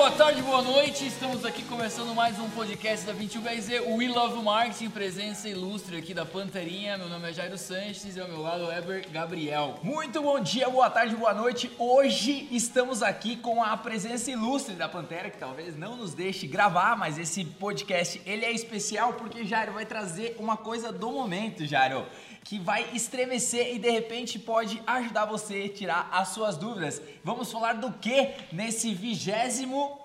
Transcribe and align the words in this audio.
boa 0.00 0.12
tarde, 0.12 0.40
boa 0.40 0.62
noite. 0.62 1.06
Estamos 1.06 1.44
aqui 1.44 1.62
começando 1.62 2.14
mais 2.14 2.38
um 2.38 2.48
podcast 2.48 3.04
da 3.04 3.12
21BZ, 3.12 3.82
o 3.82 3.96
We 3.96 4.08
Love 4.08 4.42
Marketing, 4.42 4.88
presença 4.88 5.46
ilustre 5.46 5.98
aqui 5.98 6.14
da 6.14 6.24
Panterinha. 6.24 6.96
Meu 6.96 7.06
nome 7.06 7.28
é 7.28 7.34
Jairo 7.34 7.58
Sanches 7.58 8.16
e 8.16 8.18
ao 8.18 8.26
meu 8.26 8.40
lado 8.40 8.70
é 8.70 8.78
Eber 8.78 9.06
Gabriel. 9.10 9.78
Muito 9.82 10.22
bom 10.22 10.40
dia, 10.40 10.70
boa 10.70 10.88
tarde, 10.88 11.14
boa 11.14 11.34
noite. 11.34 11.70
Hoje 11.78 12.48
estamos 12.50 13.02
aqui 13.02 13.36
com 13.36 13.62
a 13.62 13.76
presença 13.76 14.30
ilustre 14.30 14.74
da 14.74 14.88
Pantera, 14.88 15.28
que 15.28 15.36
talvez 15.36 15.76
não 15.76 15.96
nos 15.96 16.14
deixe 16.14 16.46
gravar, 16.46 16.96
mas 16.96 17.18
esse 17.18 17.44
podcast 17.44 18.22
ele 18.24 18.46
é 18.46 18.52
especial 18.52 19.12
porque 19.12 19.44
Jairo 19.44 19.74
vai 19.74 19.84
trazer 19.84 20.34
uma 20.38 20.56
coisa 20.56 20.90
do 20.90 21.12
momento, 21.12 21.66
Jairo 21.66 22.06
que 22.44 22.58
vai 22.58 22.90
estremecer 22.92 23.74
e 23.74 23.78
de 23.78 23.90
repente 23.90 24.38
pode 24.38 24.82
ajudar 24.86 25.26
você 25.26 25.70
a 25.70 25.76
tirar 25.76 26.08
as 26.12 26.28
suas 26.28 26.56
dúvidas. 26.56 27.00
Vamos 27.22 27.50
falar 27.50 27.74
do 27.74 27.92
que 27.92 28.34
nesse 28.52 28.94
vigésimo 28.94 29.98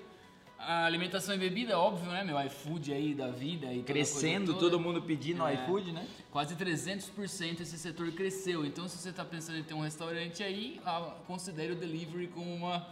a 0.66 0.84
alimentação 0.84 1.34
e 1.34 1.38
bebida, 1.38 1.78
óbvio, 1.78 2.10
né? 2.10 2.22
Meu 2.22 2.41
iFood 2.46 2.92
aí 2.92 3.14
da 3.14 3.28
vida. 3.28 3.72
E 3.72 3.82
Crescendo, 3.82 4.55
todo 4.55 4.78
mundo 4.78 5.02
pedindo 5.02 5.46
é, 5.46 5.54
iFood, 5.54 5.92
né? 5.92 6.06
Quase 6.30 6.54
300% 6.54 7.60
esse 7.60 7.78
setor 7.78 8.10
cresceu. 8.12 8.64
Então, 8.64 8.88
se 8.88 8.96
você 8.96 9.10
está 9.10 9.24
pensando 9.24 9.58
em 9.58 9.64
ter 9.64 9.74
um 9.74 9.80
restaurante 9.80 10.42
aí, 10.42 10.80
considere 11.27 11.72
o 11.72 11.76
delivery 11.76 12.28
como 12.28 12.54
uma, 12.54 12.87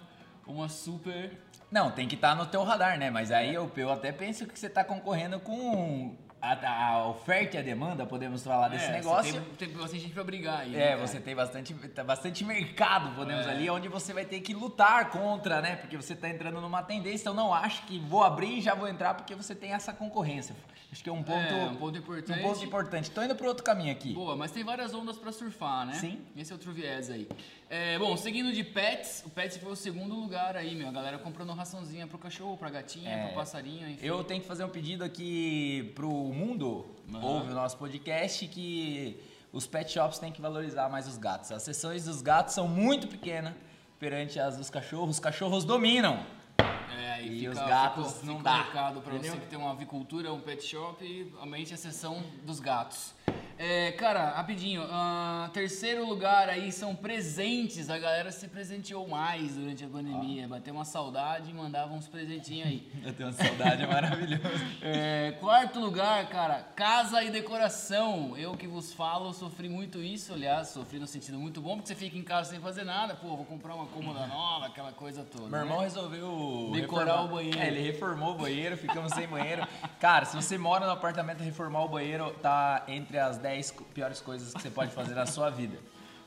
uma 0.47 0.69
super... 0.69 1.39
Não, 1.71 1.91
tem 1.91 2.09
que 2.09 2.17
estar 2.17 2.31
tá 2.31 2.35
no 2.35 2.47
teu 2.47 2.63
radar, 2.65 2.99
né? 2.99 3.11
Mas 3.11 3.31
aí 3.31 3.55
eu, 3.55 3.71
eu 3.77 3.91
até 3.91 4.11
penso 4.11 4.47
que 4.47 4.59
você 4.59 4.67
está 4.67 4.83
concorrendo 4.83 5.39
com 5.39 6.17
a, 6.41 6.93
a, 6.93 7.09
oferta 7.09 7.57
e 7.57 7.61
a 7.61 7.63
demanda, 7.63 8.07
podemos 8.07 8.43
falar 8.43 8.69
desse 8.69 8.87
é, 8.87 8.93
negócio. 8.93 9.41
Tem, 9.59 9.69
tem, 9.69 9.77
bastante 9.77 10.03
gente 10.03 10.15
para 10.15 10.25
brigar 10.25 10.61
aí. 10.61 10.75
É, 10.75 10.97
né, 10.97 10.97
você 10.97 11.21
tem 11.21 11.35
bastante, 11.35 11.75
tá 11.75 12.03
bastante 12.03 12.45
mercado, 12.45 13.15
podemos 13.15 13.47
é. 13.47 13.51
ali, 13.51 13.69
onde 13.71 13.89
você 13.89 14.13
vai 14.13 14.25
ter 14.25 14.41
que 14.41 14.55
lutar 14.55 15.11
contra, 15.11 15.61
né? 15.61 15.77
Porque 15.77 15.97
você 15.97 16.15
está 16.15 16.29
entrando 16.29 16.61
numa 16.61 16.83
tendência. 16.83 17.23
Então 17.25 17.35
não 17.35 17.53
acho 17.53 17.83
que 17.87 17.99
vou 17.99 18.25
abrir 18.25 18.59
e 18.59 18.61
já 18.61 18.75
vou 18.75 18.89
entrar 18.89 19.15
porque 19.15 19.35
você 19.35 19.55
tem 19.55 19.73
essa 19.73 19.93
concorrência. 19.93 20.55
Acho 20.93 21.05
que 21.05 21.09
é 21.09 21.13
um 21.13 21.23
ponto, 21.23 21.55
é, 21.55 21.65
um 21.67 21.77
ponto 21.77 21.99
importante. 21.99 22.41
Um 22.41 22.43
ponto 22.43 22.65
importante. 22.65 23.11
Tô 23.11 23.23
indo 23.23 23.37
para 23.37 23.47
outro 23.47 23.63
caminho 23.63 23.93
aqui. 23.93 24.13
Boa, 24.13 24.37
mas 24.37 24.51
tem 24.51 24.65
várias 24.65 24.93
ondas 24.93 25.17
para 25.17 25.31
surfar, 25.31 25.87
né? 25.87 25.95
Sim. 25.95 26.21
Esse 26.37 26.51
é 26.51 26.55
outro 26.55 26.73
viés 26.73 27.11
aí. 27.11 27.29
É, 27.73 27.97
bom, 28.01 28.17
seguindo 28.17 28.53
de 28.53 28.65
pets, 28.65 29.23
o 29.25 29.31
Pets 29.31 29.57
foi 29.59 29.71
o 29.71 29.77
segundo 29.77 30.17
lugar 30.17 30.57
aí, 30.57 30.75
meu. 30.75 30.89
A 30.89 30.91
galera 30.91 31.19
comprando 31.19 31.53
raçãozinha 31.53 32.05
pro 32.05 32.19
cachorro, 32.19 32.57
pra 32.57 32.69
gatinha, 32.69 33.09
é, 33.09 33.27
pro 33.27 33.37
passarinho, 33.37 33.89
enfim. 33.89 34.05
Eu 34.05 34.25
tenho 34.25 34.41
que 34.41 34.49
fazer 34.49 34.65
um 34.65 34.69
pedido 34.69 35.05
aqui 35.05 35.93
pro 35.95 36.11
mundo, 36.11 36.85
uhum. 37.09 37.23
ouve 37.23 37.53
o 37.53 37.55
nosso 37.55 37.77
podcast, 37.77 38.45
que 38.49 39.23
os 39.53 39.69
pet 39.69 39.93
shops 39.93 40.19
têm 40.19 40.33
que 40.33 40.43
valorizar 40.43 40.89
mais 40.89 41.07
os 41.07 41.17
gatos. 41.17 41.53
As 41.53 41.63
sessões 41.63 42.07
dos 42.07 42.21
gatos 42.21 42.55
são 42.55 42.67
muito 42.67 43.07
pequenas 43.07 43.55
perante 44.01 44.41
as 44.41 44.57
dos 44.57 44.69
cachorros. 44.69 45.11
Os 45.11 45.21
cachorros 45.21 45.65
dominam. 45.65 46.27
É, 46.59 47.23
e, 47.23 47.27
e 47.27 47.39
fica, 47.39 47.51
os 47.53 47.59
gatos 47.59 48.13
fica, 48.15 48.27
não 48.27 48.39
fica 48.39 48.51
dá. 48.51 48.65
para 49.01 49.17
você 49.17 49.37
que 49.37 49.47
tem 49.47 49.57
uma 49.57 49.71
avicultura, 49.71 50.33
um 50.33 50.41
pet 50.41 50.65
shop, 50.65 51.33
aumente 51.39 51.73
a 51.73 51.77
sessão 51.77 52.21
dos 52.43 52.59
gatos. 52.59 53.15
É, 53.63 53.93
cara, 53.93 54.31
rapidinho, 54.31 54.85
uh, 54.85 55.47
terceiro 55.51 56.07
lugar 56.09 56.49
aí 56.49 56.73
são 56.73 56.97
presentes. 56.97 57.91
A 57.91 57.99
galera 57.99 58.33
se 58.33 58.49
presenteou 58.49 59.07
mais 59.07 59.55
durante 59.55 59.85
a 59.85 59.87
pandemia. 59.87 60.47
Ah. 60.47 60.49
Bateu 60.49 60.73
uma 60.73 60.87
saudade 60.87 61.51
e 61.51 61.53
mandava 61.53 61.93
uns 61.93 62.09
presentinhos 62.09 62.69
aí. 62.69 62.91
Bateu 63.05 63.27
uma 63.27 63.35
saudade, 63.35 63.83
é 63.83 63.87
maravilhoso. 63.87 64.41
É, 64.83 65.33
quarto 65.41 65.79
lugar, 65.79 66.27
cara, 66.31 66.63
casa 66.75 67.23
e 67.23 67.31
decoração. 67.31 68.35
Eu 68.37 68.57
que 68.57 68.67
vos 68.67 68.95
falo, 68.95 69.33
sofri 69.35 69.69
muito 69.69 69.99
isso. 69.99 70.33
Aliás, 70.33 70.69
sofri 70.69 70.99
no 70.99 71.07
sentido 71.07 71.39
muito 71.39 71.61
bom, 71.61 71.77
porque 71.77 71.89
você 71.89 71.95
fica 71.95 72.17
em 72.17 72.23
casa 72.23 72.51
sem 72.51 72.61
fazer 72.61 72.85
nada. 72.85 73.15
Pô, 73.15 73.37
vou 73.37 73.45
comprar 73.45 73.75
uma 73.75 73.87
cômoda 73.87 74.27
nova, 74.27 74.67
aquela 74.67 74.93
coisa 74.93 75.23
toda. 75.23 75.51
Meu 75.51 75.61
irmão 75.61 75.79
né? 75.79 75.85
resolveu 75.85 76.71
decorar 76.73 77.13
reformar. 77.13 77.25
o 77.25 77.29
banheiro. 77.29 77.59
É, 77.59 77.67
ele 77.67 77.83
reformou 77.83 78.35
o 78.35 78.39
banheiro, 78.39 78.77
ficamos 78.79 79.13
sem 79.13 79.29
banheiro. 79.29 79.67
Cara, 80.01 80.25
se 80.25 80.35
você 80.35 80.57
mora 80.57 80.87
no 80.87 80.93
apartamento 80.93 81.43
reformar 81.43 81.85
o 81.85 81.89
banheiro, 81.89 82.31
tá 82.41 82.85
entre 82.89 83.19
as 83.19 83.37
10 83.37 83.50
10 83.51 83.75
piores 83.93 84.21
coisas 84.21 84.55
que 84.55 84.63
você 84.63 84.71
pode 84.71 84.93
fazer 84.93 85.15
na 85.15 85.27
sua 85.27 85.51
vida. 85.51 85.77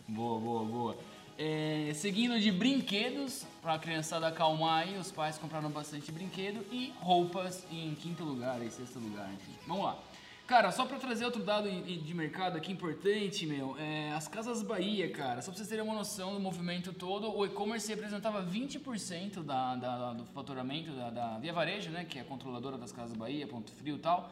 Boa, 0.06 0.40
boa, 0.40 0.66
boa. 0.66 0.98
É, 1.38 1.92
seguindo 1.96 2.38
de 2.38 2.52
brinquedos, 2.52 3.46
para 3.62 3.76
a 3.76 3.80
criançada 3.80 4.28
acalmar 4.28 4.84
aí, 4.84 4.98
os 4.98 5.10
pais 5.10 5.38
compraram 5.38 5.70
bastante 5.70 6.12
brinquedo 6.12 6.66
e 6.70 6.94
roupas 7.00 7.66
em 7.72 7.96
quinto 7.96 8.26
lugar, 8.26 8.62
em 8.62 8.70
sexto 8.70 9.00
lugar, 9.00 9.32
enfim. 9.34 9.54
Vamos 9.66 9.86
lá. 9.86 9.98
Cara, 10.46 10.70
só 10.72 10.86
para 10.86 11.00
trazer 11.00 11.24
outro 11.24 11.42
dado 11.42 11.72
de 11.72 12.14
mercado 12.14 12.58
aqui 12.58 12.74
importante, 12.74 13.48
meu, 13.48 13.78
é, 13.80 14.12
as 14.12 14.28
Casas 14.28 14.62
Bahia, 14.62 15.10
cara, 15.10 15.42
só 15.42 15.50
para 15.50 15.58
vocês 15.58 15.70
terem 15.70 15.84
uma 15.86 15.96
noção 15.96 16.34
do 16.34 16.40
movimento 16.42 16.92
todo, 16.92 17.34
o 17.34 17.46
e-commerce 17.46 17.88
representava 17.88 18.44
20% 18.44 19.42
da, 19.42 19.78
da, 19.78 20.14
do 20.14 20.26
faturamento 20.26 20.92
da, 20.92 21.10
da 21.10 21.38
Via 21.40 21.54
Varejo, 21.54 21.90
né, 21.90 22.04
que 22.04 22.20
é 22.20 22.22
a 22.22 22.26
controladora 22.26 22.78
das 22.78 22.92
Casas 22.92 23.16
Bahia, 23.16 23.48
Ponto 23.48 23.72
Frio 23.72 23.96
e 23.96 24.00
tal, 24.00 24.30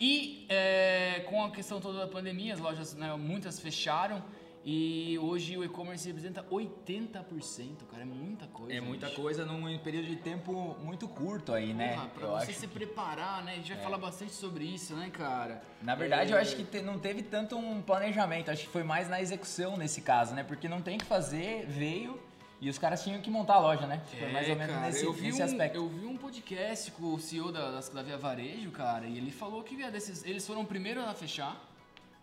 e 0.00 0.46
é, 0.48 1.26
com 1.28 1.44
a 1.44 1.50
questão 1.50 1.78
toda 1.78 1.98
da 1.98 2.06
pandemia, 2.06 2.54
as 2.54 2.60
lojas, 2.60 2.94
né, 2.94 3.14
muitas 3.16 3.60
fecharam. 3.60 4.24
E 4.62 5.18
hoje 5.18 5.56
o 5.56 5.64
e-commerce 5.64 6.06
representa 6.06 6.42
80%, 6.42 7.86
cara, 7.90 8.02
é 8.02 8.04
muita 8.04 8.46
coisa. 8.46 8.74
É 8.74 8.80
muita 8.80 9.06
gente. 9.06 9.16
coisa 9.16 9.46
num 9.46 9.78
período 9.78 10.06
de 10.06 10.16
tempo 10.16 10.76
muito 10.82 11.08
curto 11.08 11.54
aí, 11.54 11.72
né? 11.72 11.94
Porra, 11.94 12.08
pra 12.08 12.26
eu 12.26 12.46
você 12.46 12.52
se 12.52 12.66
preparar, 12.66 13.42
né? 13.42 13.52
A 13.52 13.56
gente 13.56 13.68
vai 13.68 13.78
é. 13.78 13.82
falar 13.82 13.96
bastante 13.96 14.32
sobre 14.32 14.64
isso, 14.64 14.94
né, 14.94 15.08
cara? 15.10 15.62
Na 15.80 15.94
verdade, 15.94 16.32
é... 16.32 16.34
eu 16.34 16.38
acho 16.38 16.54
que 16.56 16.64
te, 16.64 16.82
não 16.82 16.98
teve 16.98 17.22
tanto 17.22 17.56
um 17.56 17.80
planejamento, 17.80 18.50
acho 18.50 18.64
que 18.64 18.68
foi 18.68 18.82
mais 18.82 19.08
na 19.08 19.18
execução 19.18 19.78
nesse 19.78 20.02
caso, 20.02 20.34
né? 20.34 20.44
Porque 20.44 20.68
não 20.68 20.82
tem 20.82 20.98
que 20.98 21.06
fazer, 21.06 21.64
veio 21.66 22.20
e 22.60 22.68
os 22.68 22.76
caras 22.76 23.02
tinham 23.02 23.20
que 23.20 23.30
montar 23.30 23.54
a 23.54 23.58
loja, 23.58 23.86
né? 23.86 24.02
Foi 24.06 24.28
é, 24.28 24.32
mais 24.32 24.48
ou 24.48 24.56
menos 24.56 24.74
cara, 24.74 24.86
nesse, 24.86 25.04
eu 25.04 25.12
vi 25.12 25.22
nesse 25.22 25.40
um, 25.40 25.44
aspecto. 25.44 25.76
Eu 25.76 25.88
vi 25.88 26.04
um 26.04 26.16
podcast 26.16 26.90
com 26.90 27.14
o 27.14 27.18
CEO 27.18 27.50
da, 27.50 27.80
da 27.80 28.02
Via 28.02 28.18
Varejo, 28.18 28.70
cara, 28.70 29.06
e 29.06 29.16
ele 29.16 29.30
falou 29.30 29.62
que 29.62 29.76
desses, 29.90 30.24
eles 30.24 30.46
foram 30.46 30.64
primeiro 30.64 31.00
a 31.00 31.14
fechar 31.14 31.58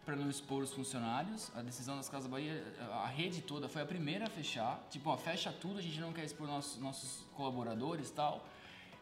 para 0.05 0.15
não 0.15 0.29
expor 0.29 0.61
os 0.61 0.71
funcionários. 0.71 1.51
A 1.55 1.61
decisão 1.61 1.97
das 1.97 2.07
Casas 2.07 2.29
Bahia, 2.29 2.63
a 3.03 3.07
rede 3.07 3.41
toda 3.41 3.67
foi 3.67 3.81
a 3.81 3.85
primeira 3.85 4.27
a 4.27 4.29
fechar. 4.29 4.85
Tipo, 4.91 5.09
ó, 5.09 5.17
fecha 5.17 5.51
tudo, 5.51 5.79
a 5.79 5.81
gente 5.81 5.99
não 5.99 6.13
quer 6.13 6.23
expor 6.23 6.47
nossos, 6.47 6.79
nossos 6.79 7.25
colaboradores 7.33 8.09
e 8.09 8.13
tal. 8.13 8.47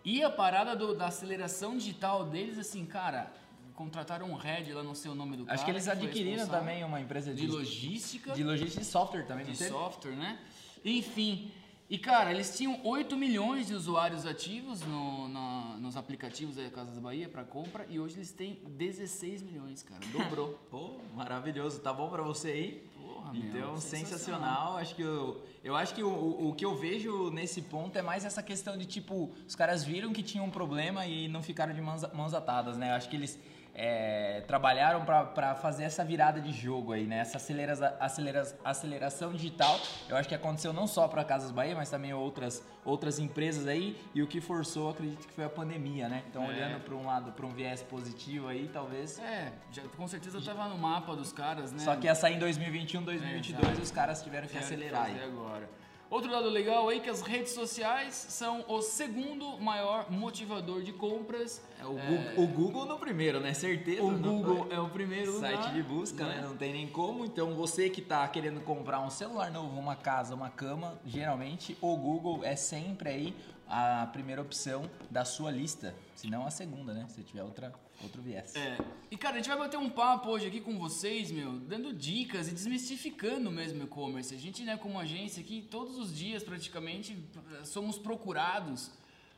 E 0.05 0.23
a 0.23 0.29
parada 0.29 0.75
do, 0.75 0.95
da 0.95 1.07
aceleração 1.07 1.77
digital 1.77 2.25
deles, 2.25 2.57
assim, 2.57 2.85
cara, 2.85 3.31
contrataram 3.75 4.31
um 4.31 4.35
head, 4.35 4.71
lá 4.73 4.81
não 4.81 4.95
sei 4.95 5.11
o 5.11 5.15
nome 5.15 5.35
do 5.35 5.45
cara. 5.45 5.55
Acho 5.55 5.65
que 5.65 5.71
eles 5.71 5.87
adquiriram 5.87 6.47
também 6.47 6.83
uma 6.83 7.01
empresa 7.01 7.33
de, 7.33 7.41
de 7.41 7.47
logística. 7.47 8.33
De 8.33 8.43
logística 8.43 8.81
e 8.81 8.85
software 8.85 9.23
também, 9.23 9.45
De 9.45 9.55
software, 9.57 10.15
né? 10.15 10.39
Enfim. 10.85 11.51
E 11.87 11.99
cara, 11.99 12.31
eles 12.31 12.55
tinham 12.57 12.79
8 12.83 13.15
milhões 13.15 13.67
de 13.67 13.75
usuários 13.75 14.25
ativos 14.25 14.81
no, 14.81 15.27
na, 15.27 15.77
nos 15.79 15.95
aplicativos 15.95 16.55
da 16.55 16.67
Casas 16.71 16.97
Bahia 16.97 17.29
para 17.29 17.43
compra 17.43 17.85
e 17.87 17.99
hoje 17.99 18.15
eles 18.15 18.31
têm 18.31 18.59
16 18.65 19.43
milhões, 19.43 19.83
cara. 19.83 20.01
Dobrou. 20.11 20.59
Pô, 20.71 20.97
maravilhoso. 21.13 21.79
Tá 21.79 21.93
bom 21.93 22.09
para 22.09 22.23
você 22.23 22.47
aí? 22.47 22.89
Porra, 22.99 23.33
meu, 23.33 23.43
Então, 23.43 23.77
sensacional. 23.77 24.77
Acho 24.77 24.95
que 24.95 25.03
eu, 25.03 25.43
eu 25.63 25.75
acho 25.75 25.93
que 25.93 26.03
o, 26.03 26.09
o, 26.09 26.49
o 26.49 26.55
que 26.55 26.65
eu 26.65 26.75
vejo 26.75 27.29
nesse 27.29 27.61
ponto 27.61 27.95
é 27.99 28.01
mais 28.01 28.25
essa 28.25 28.41
questão 28.41 28.75
de 28.75 28.87
tipo, 28.87 29.31
os 29.47 29.55
caras 29.55 29.83
viram 29.83 30.11
que 30.11 30.23
tinha 30.23 30.41
um 30.41 30.49
problema 30.49 31.05
e 31.05 31.27
não 31.27 31.43
ficaram 31.43 31.73
de 31.73 31.81
mãos, 31.81 32.01
mãos 32.13 32.33
atadas, 32.33 32.77
né? 32.77 32.93
Acho 32.93 33.07
que 33.09 33.15
eles 33.15 33.39
é, 33.77 34.41
trabalharam 34.47 35.03
para 35.03 35.53
fazer 35.55 35.83
essa 35.83 36.03
virada 36.03 36.39
de 36.39 36.51
jogo 36.53 36.93
aí, 36.93 37.05
né? 37.05 37.19
Essa 37.19 37.35
acelera, 37.37 37.97
acelera, 37.99 38.57
aceleração 38.63 39.33
digital, 39.33 39.77
eu 40.07 40.15
acho 40.15 40.29
que 40.29 40.35
aconteceu 40.35 40.71
não 40.71 40.87
só 40.87 41.07
para 41.09 41.23
Casas 41.25 41.51
Bahia, 41.51 41.75
mas 41.75 41.89
também 41.89 42.13
outras, 42.13 42.65
outras 42.85 43.19
empresas 43.19 43.67
aí, 43.67 43.99
e 44.13 44.21
o 44.23 44.27
que 44.27 44.39
forçou, 44.39 44.89
acredito 44.91 45.27
que 45.27 45.33
foi 45.33 45.43
a 45.43 45.49
pandemia, 45.49 46.07
né? 46.07 46.23
Então, 46.29 46.43
É. 46.45 46.47
olhando 46.47 46.79
para 46.85 46.95
um 46.95 47.05
lado, 47.05 47.33
para 47.33 47.45
um 47.45 47.49
viés 47.51 47.83
positivo 47.83 48.47
aí, 48.47 48.69
talvez. 48.71 49.19
É, 49.19 49.51
já, 49.71 49.81
com 49.97 50.07
certeza 50.07 50.41
tava 50.41 50.67
no 50.69 50.77
mapa 50.77 51.13
dos 51.15 51.33
caras, 51.33 51.71
né? 51.73 51.79
Só 51.79 51.95
que 51.97 52.05
ia 52.07 52.15
sair 52.15 52.35
em 52.35 52.39
2021, 52.39 53.03
2022 53.03 53.61
Exato. 53.63 53.79
e 53.79 53.83
os 53.83 53.91
caras 53.91 54.23
tiveram 54.23 54.47
que 54.47 54.57
acelerar 54.57 55.05
aí. 55.07 55.21
agora. 55.21 55.69
Outro 56.09 56.31
lado 56.31 56.49
legal 56.49 56.87
aí 56.87 56.99
que 56.99 57.09
as 57.09 57.21
redes 57.21 57.53
sociais 57.53 58.13
são 58.13 58.63
o 58.67 58.81
segundo 58.81 59.59
maior 59.59 60.11
motivador 60.11 60.83
de 60.83 60.93
compras. 60.93 61.61
É, 61.79 61.85
o, 61.85 61.93
Google, 61.93 62.43
o 62.43 62.47
Google 62.47 62.85
no 62.85 62.99
primeiro, 62.99 63.39
né? 63.39 63.53
Certeza. 63.53 64.03
O 64.03 64.11
Google 64.11 64.67
é 64.69 64.79
o 64.79 64.87
primeiro 64.89 65.39
site 65.39 65.57
lugar, 65.57 65.73
de 65.73 65.83
busca, 65.83 66.25
né? 66.25 66.35
né? 66.35 66.41
Não 66.47 66.55
tem 66.55 66.73
nem 66.73 66.87
como. 66.87 67.25
Então, 67.25 67.55
você 67.55 67.89
que 67.89 68.01
tá 68.01 68.27
querendo 68.27 68.61
comprar 68.61 68.99
um 69.01 69.09
celular 69.09 69.51
novo, 69.51 69.79
uma 69.79 69.95
casa, 69.95 70.35
uma 70.35 70.49
cama, 70.49 70.99
geralmente 71.05 71.75
o 71.81 71.95
Google 71.97 72.43
é 72.43 72.55
sempre 72.55 73.09
aí 73.09 73.35
a 73.67 74.07
primeira 74.13 74.41
opção 74.41 74.89
da 75.09 75.25
sua 75.25 75.49
lista. 75.49 75.95
Se 76.13 76.29
não 76.29 76.45
a 76.45 76.51
segunda, 76.51 76.93
né? 76.93 77.05
Se 77.09 77.23
tiver 77.23 77.43
outra, 77.43 77.73
outro 78.03 78.21
viés. 78.21 78.55
É. 78.55 78.77
E 79.09 79.17
cara, 79.17 79.35
a 79.35 79.37
gente 79.37 79.47
vai 79.47 79.57
bater 79.57 79.77
um 79.77 79.89
papo 79.89 80.29
hoje 80.29 80.47
aqui 80.47 80.59
com 80.61 80.77
vocês, 80.77 81.31
meu, 81.31 81.53
dando 81.53 81.93
dicas 81.93 82.47
e 82.47 82.51
desmistificando 82.51 83.49
mesmo 83.51 83.81
o 83.81 83.83
e-commerce. 83.85 84.33
A 84.33 84.37
gente, 84.37 84.63
né, 84.63 84.77
como 84.77 84.99
agência 84.99 85.41
aqui, 85.41 85.61
todos 85.69 85.97
os 85.97 86.15
dias 86.15 86.43
praticamente 86.43 87.17
somos 87.63 87.97
procurados 87.97 88.91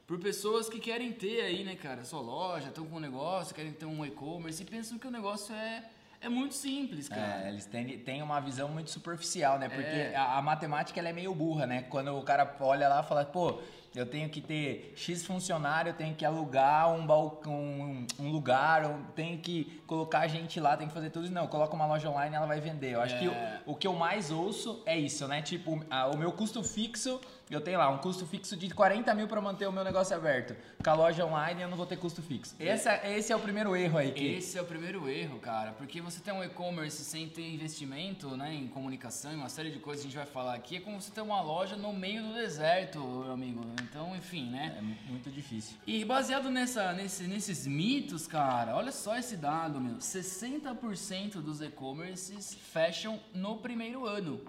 por 0.06 0.18
pessoas 0.20 0.70
que 0.70 0.80
querem 0.80 1.12
ter 1.12 1.42
aí, 1.42 1.64
né, 1.66 1.76
cara, 1.76 2.06
sua 2.06 2.22
loja, 2.22 2.70
estão 2.70 2.86
com 2.86 2.96
um 2.96 3.00
negócio, 3.00 3.54
querem 3.54 3.74
ter 3.74 3.86
um 3.86 4.06
e-commerce 4.06 4.64
e 4.64 4.66
pensam 4.66 4.98
que 4.98 5.06
o 5.06 5.12
negócio 5.12 5.54
é, 5.54 5.84
é 6.22 6.30
muito 6.30 6.56
simples, 6.56 7.10
cara. 7.10 7.46
É, 7.46 7.50
eles 7.50 7.66
têm, 7.66 8.00
têm 8.00 8.22
uma 8.22 8.40
visão 8.40 8.70
muito 8.70 8.90
superficial, 8.90 9.60
né? 9.60 9.68
Porque 9.68 9.86
É. 9.86 10.16
a, 10.16 10.38
a 10.38 10.42
matemática 10.42 10.98
ela 11.00 11.10
é 11.10 11.14
meio 11.14 11.36
burra, 11.36 11.68
né? 11.68 11.82
Quando 11.84 12.18
o 12.18 12.24
cara 12.24 12.56
olha 12.62 12.88
lá 12.88 13.02
e 13.02 13.04
fala, 13.08 13.26
pô, 13.26 13.60
eu 13.96 14.06
tenho 14.06 14.30
que 14.30 14.42
ter 14.42 14.94
X 14.96 15.26
funcionário, 15.26 15.90
eu 15.90 15.94
tenho 15.94 16.14
que 16.16 16.24
alugar 16.26 16.94
um 16.94 17.06
balcão, 17.06 17.54
um, 17.54 18.08
um 18.20 18.30
lugar, 18.32 18.84
eu 18.84 19.00
tenho 19.16 19.38
que 19.40 19.82
colocar 19.88 20.28
gente 20.28 20.60
lá, 20.60 20.78
tem 20.78 20.88
que 20.88 20.94
fazer 20.94 21.10
tudo 21.10 21.26
isso. 21.26 21.34
Não, 21.34 21.48
coloca 21.48 21.74
uma 21.76 21.86
loja 21.88 22.10
online 22.10 22.36
ela 22.36 22.46
vai 22.46 22.60
vender. 22.60 22.94
Eu 22.94 23.02
acho 23.02 23.16
É. 23.16 23.20
que 23.20 23.28
o, 23.28 23.34
o 23.72 23.76
que 23.76 23.88
eu 23.88 23.94
mais 23.94 24.30
ouço 24.32 24.82
é 24.86 24.98
isso, 24.98 25.28
né? 25.28 25.42
Tipo, 25.42 25.84
a- 25.90 26.08
o 26.08 26.18
meu 26.18 26.32
custo 26.32 26.64
fixo, 26.64 27.20
eu 27.50 27.62
tenho 27.62 27.78
lá 27.80 27.90
um 27.90 27.98
custo 27.98 28.26
fixo 28.26 28.56
de 28.58 28.70
40 28.70 29.14
mil 29.14 29.28
para 29.28 29.40
manter 29.42 29.68
o 29.68 29.72
meu 29.72 29.84
negócio 29.84 30.16
aberto. 30.16 30.56
Com 30.84 30.90
a 30.90 30.94
loja 30.94 31.26
online 31.26 31.62
eu 31.62 31.70
não 31.70 31.78
vou 31.78 31.86
ter 31.86 31.98
custo 31.98 32.22
fixo. 32.22 32.56
Esse, 32.60 32.90
é- 32.90 33.18
esse 33.18 33.32
é 33.32 33.36
o 33.36 33.40
primeiro 33.40 33.76
erro 33.76 33.98
aí. 33.98 34.12
Que, 34.12 34.26
Esse 34.36 34.58
é 34.58 34.62
o 34.62 34.66
primeiro 34.66 35.10
erro, 35.10 35.40
cara, 35.40 35.72
porque 35.72 36.02
você 36.02 36.20
tem 36.20 36.34
um 36.34 36.44
e-commerce 36.44 37.04
sem 37.04 37.28
ter 37.30 37.48
investimento 37.48 38.36
né, 38.36 38.54
em 38.54 38.68
comunicação 38.68 39.32
e 39.32 39.36
uma 39.36 39.50
série 39.50 39.72
de 39.72 39.80
coisas 39.80 40.02
que 40.04 40.08
a 40.08 40.12
gente 40.12 40.18
vai 40.18 40.26
falar 40.32 40.54
aqui, 40.56 40.78
é 40.78 40.80
como 40.80 41.02
você 41.02 41.12
ter 41.12 41.22
uma 41.22 41.42
loja 41.42 41.76
no 41.76 41.94
meio 41.94 42.22
do 42.24 42.34
deserto, 42.34 43.00
meu 43.00 43.32
amigo. 43.32 43.62
Então, 43.84 44.16
enfim, 44.16 44.50
né? 44.50 44.76
é 44.78 44.82
mu- 44.82 44.96
muito 45.10 45.30
difícil. 45.32 45.76
E 45.88 46.04
baseado 46.06 46.50
nessa, 46.50 46.92
nesse- 46.94 47.28
nesses 47.28 47.66
mitos, 47.66 48.28
cara, 48.28 48.76
olha 48.76 48.92
só 48.92 49.16
esse 49.18 49.38
dado, 49.38 49.80
meu. 49.80 50.00
60% 50.00 51.42
dos 51.42 51.62
e-commerces 51.62 52.54
fecham 52.72 53.20
no 53.34 53.58
primeiro 53.58 54.06
ano. 54.06 54.42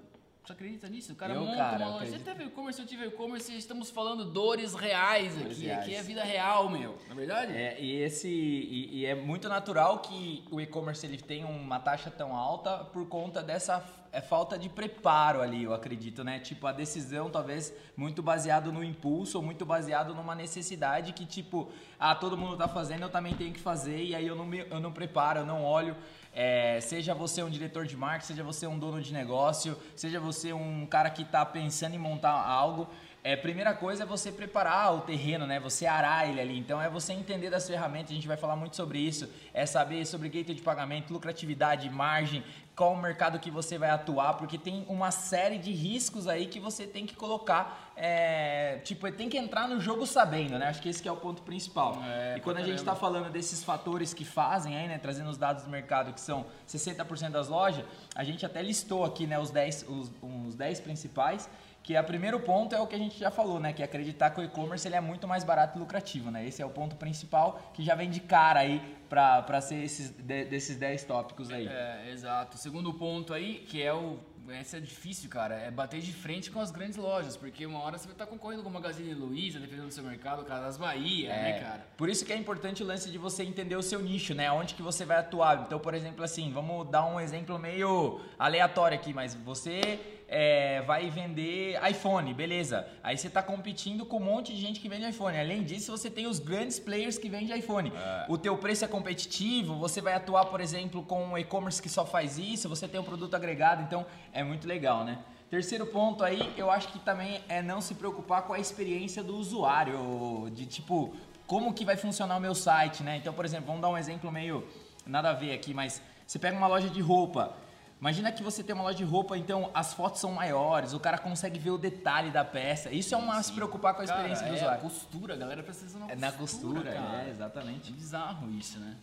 Você 0.49 0.55
acredita 0.55 0.89
nisso? 0.89 1.13
O 1.13 1.15
cara 1.15 1.35
Eu, 1.35 1.43
monta 1.43 1.57
cara, 1.59 1.77
uma 1.77 1.89
loja. 1.97 2.07
Você 2.11 2.19
teve 2.21 2.45
e-commerce, 2.45 2.81
eu 2.81 2.87
tive 2.87 3.05
e-commerce, 3.05 3.55
estamos 3.55 3.91
falando 3.91 4.25
dores 4.25 4.73
reais 4.73 5.35
Dores 5.35 5.59
aqui. 5.59 5.67
reais. 5.67 5.83
Aqui 5.83 5.95
é 5.95 6.03
vida 6.03 6.25
real, 6.25 6.71
meu. 6.71 6.97
Na 7.07 7.15
verdade? 7.15 7.53
É, 7.55 7.79
e 7.79 7.97
esse 7.97 8.29
e, 8.29 9.01
e 9.01 9.05
é 9.05 9.15
muito 9.15 9.47
natural 9.47 9.99
que 9.99 10.43
o 10.51 10.59
e-commerce 10.59 11.05
ele 11.05 11.19
tenha 11.19 11.47
uma 11.47 11.79
taxa 11.79 12.11
tão 12.11 12.35
alta 12.35 12.79
por 12.79 13.07
conta 13.09 13.43
dessa 13.43 13.85
é, 14.11 14.23
falta 14.23 14.59
de 14.59 14.71
preparo 14.71 15.43
ali, 15.43 15.65
eu 15.65 15.75
acredito, 15.75 16.25
né? 16.25 16.39
Tipo, 16.39 16.67
a 16.67 16.73
decisão 16.73 17.29
talvez 17.29 17.75
muito 17.95 18.23
baseado 18.23 18.73
no 18.73 18.83
impulso 18.83 19.37
ou 19.37 19.45
muito 19.45 19.67
baseado 19.67 20.15
numa 20.15 20.35
necessidade 20.35 21.13
que 21.13 21.27
tipo, 21.27 21.71
ah, 22.01 22.15
todo 22.15 22.39
mundo 22.39 22.57
tá 22.57 22.67
fazendo, 22.67 23.03
eu 23.03 23.11
também 23.11 23.35
tenho 23.35 23.53
que 23.53 23.61
fazer 23.61 24.03
e 24.03 24.15
aí 24.15 24.27
eu 24.27 24.35
não 24.35 24.47
me, 24.47 24.61
eu 24.61 24.81
não 24.81 24.93
preparo, 24.93 25.41
eu 25.41 25.47
não 25.47 25.63
olho 25.63 25.95
é, 26.41 26.81
seja 26.81 27.15
você 27.15 27.43
um 27.43 27.51
diretor 27.51 27.85
de 27.85 27.97
marketing, 27.97 28.27
seja 28.29 28.45
você 28.45 28.65
um 28.65 28.79
dono 28.79 29.03
de 29.03 29.13
negócio, 29.13 29.77
seja 29.97 30.21
você 30.21 30.53
um 30.53 30.87
cara 30.87 31.11
que 31.11 31.23
está 31.23 31.45
pensando 31.45 31.97
em 31.97 31.99
montar 31.99 32.31
algo, 32.31 32.89
é, 33.25 33.35
primeira 33.35 33.75
coisa 33.75 34.05
é 34.05 34.07
você 34.07 34.31
preparar 34.31 34.95
o 34.95 35.01
terreno, 35.01 35.49
né? 35.49 35.59
Você 35.59 35.85
arar 35.85 36.29
ele 36.29 36.41
ali. 36.41 36.57
Então 36.57 36.81
é 36.81 36.89
você 36.89 37.13
entender 37.13 37.51
das 37.51 37.67
ferramentas, 37.67 38.13
a 38.13 38.15
gente 38.15 38.29
vai 38.29 38.37
falar 38.37 38.55
muito 38.55 38.77
sobre 38.77 39.01
isso. 39.01 39.29
É 39.53 39.67
saber 39.67 40.07
sobre 40.07 40.29
gateway 40.29 40.55
de 40.55 40.63
pagamento, 40.63 41.13
lucratividade, 41.13 41.91
margem, 41.91 42.45
qual 42.79 42.93
o 42.93 42.97
mercado 42.97 43.41
que 43.41 43.51
você 43.51 43.77
vai 43.77 43.91
atuar, 43.91 44.35
porque 44.35 44.57
tem 44.57 44.87
uma 44.89 45.11
série 45.11 45.59
de 45.59 45.73
riscos 45.73 46.29
aí 46.29 46.47
que 46.47 46.61
você 46.61 46.87
tem 46.87 47.05
que 47.05 47.17
colocar. 47.17 47.93
é, 47.97 48.79
tipo, 48.85 49.11
tem 49.11 49.29
que 49.29 49.37
entrar 49.37 49.67
no 49.67 49.81
jogo 49.81 50.07
sabendo, 50.07 50.57
né? 50.57 50.69
Acho 50.69 50.81
que 50.81 50.89
esse 50.89 51.03
que 51.03 51.09
é 51.09 51.11
o 51.11 51.17
ponto 51.17 51.43
principal. 51.43 52.01
É, 52.05 52.37
e 52.37 52.41
quando 52.41 52.59
a 52.59 52.63
gente 52.63 52.79
está 52.79 52.95
falando 52.95 53.33
desses 53.33 53.65
fatores 53.65 54.15
que 54.15 54.25
fazem 54.25 54.77
aí, 54.77 54.87
né? 54.87 54.97
Trazendo 54.97 55.29
os 55.29 55.37
dados 55.37 55.65
do 55.65 55.71
mercado, 55.71 56.13
que 56.13 56.21
são 56.21 56.47
60% 56.69 57.31
das 57.31 57.49
lojas, 57.49 57.85
a 58.15 58.23
gente 58.23 58.47
até 58.47 58.63
listou 58.63 59.05
aqui, 59.05 59.27
né? 59.27 59.41
Os 59.41 59.51
10, 59.51 59.87
os, 59.89 60.13
os 60.47 60.55
10 60.55 60.79
principais. 60.79 61.51
Que 61.89 61.99
o 61.99 62.05
primeiro 62.05 62.39
ponto 62.39 62.75
é 62.75 62.81
o 62.83 62.87
que 62.87 62.95
a 62.95 62.99
gente 62.99 63.19
já 63.19 63.31
falou, 63.31 63.59
né? 63.59 63.73
Que 63.73 63.81
é 63.81 63.85
acreditar 63.87 64.29
que 64.29 64.39
o 64.43 64.45
e-commerce 64.45 64.87
ele 64.87 64.95
é 64.95 65.01
muito 65.01 65.27
mais 65.27 65.43
barato 65.43 65.79
e 65.79 65.81
lucrativo, 65.81 66.31
né? 66.31 66.47
Esse 66.47 66.61
é 66.61 66.67
o 66.67 66.69
ponto 66.69 66.97
principal 66.97 67.59
que 67.73 67.83
já 67.83 67.95
vem 67.95 68.11
de 68.11 68.21
cara 68.21 68.61
aí 68.61 68.83
para 69.09 69.59
ser 69.63 69.77
esses, 69.83 70.11
de- 70.11 70.45
desses 70.45 70.77
10 70.77 71.05
tópicos 71.05 71.51
aí. 71.51 71.67
É, 71.67 72.11
exato. 72.13 72.59
O 72.59 72.61
segundo 72.61 72.93
ponto 72.93 73.33
aí, 73.33 73.65
que 73.67 73.83
é 73.83 73.91
o. 73.95 74.19
Esse 74.61 74.77
é 74.77 74.81
difícil, 74.81 75.31
cara, 75.31 75.55
é 75.57 75.71
bater 75.71 76.01
de 76.01 76.13
frente 76.13 76.51
com 76.51 76.59
as 76.61 76.71
grandes 76.71 76.97
lojas, 76.97 77.37
porque 77.39 77.65
uma 77.67 77.81
hora 77.81 77.97
você 77.99 78.05
vai 78.07 78.13
estar 78.15 78.27
concorrendo 78.27 78.63
com 78.63 78.69
o 78.69 78.73
Magazine 78.73 79.13
Luiza, 79.15 79.59
dependendo 79.59 79.89
do 79.89 79.93
seu 79.95 80.03
mercado, 80.05 80.43
Casas 80.45 80.77
Bahia, 80.79 81.29
né, 81.31 81.51
É, 81.51 81.61
cara? 81.61 81.87
Por 81.99 82.09
isso 82.11 82.25
que 82.25 82.33
é 82.33 82.37
importante 82.37 82.83
o 82.83 82.87
lance 82.87 83.11
de 83.11 83.17
você 83.19 83.43
entender 83.43 83.77
o 83.77 83.83
seu 83.83 84.01
nicho, 84.01 84.35
né? 84.35 84.51
Onde 84.53 84.75
que 84.75 84.81
você 84.83 85.05
vai 85.07 85.19
atuar. 85.19 85.65
Então, 85.67 85.79
por 85.79 85.93
exemplo, 85.95 86.23
assim, 86.25 86.51
vamos 86.53 86.87
dar 86.91 87.05
um 87.07 87.19
exemplo 87.21 87.59
meio 87.59 88.21
aleatório 88.39 88.97
aqui, 88.97 89.13
mas 89.13 89.35
você 89.35 90.01
é, 90.29 90.83
vai 90.83 91.09
vender 91.09 91.81
iPhone, 91.89 92.35
beleza. 92.35 92.87
Aí 93.03 93.17
você 93.17 93.29
está 93.29 93.43
competindo 93.43 94.05
com 94.05 94.19
um 94.19 94.25
monte 94.25 94.55
de 94.55 94.61
gente 94.61 94.79
que 94.79 94.89
vende 94.89 95.09
iPhone. 95.09 95.39
Além 95.39 95.65
disso, 95.65 95.91
você 95.91 96.11
tem 96.11 96.27
os 96.27 96.39
grandes 96.39 96.79
players 96.79 97.17
que 97.17 97.29
vendem 97.31 97.59
iPhone. 97.59 97.91
O 98.29 98.37
teu 98.37 98.57
preço 98.59 98.85
é 98.85 98.89
competitivo, 98.89 99.77
você 99.77 100.03
vai 100.03 100.13
atuar, 100.13 100.45
por 100.47 100.61
exemplo, 100.61 101.03
com 101.03 101.25
um 101.25 101.39
e-commerce 101.39 101.81
que 101.81 101.89
só 101.89 102.05
faz 102.05 102.39
isso, 102.39 102.69
você 102.69 102.87
tem 102.87 103.01
um 103.01 103.05
produto 103.05 103.35
agregado, 103.35 103.83
então 103.83 104.05
é 104.33 104.45
muito 104.45 104.69
legal, 104.69 105.03
né? 105.03 105.19
Terceiro 105.51 105.87
ponto 105.87 106.23
aí, 106.23 106.53
eu 106.59 106.71
acho 106.71 106.89
que 106.89 106.99
também 106.99 107.41
é 107.49 107.63
não 107.63 107.81
se 107.81 107.95
preocupar 107.95 108.43
com 108.43 108.53
a 108.53 108.59
experiência 108.59 109.23
do 109.23 109.35
usuário, 109.35 110.51
de 110.53 110.67
tipo, 110.67 111.17
como 111.47 111.73
que 111.73 111.87
vai 111.87 111.97
funcionar 111.97 112.37
o 112.37 112.41
meu 112.41 112.55
site, 112.55 113.03
né? 113.03 113.17
Então, 113.17 113.33
por 113.33 113.47
exemplo, 113.47 113.67
vamos 113.67 113.81
dar 113.81 113.89
um 113.89 113.97
exemplo 113.97 114.31
meio 114.31 114.69
nada 115.07 115.31
a 115.31 115.33
ver 115.33 115.55
aqui, 115.55 115.73
mas 115.73 116.03
você 116.27 116.39
pega 116.39 116.55
uma 116.55 116.67
loja 116.67 116.91
de 116.91 117.01
roupa. 117.01 117.57
Imagina 118.01 118.31
que 118.31 118.43
você 118.45 118.63
tem 118.63 118.75
uma 118.75 118.85
loja 118.85 118.97
de 118.99 119.05
roupa, 119.05 119.37
então 119.37 119.71
as 119.75 119.93
fotos 119.93 120.21
são 120.21 120.31
maiores, 120.33 120.93
o 120.93 121.01
cara 121.01 121.19
consegue 121.19 121.59
ver 121.59 121.71
o 121.71 121.79
detalhe 121.79 122.31
da 122.31 122.45
peça. 122.45 122.91
Isso 122.91 123.13
é 123.15 123.19
uma 123.19 123.43
se 123.43 123.53
preocupar 123.53 123.93
com 123.95 124.03
a 124.03 124.05
experiência 124.05 124.45
Cara, 124.45 124.51
do 124.51 124.55
é 124.55 124.59
usuário. 124.63 124.83
costura, 124.83 125.35
a 125.35 125.37
galera 125.37 125.63
precisa 125.65 125.99
na 125.99 126.11
É 126.11 126.15
na 126.17 126.31
costura, 126.31 126.83
cara. 126.93 127.25
é, 127.27 127.31
exatamente. 127.31 127.91
É 127.91 127.95
bizarro 127.95 128.49
isso, 128.53 128.79
né? 128.79 128.95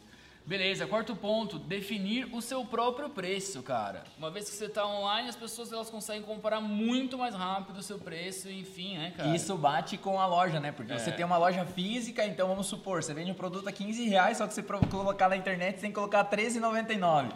Beleza, 0.48 0.86
quarto 0.86 1.16
ponto, 1.16 1.58
definir 1.58 2.30
o 2.32 2.40
seu 2.40 2.64
próprio 2.64 3.10
preço, 3.10 3.64
cara. 3.64 4.04
Uma 4.16 4.30
vez 4.30 4.48
que 4.48 4.56
você 4.56 4.70
tá 4.70 4.86
online, 4.86 5.28
as 5.28 5.36
pessoas 5.36 5.74
elas 5.74 5.90
conseguem 5.90 6.22
comparar 6.22 6.62
muito 6.62 7.18
mais 7.18 7.34
rápido 7.34 7.78
o 7.80 7.82
seu 7.84 7.98
preço, 7.98 8.48
enfim, 8.48 8.96
né, 8.96 9.12
cara? 9.18 9.36
Isso 9.36 9.58
bate 9.58 9.98
com 9.98 10.20
a 10.22 10.28
loja, 10.28 10.60
né? 10.60 10.72
Porque 10.72 10.94
É. 10.94 11.00
você 11.00 11.12
tem 11.12 11.26
uma 11.26 11.38
loja 11.38 11.66
física, 11.66 12.24
então 12.24 12.48
vamos 12.48 12.68
supor, 12.68 13.02
você 13.04 13.12
vende 13.12 13.32
um 13.32 13.36
produto 13.36 13.68
a 13.68 13.72
15 13.72 14.08
reais, 14.08 14.38
só 14.38 14.46
que 14.48 14.54
você 14.54 14.62
colocar 14.62 15.28
na 15.30 15.36
internet 15.36 15.78
você 15.78 15.82
tem 15.82 15.90
que 15.90 15.96
colocar 15.96 16.22
R$13,99. 16.22 17.32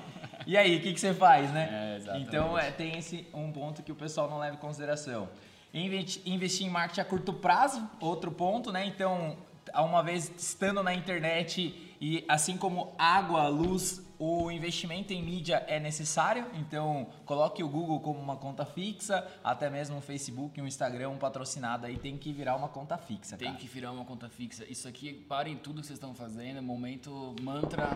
E 0.47 0.57
aí, 0.57 0.77
o 0.77 0.81
que, 0.81 0.93
que 0.93 0.99
você 0.99 1.13
faz, 1.13 1.51
né? 1.51 1.99
É, 2.07 2.17
então 2.19 2.57
é, 2.57 2.71
tem 2.71 2.97
esse 2.97 3.27
um 3.33 3.51
ponto 3.51 3.83
que 3.83 3.91
o 3.91 3.95
pessoal 3.95 4.29
não 4.29 4.39
leva 4.39 4.55
em 4.55 4.59
consideração. 4.59 5.29
Investi- 5.73 6.21
Investir 6.25 6.65
em 6.65 6.69
marketing 6.69 7.01
a 7.01 7.05
curto 7.05 7.33
prazo, 7.33 7.87
outro 7.99 8.31
ponto, 8.31 8.71
né? 8.71 8.85
Então, 8.85 9.37
uma 9.75 10.01
vez 10.01 10.31
estando 10.37 10.81
na 10.81 10.93
internet 10.93 11.95
e 12.01 12.25
assim 12.27 12.57
como 12.57 12.93
água, 12.97 13.47
luz, 13.49 14.01
o 14.17 14.49
investimento 14.49 15.13
em 15.13 15.21
mídia 15.21 15.63
é 15.67 15.79
necessário. 15.79 16.45
Então, 16.55 17.07
coloque 17.25 17.63
o 17.63 17.69
Google 17.69 17.99
como 17.99 18.17
uma 18.19 18.35
conta 18.35 18.65
fixa, 18.65 19.25
até 19.43 19.69
mesmo 19.69 19.97
o 19.97 20.01
Facebook, 20.01 20.59
um 20.59 20.65
Instagram, 20.65 21.09
um 21.09 21.17
patrocinado 21.17 21.85
aí 21.85 21.97
tem 21.97 22.17
que 22.17 22.33
virar 22.33 22.55
uma 22.55 22.67
conta 22.69 22.97
fixa, 22.97 23.37
Tem 23.37 23.49
cara. 23.49 23.59
que 23.59 23.67
virar 23.67 23.91
uma 23.91 24.03
conta 24.05 24.27
fixa. 24.27 24.65
Isso 24.67 24.87
aqui, 24.87 25.13
parem 25.13 25.55
tudo 25.57 25.81
que 25.81 25.87
vocês 25.87 25.97
estão 25.97 26.15
fazendo, 26.15 26.61
momento 26.63 27.35
mantra, 27.41 27.95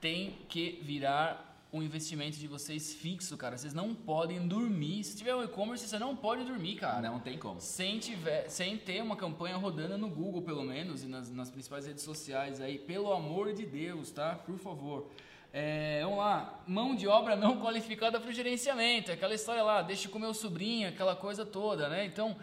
tem 0.00 0.38
que 0.48 0.80
virar 0.82 1.44
o 1.70 1.82
investimento 1.82 2.38
de 2.38 2.46
vocês 2.46 2.94
fixo, 2.94 3.36
cara. 3.36 3.58
Vocês 3.58 3.74
não 3.74 3.94
podem 3.94 4.46
dormir. 4.48 5.04
Se 5.04 5.16
tiver 5.16 5.34
um 5.34 5.42
e-commerce, 5.44 5.86
você 5.86 5.98
não 5.98 6.16
pode 6.16 6.44
dormir, 6.44 6.76
cara. 6.76 7.10
Não 7.10 7.20
tem 7.20 7.36
como. 7.36 7.60
Sem, 7.60 7.98
tiver, 7.98 8.48
sem 8.48 8.76
ter 8.78 9.02
uma 9.02 9.16
campanha 9.16 9.56
rodando 9.56 9.98
no 9.98 10.08
Google, 10.08 10.40
pelo 10.42 10.62
menos, 10.64 11.02
e 11.02 11.06
nas, 11.06 11.30
nas 11.30 11.50
principais 11.50 11.86
redes 11.86 12.02
sociais 12.02 12.60
aí. 12.60 12.78
Pelo 12.78 13.12
amor 13.12 13.52
de 13.52 13.66
Deus, 13.66 14.10
tá? 14.10 14.34
Por 14.34 14.58
favor. 14.58 15.10
É, 15.52 16.00
vamos 16.02 16.18
lá, 16.18 16.62
mão 16.66 16.94
de 16.94 17.06
obra 17.08 17.34
não 17.34 17.56
qualificada 17.60 18.20
para 18.20 18.28
o 18.28 18.32
gerenciamento, 18.32 19.10
aquela 19.10 19.34
história 19.34 19.62
lá, 19.62 19.80
deixa 19.80 20.06
com 20.06 20.18
meu 20.18 20.34
sobrinho, 20.34 20.90
aquela 20.90 21.16
coisa 21.16 21.44
toda, 21.44 21.88
né? 21.88 22.04
Então, 22.04 22.36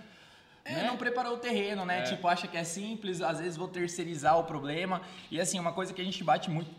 É, 0.64 0.74
né? 0.74 0.88
não 0.88 0.98
preparou 0.98 1.36
o 1.36 1.38
terreno, 1.38 1.86
né? 1.86 2.00
É. 2.00 2.02
Tipo, 2.02 2.28
acha 2.28 2.48
que 2.48 2.58
é 2.58 2.64
simples, 2.64 3.22
às 3.22 3.40
vezes 3.40 3.58
vou 3.58 3.68
terceirizar 3.68 4.40
o 4.40 4.44
problema. 4.44 5.02
E 5.30 5.40
assim, 5.40 5.60
uma 5.60 5.72
coisa 5.72 5.94
que 5.94 6.02
a 6.02 6.04
gente 6.04 6.24
bate 6.24 6.50
muito 6.50 6.72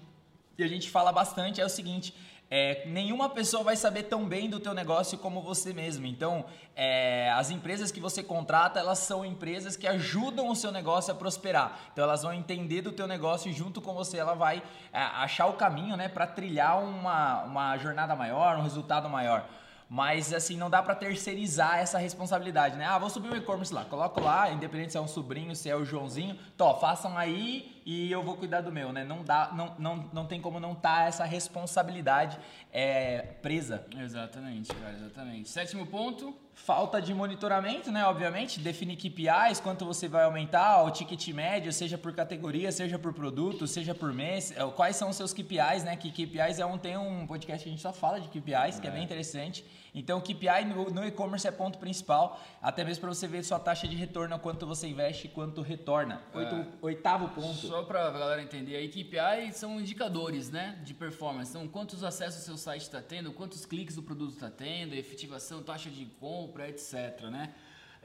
e 0.59 0.65
a 0.65 0.69
gente 0.69 0.91
fala 0.91 1.13
bastante 1.13 1.61
é 1.61 1.65
o 1.65 1.69
seguinte. 1.69 2.13
É, 2.49 2.87
nenhuma 2.87 3.29
pessoa 3.29 3.65
vai 3.65 3.77
saber 3.77 4.05
tão 4.05 4.25
bem 4.25 4.49
do 4.49 4.61
teu 4.61 4.73
negócio 4.73 5.19
como 5.19 5.43
você 5.43 5.73
mesmo. 5.73 6.07
Então, 6.07 6.45
é, 6.77 7.31
as 7.33 7.51
empresas 7.51 7.91
que 7.91 7.99
você 7.99 8.23
contrata, 8.23 8.79
elas 8.79 9.01
são 9.01 9.25
empresas 9.25 9.77
que 9.77 9.87
ajudam 9.87 10.49
o 10.49 10.55
seu 10.55 10.71
negócio 10.71 11.13
a 11.13 11.17
prosperar. 11.17 11.79
Então, 11.93 12.05
elas 12.05 12.23
vão 12.23 12.33
entender 12.33 12.83
do 12.83 12.93
teu 12.93 13.09
negócio 13.09 13.51
e 13.51 13.53
junto 13.53 13.81
com 13.81 13.95
você 13.95 14.19
ela 14.19 14.35
vai 14.35 14.63
é, 14.93 15.01
achar 15.01 15.47
o 15.47 15.55
caminho, 15.55 15.97
né, 15.97 16.09
para 16.09 16.27
trilhar 16.27 16.81
uma, 16.83 17.43
uma 17.43 17.77
jornada 17.79 18.15
maior, 18.15 18.59
um 18.59 18.63
resultado 18.63 19.09
maior. 19.09 19.49
Mas 19.89 20.33
assim, 20.33 20.57
não 20.57 20.69
dá 20.69 20.83
pra 20.83 20.95
terceirizar 20.95 21.79
essa 21.79 21.97
responsabilidade, 21.97 22.77
né? 22.77 22.85
Ah, 22.85 22.99
vou 22.99 23.09
subir 23.09 23.31
um 23.31 23.37
e-commerce 23.37 23.73
lá, 23.73 23.85
coloco 23.85 24.21
lá, 24.21 24.51
independente 24.51 24.91
se 24.91 24.99
é 24.99 25.01
um 25.01 25.07
sobrinho, 25.07 25.55
se 25.55 25.71
é 25.71 25.77
o 25.77 25.85
Joãozinho, 25.85 26.37
tó, 26.57 26.75
façam 26.81 27.17
aí 27.17 27.76
e 27.87 28.11
eu 28.11 28.23
vou 28.23 28.37
cuidar 28.37 28.61
do 28.61 28.71
meu, 28.73 28.93
né? 28.93 29.05
Não 29.05 29.23
dá, 29.23 29.53
não, 29.55 29.75
não, 29.79 30.11
não 30.13 30.27
tem 30.27 30.41
como 30.41 30.59
não 30.61 30.73
estar 30.73 31.07
essa 31.09 31.25
responsabilidade 31.25 32.39
é, 32.73 33.23
presa. 33.41 33.87
Exatamente, 33.99 34.75
cara, 34.75 34.93
exatamente. 34.95 35.49
Sétimo 35.49 35.87
ponto, 35.87 36.35
Falta 36.59 37.03
de 37.03 37.13
monitoramento, 37.13 37.93
né? 37.93 38.03
Obviamente, 38.07 38.59
definir 38.61 38.97
KPIs, 38.97 39.61
quanto 39.61 39.85
você 39.85 40.09
vai 40.09 40.25
aumentar, 40.25 40.83
o 40.85 40.91
ticket 40.91 41.29
médio, 41.29 41.71
seja 41.71 41.99
por 41.99 42.15
categoria, 42.15 42.73
seja 42.73 42.99
por 42.99 43.13
produto, 43.13 43.67
seja 43.67 43.95
por 43.95 44.11
mês. 44.11 44.53
é, 44.57 44.65
Quais 44.71 44.97
são 44.97 45.11
os 45.11 45.17
seus 45.17 45.35
KPIs, 45.35 45.85
né? 45.85 45.95
Que 45.97 46.11
KPIs 46.11 46.59
é 46.59 46.65
um, 46.65 46.79
tem 46.79 46.97
um 46.97 47.27
podcast 47.27 47.63
que 47.63 47.69
a 47.69 47.73
gente 47.73 47.83
só 47.83 47.93
fala 47.93 48.19
de 48.23 48.29
KPIs, 48.29 48.81
que 48.81 48.87
é 48.89 48.91
bem 48.91 49.05
interessante. 49.05 49.67
Então, 49.95 50.19
KPI 50.19 50.65
no, 50.67 50.89
no 50.91 51.05
e-commerce 51.05 51.47
é 51.47 51.51
ponto 51.51 51.79
principal, 51.79 52.41
até 52.63 52.83
mesmo 52.85 53.03
para 53.03 53.11
você 53.11 53.27
ver 53.29 53.43
sua 53.45 53.59
taxa 53.59 53.87
de 53.87 53.95
retorno, 53.95 54.39
quanto 54.39 54.67
você 54.67 54.89
investe 54.89 55.27
e 55.27 55.31
quanto 55.31 55.61
retorna. 55.61 56.23
Oito- 56.33 56.55
É. 56.55 56.67
Oitavo 56.81 57.29
ponto. 57.29 57.55
Só 57.67 57.76
pra 57.85 58.11
galera 58.11 58.43
entender, 58.43 58.77
aí 58.77 58.89
KPI 58.89 59.53
são 59.53 59.81
indicadores, 59.81 60.51
né, 60.51 60.79
de 60.85 60.95
performance. 60.95 61.51
Então, 61.51 61.67
quantos 61.69 62.03
acessos 62.03 62.43
o 62.43 62.45
seu 62.45 62.57
site 62.57 62.83
está 62.83 63.03
tendo, 63.03 63.33
quantos 63.33 63.67
cliques 63.67 63.97
o 63.97 64.03
produto 64.03 64.35
está 64.35 64.51
tendo, 64.51 64.95
efetivação, 64.95 65.63
taxa 65.63 65.91
de 65.91 66.07
compra, 66.19 66.69
etc, 66.69 67.23
né? 67.31 67.53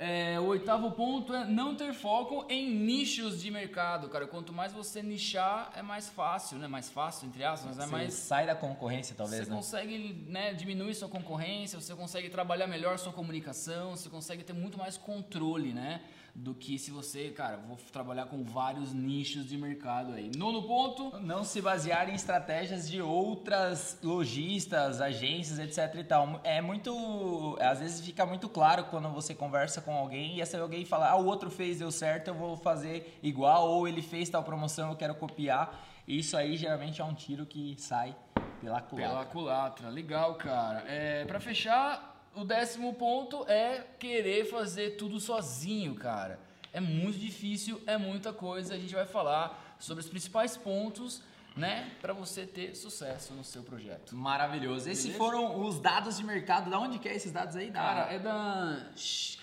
É, 0.03 0.39
o 0.39 0.45
oitavo 0.45 0.89
ponto 0.93 1.31
é 1.31 1.45
não 1.45 1.75
ter 1.75 1.93
foco 1.93 2.47
em 2.49 2.73
nichos 2.73 3.39
de 3.39 3.51
mercado, 3.51 4.09
cara. 4.09 4.25
Quanto 4.25 4.51
mais 4.51 4.73
você 4.73 5.03
nichar, 5.03 5.71
é 5.75 5.83
mais 5.83 6.09
fácil, 6.09 6.57
né? 6.57 6.67
Mais 6.67 6.89
fácil, 6.89 7.27
entre 7.27 7.43
aspas, 7.43 7.77
mas 7.77 7.87
é 7.87 7.91
mais... 7.91 8.13
sai 8.15 8.47
da 8.47 8.55
concorrência, 8.55 9.13
talvez, 9.15 9.43
Você 9.43 9.49
né? 9.51 9.55
consegue 9.55 10.25
né, 10.27 10.53
diminuir 10.55 10.95
sua 10.95 11.07
concorrência, 11.07 11.79
você 11.79 11.93
consegue 11.93 12.29
trabalhar 12.29 12.65
melhor 12.65 12.97
sua 12.97 13.13
comunicação, 13.13 13.95
você 13.95 14.09
consegue 14.09 14.43
ter 14.43 14.53
muito 14.53 14.75
mais 14.75 14.97
controle, 14.97 15.71
né? 15.71 16.01
Do 16.33 16.53
que 16.53 16.79
se 16.79 16.91
você, 16.91 17.29
cara, 17.29 17.57
vou 17.57 17.77
trabalhar 17.91 18.25
com 18.25 18.43
vários 18.43 18.93
nichos 18.93 19.45
de 19.45 19.57
mercado 19.57 20.13
aí. 20.13 20.31
Nono 20.35 20.63
ponto, 20.63 21.19
Não 21.19 21.43
se 21.43 21.61
basear 21.61 22.09
em 22.09 22.15
estratégias 22.15 22.89
de 22.89 23.01
outras 23.01 23.99
lojistas, 24.01 25.01
agências, 25.01 25.59
etc 25.59 25.99
e 25.99 26.03
tal. 26.03 26.39
É 26.43 26.61
muito. 26.61 27.57
Às 27.59 27.79
vezes 27.79 28.05
fica 28.05 28.25
muito 28.25 28.47
claro 28.47 28.85
quando 28.85 29.09
você 29.09 29.35
conversa 29.35 29.81
com 29.81 29.93
alguém 29.93 30.37
e 30.37 30.41
essa 30.41 30.57
alguém 30.59 30.85
fala, 30.85 31.09
ah, 31.09 31.15
o 31.17 31.25
outro 31.25 31.49
fez, 31.49 31.79
deu 31.79 31.91
certo, 31.91 32.29
eu 32.29 32.35
vou 32.35 32.55
fazer 32.55 33.19
igual, 33.21 33.69
ou 33.69 33.87
ele 33.87 34.01
fez 34.01 34.29
tal 34.29 34.43
promoção, 34.43 34.89
eu 34.89 34.95
quero 34.95 35.15
copiar. 35.15 35.85
Isso 36.07 36.35
aí 36.35 36.57
geralmente 36.57 37.01
é 37.01 37.03
um 37.03 37.13
tiro 37.13 37.45
que 37.45 37.75
sai 37.77 38.15
pela 38.59 38.81
culatra. 38.81 39.09
pela 39.09 39.25
culatra. 39.25 39.89
Legal, 39.89 40.35
cara. 40.35 40.83
É, 40.87 41.25
para 41.25 41.39
fechar, 41.39 42.10
o 42.35 42.43
décimo 42.43 42.93
ponto 42.93 43.45
é 43.47 43.85
querer 43.99 44.45
fazer 44.45 44.91
tudo 44.91 45.19
sozinho, 45.19 45.95
cara. 45.95 46.39
É 46.73 46.79
muito 46.79 47.17
difícil, 47.19 47.81
é 47.85 47.97
muita 47.97 48.31
coisa. 48.31 48.73
A 48.73 48.77
gente 48.77 48.93
vai 48.93 49.05
falar 49.05 49.75
sobre 49.79 50.03
os 50.03 50.09
principais 50.09 50.55
pontos, 50.55 51.21
né, 51.55 51.91
para 52.01 52.13
você 52.13 52.45
ter 52.45 52.73
sucesso 52.75 53.33
no 53.33 53.43
seu 53.43 53.61
projeto. 53.61 54.15
Maravilhoso. 54.15 54.89
Esses 54.89 55.07
Beleza? 55.07 55.17
foram 55.19 55.61
os 55.67 55.79
dados 55.81 56.15
de 56.15 56.23
mercado. 56.23 56.69
Da 56.69 56.79
onde 56.79 56.97
que 56.97 57.09
é 57.09 57.15
esses 57.15 57.31
dados 57.33 57.57
aí? 57.57 57.69
Da, 57.69 57.79
Cara, 57.81 58.13
é 58.13 58.19
da 58.19 58.85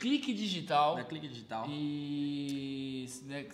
Clique 0.01 0.33
Digital. 0.33 0.97
da 0.97 1.05
Clique 1.05 1.29
Digital. 1.29 1.67
E 1.69 3.07
né, 3.25 3.47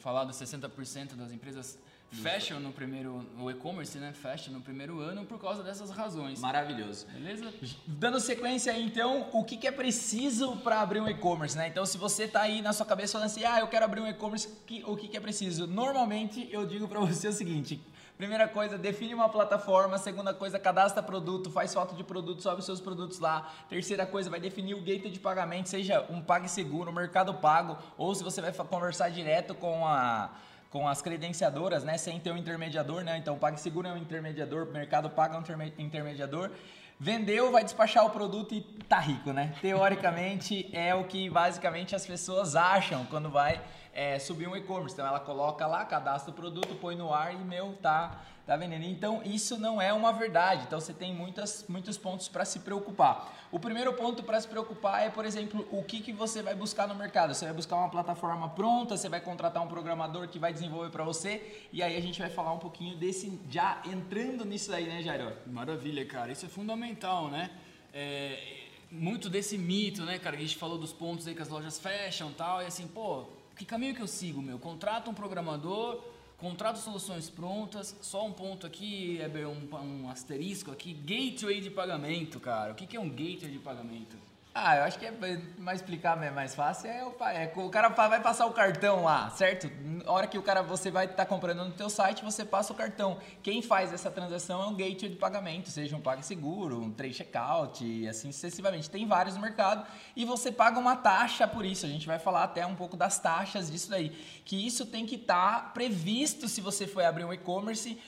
falar 0.00 0.24
dos 0.24 0.36
60% 0.36 1.14
das 1.14 1.32
empresas 1.32 1.78
fecham 2.12 2.60
no 2.60 2.72
primeiro, 2.72 3.26
o 3.38 3.50
e-commerce, 3.50 3.98
né, 3.98 4.12
fecha 4.12 4.50
no 4.50 4.60
primeiro 4.60 5.00
ano 5.00 5.24
por 5.24 5.40
causa 5.40 5.62
dessas 5.62 5.90
razões. 5.90 6.38
Maravilhoso. 6.40 7.06
Beleza? 7.06 7.52
Dando 7.86 8.20
sequência 8.20 8.72
aí, 8.72 8.84
então, 8.84 9.28
o 9.32 9.42
que, 9.42 9.56
que 9.56 9.66
é 9.66 9.72
preciso 9.72 10.56
para 10.58 10.80
abrir 10.80 11.00
um 11.00 11.08
e-commerce, 11.08 11.56
né? 11.56 11.68
Então, 11.68 11.86
se 11.86 11.96
você 11.96 12.28
tá 12.28 12.42
aí 12.42 12.60
na 12.60 12.72
sua 12.72 12.84
cabeça 12.84 13.12
falando 13.12 13.26
assim, 13.26 13.44
ah, 13.44 13.60
eu 13.60 13.68
quero 13.68 13.84
abrir 13.84 14.00
um 14.00 14.06
e-commerce, 14.06 14.48
o 14.84 14.96
que, 14.96 15.08
que 15.08 15.16
é 15.16 15.20
preciso? 15.20 15.66
Normalmente, 15.66 16.48
eu 16.52 16.66
digo 16.66 16.86
para 16.86 17.00
você 17.00 17.28
o 17.28 17.32
seguinte. 17.32 17.80
Primeira 18.16 18.46
coisa, 18.46 18.78
define 18.78 19.14
uma 19.14 19.28
plataforma. 19.28 19.98
Segunda 19.98 20.34
coisa, 20.34 20.58
cadastra 20.58 21.02
produto, 21.02 21.50
faz 21.50 21.72
foto 21.72 21.96
de 21.96 22.04
produto, 22.04 22.42
sobe 22.42 22.62
seus 22.62 22.80
produtos 22.80 23.18
lá. 23.18 23.50
Terceira 23.68 24.06
coisa, 24.06 24.30
vai 24.30 24.38
definir 24.38 24.74
o 24.74 24.80
gateway 24.80 25.10
de 25.10 25.18
pagamento, 25.18 25.68
seja 25.68 26.06
um 26.08 26.20
PagSeguro, 26.20 26.90
um 26.90 26.94
Mercado 26.94 27.34
Pago, 27.34 27.76
ou 27.96 28.14
se 28.14 28.22
você 28.22 28.40
vai 28.40 28.52
conversar 28.52 29.08
direto 29.08 29.54
com 29.54 29.86
a 29.86 30.30
com 30.72 30.88
as 30.88 31.02
credenciadoras, 31.02 31.84
né, 31.84 31.98
sem 31.98 32.18
ter 32.18 32.32
um 32.32 32.36
intermediador, 32.36 33.04
né? 33.04 33.18
Então, 33.18 33.36
PagSeguro 33.36 33.86
é 33.86 33.92
um 33.92 33.98
intermediador, 33.98 34.66
o 34.66 34.72
Mercado 34.72 35.10
Pago 35.10 35.34
é 35.34 35.38
um 35.38 35.42
interme- 35.42 35.74
intermediador. 35.76 36.50
Vendeu, 36.98 37.52
vai 37.52 37.62
despachar 37.62 38.06
o 38.06 38.10
produto 38.10 38.54
e 38.54 38.62
tá 38.88 38.98
rico, 38.98 39.32
né? 39.32 39.54
Teoricamente 39.60 40.70
é 40.72 40.94
o 40.94 41.04
que 41.04 41.28
basicamente 41.28 41.94
as 41.94 42.06
pessoas 42.06 42.56
acham 42.56 43.04
quando 43.06 43.28
vai 43.28 43.60
é, 43.92 44.18
subir 44.18 44.48
um 44.48 44.56
e-commerce. 44.56 44.94
Então 44.94 45.06
ela 45.06 45.20
coloca 45.20 45.66
lá, 45.66 45.84
cadastra 45.84 46.30
o 46.30 46.34
produto, 46.34 46.74
põe 46.80 46.96
no 46.96 47.12
ar 47.12 47.34
e 47.34 47.38
meu 47.38 47.74
tá 47.80 48.20
tá 48.46 48.56
vendendo. 48.56 48.84
Então 48.84 49.22
isso 49.24 49.58
não 49.58 49.80
é 49.80 49.92
uma 49.92 50.12
verdade. 50.12 50.64
Então 50.66 50.80
você 50.80 50.92
tem 50.92 51.14
muitas, 51.14 51.64
muitos 51.68 51.96
pontos 51.96 52.28
para 52.28 52.44
se 52.44 52.60
preocupar. 52.60 53.32
O 53.50 53.58
primeiro 53.58 53.92
ponto 53.92 54.22
para 54.22 54.40
se 54.40 54.48
preocupar 54.48 55.02
é, 55.02 55.10
por 55.10 55.24
exemplo, 55.24 55.66
o 55.70 55.82
que, 55.82 56.00
que 56.00 56.12
você 56.12 56.42
vai 56.42 56.54
buscar 56.54 56.88
no 56.88 56.94
mercado. 56.94 57.34
Você 57.34 57.44
vai 57.44 57.54
buscar 57.54 57.76
uma 57.76 57.88
plataforma 57.88 58.48
pronta, 58.48 58.96
você 58.96 59.08
vai 59.08 59.20
contratar 59.20 59.62
um 59.62 59.68
programador 59.68 60.28
que 60.28 60.38
vai 60.38 60.52
desenvolver 60.52 60.90
para 60.90 61.04
você 61.04 61.66
e 61.72 61.82
aí 61.82 61.96
a 61.96 62.00
gente 62.00 62.18
vai 62.18 62.30
falar 62.30 62.52
um 62.52 62.58
pouquinho 62.58 62.96
desse 62.96 63.40
já 63.48 63.80
entrando 63.84 64.44
nisso 64.44 64.72
aí, 64.74 64.86
né, 64.86 65.02
Jairo? 65.02 65.32
Maravilha, 65.46 66.04
cara. 66.06 66.32
Isso 66.32 66.46
é 66.46 66.48
fundamental, 66.48 67.28
né? 67.28 67.50
É, 67.92 68.62
muito 68.90 69.28
desse 69.28 69.56
mito, 69.56 70.02
né, 70.04 70.18
cara? 70.18 70.36
A 70.36 70.40
gente 70.40 70.56
falou 70.56 70.78
dos 70.78 70.92
pontos 70.92 71.26
aí 71.26 71.34
que 71.34 71.42
as 71.42 71.48
lojas 71.48 71.78
fecham 71.78 72.32
tal. 72.32 72.62
E 72.62 72.66
assim, 72.66 72.86
pô, 72.86 73.26
que 73.56 73.64
caminho 73.64 73.94
que 73.94 74.02
eu 74.02 74.06
sigo, 74.06 74.40
meu? 74.40 74.58
Contrato 74.58 75.10
um 75.10 75.14
programador, 75.14 76.02
contrato 76.38 76.76
soluções 76.76 77.28
prontas. 77.28 77.96
Só 78.00 78.26
um 78.26 78.32
ponto 78.32 78.66
aqui, 78.66 79.18
Eber, 79.20 79.48
um, 79.48 79.68
um 79.74 80.08
asterisco 80.10 80.70
aqui. 80.70 80.92
Gateway 80.92 81.60
de 81.60 81.70
pagamento, 81.70 82.40
cara. 82.40 82.72
O 82.72 82.74
que, 82.74 82.86
que 82.86 82.96
é 82.96 83.00
um 83.00 83.08
gateway 83.08 83.50
de 83.50 83.58
pagamento? 83.58 84.16
Ah, 84.54 84.76
eu 84.76 84.82
acho 84.84 84.98
que 84.98 85.06
é 85.06 85.12
mais 85.56 85.80
explicar 85.80 86.22
é 86.22 86.30
mais 86.30 86.54
fácil. 86.54 86.90
É 86.90 87.02
o, 87.02 87.14
é, 87.24 87.50
o 87.56 87.70
cara 87.70 87.88
vai 87.88 88.20
passar 88.20 88.44
o 88.44 88.52
cartão 88.52 89.02
lá, 89.02 89.30
certo? 89.30 89.70
Na 89.82 90.12
hora 90.12 90.26
que 90.26 90.36
o 90.36 90.42
cara 90.42 90.62
você 90.62 90.90
vai 90.90 91.06
estar 91.06 91.24
comprando 91.24 91.64
no 91.64 91.70
teu 91.72 91.88
site, 91.88 92.22
você 92.22 92.44
passa 92.44 92.70
o 92.70 92.76
cartão. 92.76 93.18
Quem 93.42 93.62
faz 93.62 93.94
essa 93.94 94.10
transação 94.10 94.62
é 94.62 94.66
um 94.66 94.74
gateway 94.74 95.10
de 95.10 95.16
pagamento, 95.16 95.70
seja 95.70 95.96
um 95.96 96.02
PagSeguro, 96.02 96.78
um 96.82 96.90
trade 96.92 97.14
checkout 97.14 97.82
e 97.82 98.06
assim 98.06 98.30
sucessivamente. 98.30 98.90
Tem 98.90 99.06
vários 99.06 99.36
no 99.36 99.40
mercado 99.40 99.86
e 100.14 100.26
você 100.26 100.52
paga 100.52 100.78
uma 100.78 100.96
taxa 100.96 101.48
por 101.48 101.64
isso. 101.64 101.86
A 101.86 101.88
gente 101.88 102.06
vai 102.06 102.18
falar 102.18 102.44
até 102.44 102.66
um 102.66 102.74
pouco 102.74 102.94
das 102.94 103.18
taxas 103.18 103.70
disso 103.70 103.88
daí, 103.88 104.10
que 104.44 104.66
isso 104.66 104.84
tem 104.84 105.06
que 105.06 105.14
estar 105.14 105.72
previsto 105.72 106.46
se 106.46 106.60
você 106.60 106.86
for 106.86 107.02
abrir 107.02 107.24
um 107.24 107.32
e-commerce 107.32 107.98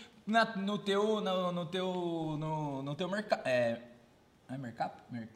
no 0.56 0.76
teu 0.76 1.22
no, 1.22 1.52
no 1.52 1.64
teu 1.64 2.36
no, 2.38 2.82
no 2.82 2.94
teu 2.94 3.08
mercado. 3.08 3.46
É, 3.46 3.80
é 4.50 4.58
mercado? 4.58 5.00
Mer- 5.10 5.28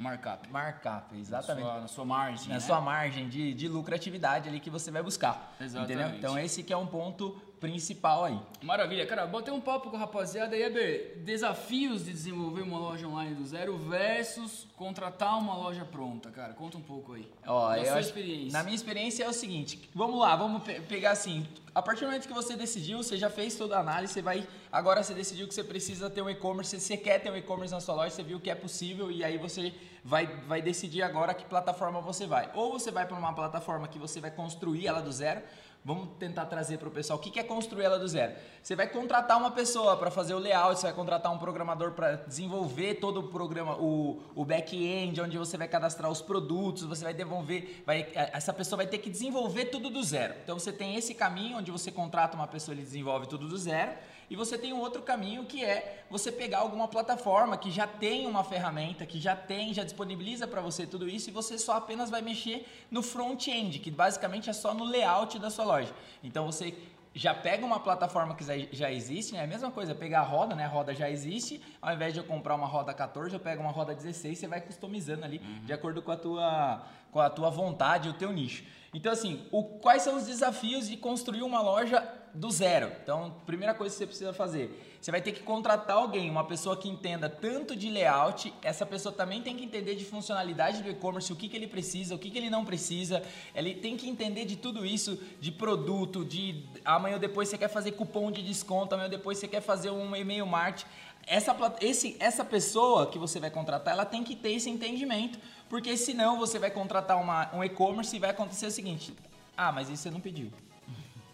Markup. 0.00 0.48
Markup, 0.50 1.14
exatamente. 1.18 1.64
Na 1.64 1.72
sua, 1.72 1.80
na 1.82 1.88
sua 1.88 2.04
margem, 2.06 2.48
Na 2.48 2.54
né? 2.54 2.60
sua 2.60 2.80
margem 2.80 3.28
de, 3.28 3.52
de 3.52 3.68
lucratividade 3.68 4.48
ali 4.48 4.58
que 4.58 4.70
você 4.70 4.90
vai 4.90 5.02
buscar. 5.02 5.54
Exatamente. 5.60 5.92
Entendeu? 5.92 6.18
Então 6.18 6.38
esse 6.38 6.62
que 6.62 6.72
é 6.72 6.76
um 6.76 6.86
ponto 6.86 7.40
principal 7.60 8.24
aí. 8.24 8.38
Maravilha, 8.62 9.06
cara, 9.06 9.26
botei 9.26 9.52
um 9.52 9.60
papo 9.60 9.90
com 9.90 9.96
a 9.96 9.98
rapaziada 10.00 10.56
aí, 10.56 10.62
Eber, 10.62 11.18
desafios 11.22 12.04
de 12.06 12.12
desenvolver 12.12 12.62
uma 12.62 12.78
loja 12.78 13.06
online 13.06 13.34
do 13.34 13.44
zero 13.44 13.76
versus 13.76 14.66
contratar 14.76 15.38
uma 15.38 15.54
loja 15.54 15.84
pronta, 15.84 16.30
cara, 16.30 16.54
conta 16.54 16.78
um 16.78 16.82
pouco 16.82 17.12
aí. 17.12 17.28
Ó, 17.46 17.68
da 17.76 17.84
sua 17.84 18.00
experiência. 18.00 18.52
Na 18.52 18.62
minha 18.64 18.74
experiência 18.74 19.24
é 19.24 19.28
o 19.28 19.32
seguinte, 19.32 19.88
vamos 19.94 20.18
lá, 20.18 20.34
vamos 20.36 20.62
pe- 20.62 20.80
pegar 20.80 21.10
assim, 21.10 21.46
a 21.74 21.82
partir 21.82 22.00
do 22.00 22.06
momento 22.06 22.26
que 22.26 22.32
você 22.34 22.56
decidiu, 22.56 22.98
você 23.02 23.16
já 23.18 23.28
fez 23.28 23.54
toda 23.54 23.76
a 23.76 23.80
análise, 23.80 24.14
você 24.14 24.22
vai, 24.22 24.48
agora 24.72 25.02
você 25.02 25.12
decidiu 25.12 25.46
que 25.46 25.54
você 25.54 25.62
precisa 25.62 26.08
ter 26.08 26.22
um 26.22 26.30
e-commerce, 26.30 26.80
você 26.80 26.96
quer 26.96 27.18
ter 27.20 27.30
um 27.30 27.36
e-commerce 27.36 27.74
na 27.74 27.80
sua 27.80 27.94
loja, 27.94 28.10
você 28.10 28.22
viu 28.22 28.40
que 28.40 28.50
é 28.50 28.54
possível 28.54 29.10
e 29.10 29.22
aí 29.22 29.36
você 29.36 29.74
vai, 30.02 30.26
vai 30.48 30.62
decidir 30.62 31.02
agora 31.02 31.34
que 31.34 31.44
plataforma 31.44 32.00
você 32.00 32.26
vai. 32.26 32.50
Ou 32.54 32.72
você 32.72 32.90
vai 32.90 33.06
para 33.06 33.18
uma 33.18 33.34
plataforma 33.34 33.86
que 33.86 33.98
você 33.98 34.18
vai 34.18 34.30
construir 34.30 34.86
ela 34.86 35.00
do 35.02 35.12
zero, 35.12 35.42
Vamos 35.82 36.10
tentar 36.18 36.44
trazer 36.44 36.76
para 36.76 36.88
o 36.88 36.90
pessoal 36.90 37.18
o 37.18 37.22
que 37.22 37.40
é 37.40 37.42
construir 37.42 37.84
ela 37.84 37.98
do 37.98 38.06
zero. 38.06 38.34
Você 38.62 38.76
vai 38.76 38.86
contratar 38.86 39.38
uma 39.38 39.50
pessoa 39.50 39.96
para 39.96 40.10
fazer 40.10 40.34
o 40.34 40.38
layout, 40.38 40.78
você 40.78 40.86
vai 40.88 40.92
contratar 40.94 41.32
um 41.32 41.38
programador 41.38 41.92
para 41.92 42.16
desenvolver 42.16 42.96
todo 42.96 43.20
o 43.20 43.22
programa, 43.28 43.76
o, 43.80 44.20
o 44.34 44.44
back-end, 44.44 45.18
onde 45.22 45.38
você 45.38 45.56
vai 45.56 45.66
cadastrar 45.66 46.10
os 46.10 46.20
produtos, 46.20 46.82
você 46.82 47.02
vai 47.02 47.14
devolver, 47.14 47.82
vai, 47.86 48.06
essa 48.14 48.52
pessoa 48.52 48.76
vai 48.76 48.86
ter 48.86 48.98
que 48.98 49.08
desenvolver 49.08 49.66
tudo 49.66 49.88
do 49.88 50.02
zero. 50.02 50.34
Então 50.44 50.58
você 50.58 50.70
tem 50.70 50.96
esse 50.96 51.14
caminho 51.14 51.56
onde 51.56 51.70
você 51.70 51.90
contrata 51.90 52.36
uma 52.36 52.46
pessoa 52.46 52.74
e 52.74 52.78
desenvolve 52.78 53.26
tudo 53.26 53.48
do 53.48 53.56
zero. 53.56 53.92
E 54.30 54.36
você 54.36 54.56
tem 54.56 54.72
um 54.72 54.78
outro 54.78 55.02
caminho 55.02 55.44
que 55.44 55.64
é 55.64 56.04
você 56.08 56.30
pegar 56.30 56.58
alguma 56.58 56.86
plataforma 56.86 57.58
que 57.58 57.68
já 57.70 57.86
tem 57.86 58.26
uma 58.28 58.44
ferramenta, 58.44 59.04
que 59.04 59.18
já 59.18 59.34
tem, 59.34 59.74
já 59.74 59.82
disponibiliza 59.82 60.46
para 60.46 60.60
você 60.60 60.86
tudo 60.86 61.08
isso 61.08 61.28
e 61.28 61.32
você 61.32 61.58
só 61.58 61.72
apenas 61.76 62.08
vai 62.08 62.22
mexer 62.22 62.64
no 62.90 63.02
front-end, 63.02 63.80
que 63.80 63.90
basicamente 63.90 64.48
é 64.48 64.52
só 64.52 64.72
no 64.72 64.84
layout 64.84 65.36
da 65.40 65.50
sua 65.50 65.64
loja. 65.64 65.92
Então 66.22 66.46
você 66.46 66.72
já 67.12 67.34
pega 67.34 67.66
uma 67.66 67.80
plataforma 67.80 68.36
que 68.36 68.44
já- 68.72 68.92
existe, 68.92 69.32
né? 69.32 69.40
É 69.40 69.42
a 69.42 69.46
mesma 69.48 69.68
coisa, 69.72 69.96
pegar 69.96 70.20
a 70.20 70.22
roda, 70.22 70.54
né? 70.54 70.64
A 70.64 70.68
roda 70.68 70.94
já 70.94 71.10
existe, 71.10 71.60
ao 71.82 71.92
invés 71.92 72.12
de 72.14 72.20
eu 72.20 72.24
comprar 72.24 72.54
uma 72.54 72.68
roda 72.68 72.94
14, 72.94 73.34
eu 73.34 73.40
pego 73.40 73.60
uma 73.62 73.72
roda 73.72 73.92
16, 73.92 74.38
você 74.38 74.46
vai 74.46 74.60
customizando 74.60 75.24
ali 75.24 75.38
de 75.38 75.72
acordo 75.72 76.00
com 76.02 76.12
a 76.12 76.16
tua 76.16 76.86
com 77.10 77.18
a 77.18 77.28
tua 77.28 77.50
vontade, 77.50 78.08
o 78.08 78.12
teu 78.12 78.30
nicho. 78.30 78.62
Então 78.94 79.10
assim, 79.10 79.44
o, 79.50 79.64
quais 79.64 80.02
são 80.02 80.16
os 80.16 80.26
desafios 80.26 80.88
de 80.88 80.96
construir 80.96 81.42
uma 81.42 81.60
loja 81.60 82.00
do 82.34 82.50
zero? 82.50 82.92
Então, 83.02 83.34
primeira 83.46 83.74
coisa 83.74 83.92
que 83.94 83.98
você 83.98 84.06
precisa 84.06 84.32
fazer, 84.32 84.70
você 85.00 85.10
vai 85.10 85.22
ter 85.22 85.32
que 85.32 85.42
contratar 85.42 85.96
alguém, 85.96 86.28
uma 86.28 86.44
pessoa 86.44 86.76
que 86.76 86.88
entenda 86.88 87.28
tanto 87.28 87.74
de 87.74 87.88
layout, 87.88 88.52
essa 88.62 88.84
pessoa 88.84 89.14
também 89.14 89.40
tem 89.40 89.56
que 89.56 89.64
entender 89.64 89.94
de 89.94 90.04
funcionalidade 90.04 90.82
do 90.82 90.90
e-commerce, 90.90 91.32
o 91.32 91.36
que, 91.36 91.48
que 91.48 91.56
ele 91.56 91.66
precisa, 91.66 92.14
o 92.14 92.18
que, 92.18 92.30
que 92.30 92.36
ele 92.36 92.50
não 92.50 92.64
precisa, 92.64 93.22
ele 93.54 93.74
tem 93.74 93.96
que 93.96 94.08
entender 94.08 94.44
de 94.44 94.56
tudo 94.56 94.84
isso, 94.84 95.18
de 95.40 95.50
produto, 95.50 96.24
de 96.24 96.64
amanhã 96.84 97.14
ou 97.14 97.20
depois 97.20 97.48
você 97.48 97.56
quer 97.56 97.68
fazer 97.68 97.92
cupom 97.92 98.30
de 98.30 98.42
desconto, 98.42 98.94
amanhã 98.94 99.06
ou 99.06 99.10
depois 99.10 99.38
você 99.38 99.48
quer 99.48 99.62
fazer 99.62 99.90
um 99.90 100.14
e-mail 100.14 100.46
marketing. 100.46 100.86
Essa, 101.26 101.56
esse, 101.80 102.16
essa 102.18 102.44
pessoa 102.44 103.06
que 103.06 103.18
você 103.18 103.40
vai 103.40 103.50
contratar, 103.50 103.94
ela 103.94 104.04
tem 104.04 104.22
que 104.22 104.34
ter 104.36 104.52
esse 104.52 104.68
entendimento, 104.68 105.38
porque 105.68 105.96
senão 105.96 106.38
você 106.38 106.58
vai 106.58 106.70
contratar 106.70 107.18
uma, 107.20 107.54
um 107.54 107.64
e-commerce 107.64 108.14
e 108.14 108.18
vai 108.18 108.30
acontecer 108.30 108.66
o 108.66 108.70
seguinte: 108.70 109.14
ah, 109.56 109.70
mas 109.72 109.88
isso 109.88 110.02
você 110.02 110.10
não 110.10 110.20
pediu. 110.20 110.50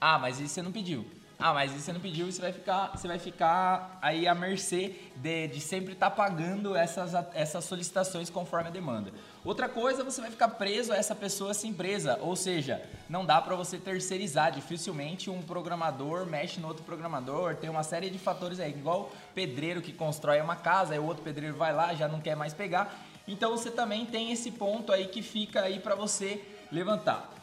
Ah, 0.08 0.20
mas 0.20 0.38
isso 0.38 0.54
você 0.54 0.62
não 0.62 0.70
pediu. 0.70 1.04
Ah, 1.36 1.52
mas 1.52 1.72
isso 1.72 1.80
você 1.80 1.92
não 1.92 1.98
pediu, 1.98 2.30
você 2.30 2.40
vai 2.40 2.52
ficar, 2.52 2.92
você 2.94 3.08
vai 3.08 3.18
ficar 3.18 3.98
aí 4.00 4.28
à 4.28 4.36
mercê 4.36 4.94
de, 5.16 5.48
de 5.48 5.60
sempre 5.60 5.94
estar 5.94 6.12
pagando 6.12 6.76
essas, 6.76 7.12
essas 7.34 7.64
solicitações 7.64 8.30
conforme 8.30 8.68
a 8.68 8.70
demanda. 8.70 9.10
Outra 9.44 9.68
coisa, 9.68 10.04
você 10.04 10.20
vai 10.20 10.30
ficar 10.30 10.50
preso 10.50 10.92
a 10.92 10.96
essa 10.96 11.12
pessoa, 11.12 11.50
essa 11.50 11.66
empresa. 11.66 12.20
Ou 12.22 12.36
seja, 12.36 12.80
não 13.08 13.26
dá 13.26 13.42
para 13.42 13.56
você 13.56 13.78
terceirizar. 13.78 14.52
Dificilmente 14.52 15.28
um 15.28 15.42
programador 15.42 16.24
mexe 16.24 16.60
no 16.60 16.68
outro 16.68 16.84
programador. 16.84 17.56
Tem 17.56 17.68
uma 17.68 17.82
série 17.82 18.08
de 18.08 18.18
fatores 18.18 18.60
aí, 18.60 18.70
igual 18.70 19.10
pedreiro 19.34 19.82
que 19.82 19.92
constrói 19.92 20.40
uma 20.40 20.54
casa, 20.54 20.94
aí 20.94 21.00
o 21.00 21.04
outro 21.04 21.24
pedreiro 21.24 21.56
vai 21.56 21.74
lá, 21.74 21.92
já 21.94 22.06
não 22.06 22.20
quer 22.20 22.36
mais 22.36 22.54
pegar. 22.54 22.96
Então 23.26 23.50
você 23.50 23.72
também 23.72 24.06
tem 24.06 24.30
esse 24.30 24.52
ponto 24.52 24.92
aí 24.92 25.08
que 25.08 25.20
fica 25.20 25.62
aí 25.62 25.80
para 25.80 25.96
você 25.96 26.40
levantar. 26.70 27.35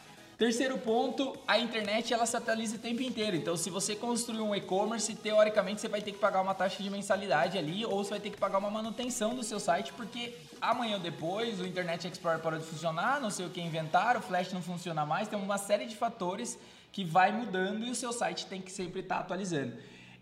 Terceiro 0.43 0.77
ponto, 0.77 1.38
a 1.47 1.57
internet 1.57 2.13
ela 2.13 2.25
se 2.25 2.35
atualiza 2.35 2.75
o 2.75 2.77
tempo 2.77 3.01
inteiro. 3.01 3.38
Então, 3.38 3.55
se 3.55 3.69
você 3.69 3.95
construir 3.95 4.41
um 4.41 4.53
e-commerce, 4.53 5.15
teoricamente 5.15 5.79
você 5.79 5.88
vai 5.88 6.01
ter 6.01 6.12
que 6.12 6.19
pagar 6.19 6.41
uma 6.41 6.53
taxa 6.53 6.83
de 6.83 6.89
mensalidade 6.89 7.57
ali, 7.57 7.85
ou 7.85 8.03
você 8.03 8.09
vai 8.09 8.19
ter 8.19 8.29
que 8.29 8.35
pagar 8.35 8.57
uma 8.57 8.69
manutenção 8.69 9.33
do 9.33 9.41
seu 9.41 9.57
site, 9.57 9.94
porque 9.94 10.35
amanhã 10.59 10.96
ou 10.96 11.00
depois 11.00 11.61
o 11.61 11.65
Internet 11.65 12.09
Explorer 12.09 12.41
parou 12.41 12.59
de 12.59 12.65
funcionar, 12.65 13.22
não 13.22 13.29
sei 13.29 13.46
o 13.46 13.50
que 13.50 13.61
inventaram, 13.61 14.20
o 14.20 14.24
Flash 14.24 14.51
não 14.51 14.61
funciona 14.61 15.05
mais, 15.05 15.29
tem 15.29 15.39
uma 15.39 15.57
série 15.57 15.85
de 15.85 15.96
fatores 15.96 16.59
que 16.91 17.05
vai 17.05 17.31
mudando 17.31 17.85
e 17.85 17.89
o 17.89 17.96
seu 17.96 18.11
site 18.11 18.46
tem 18.46 18.61
que 18.61 18.70
sempre 18.70 19.00
estar 19.00 19.20
atualizando. 19.20 19.77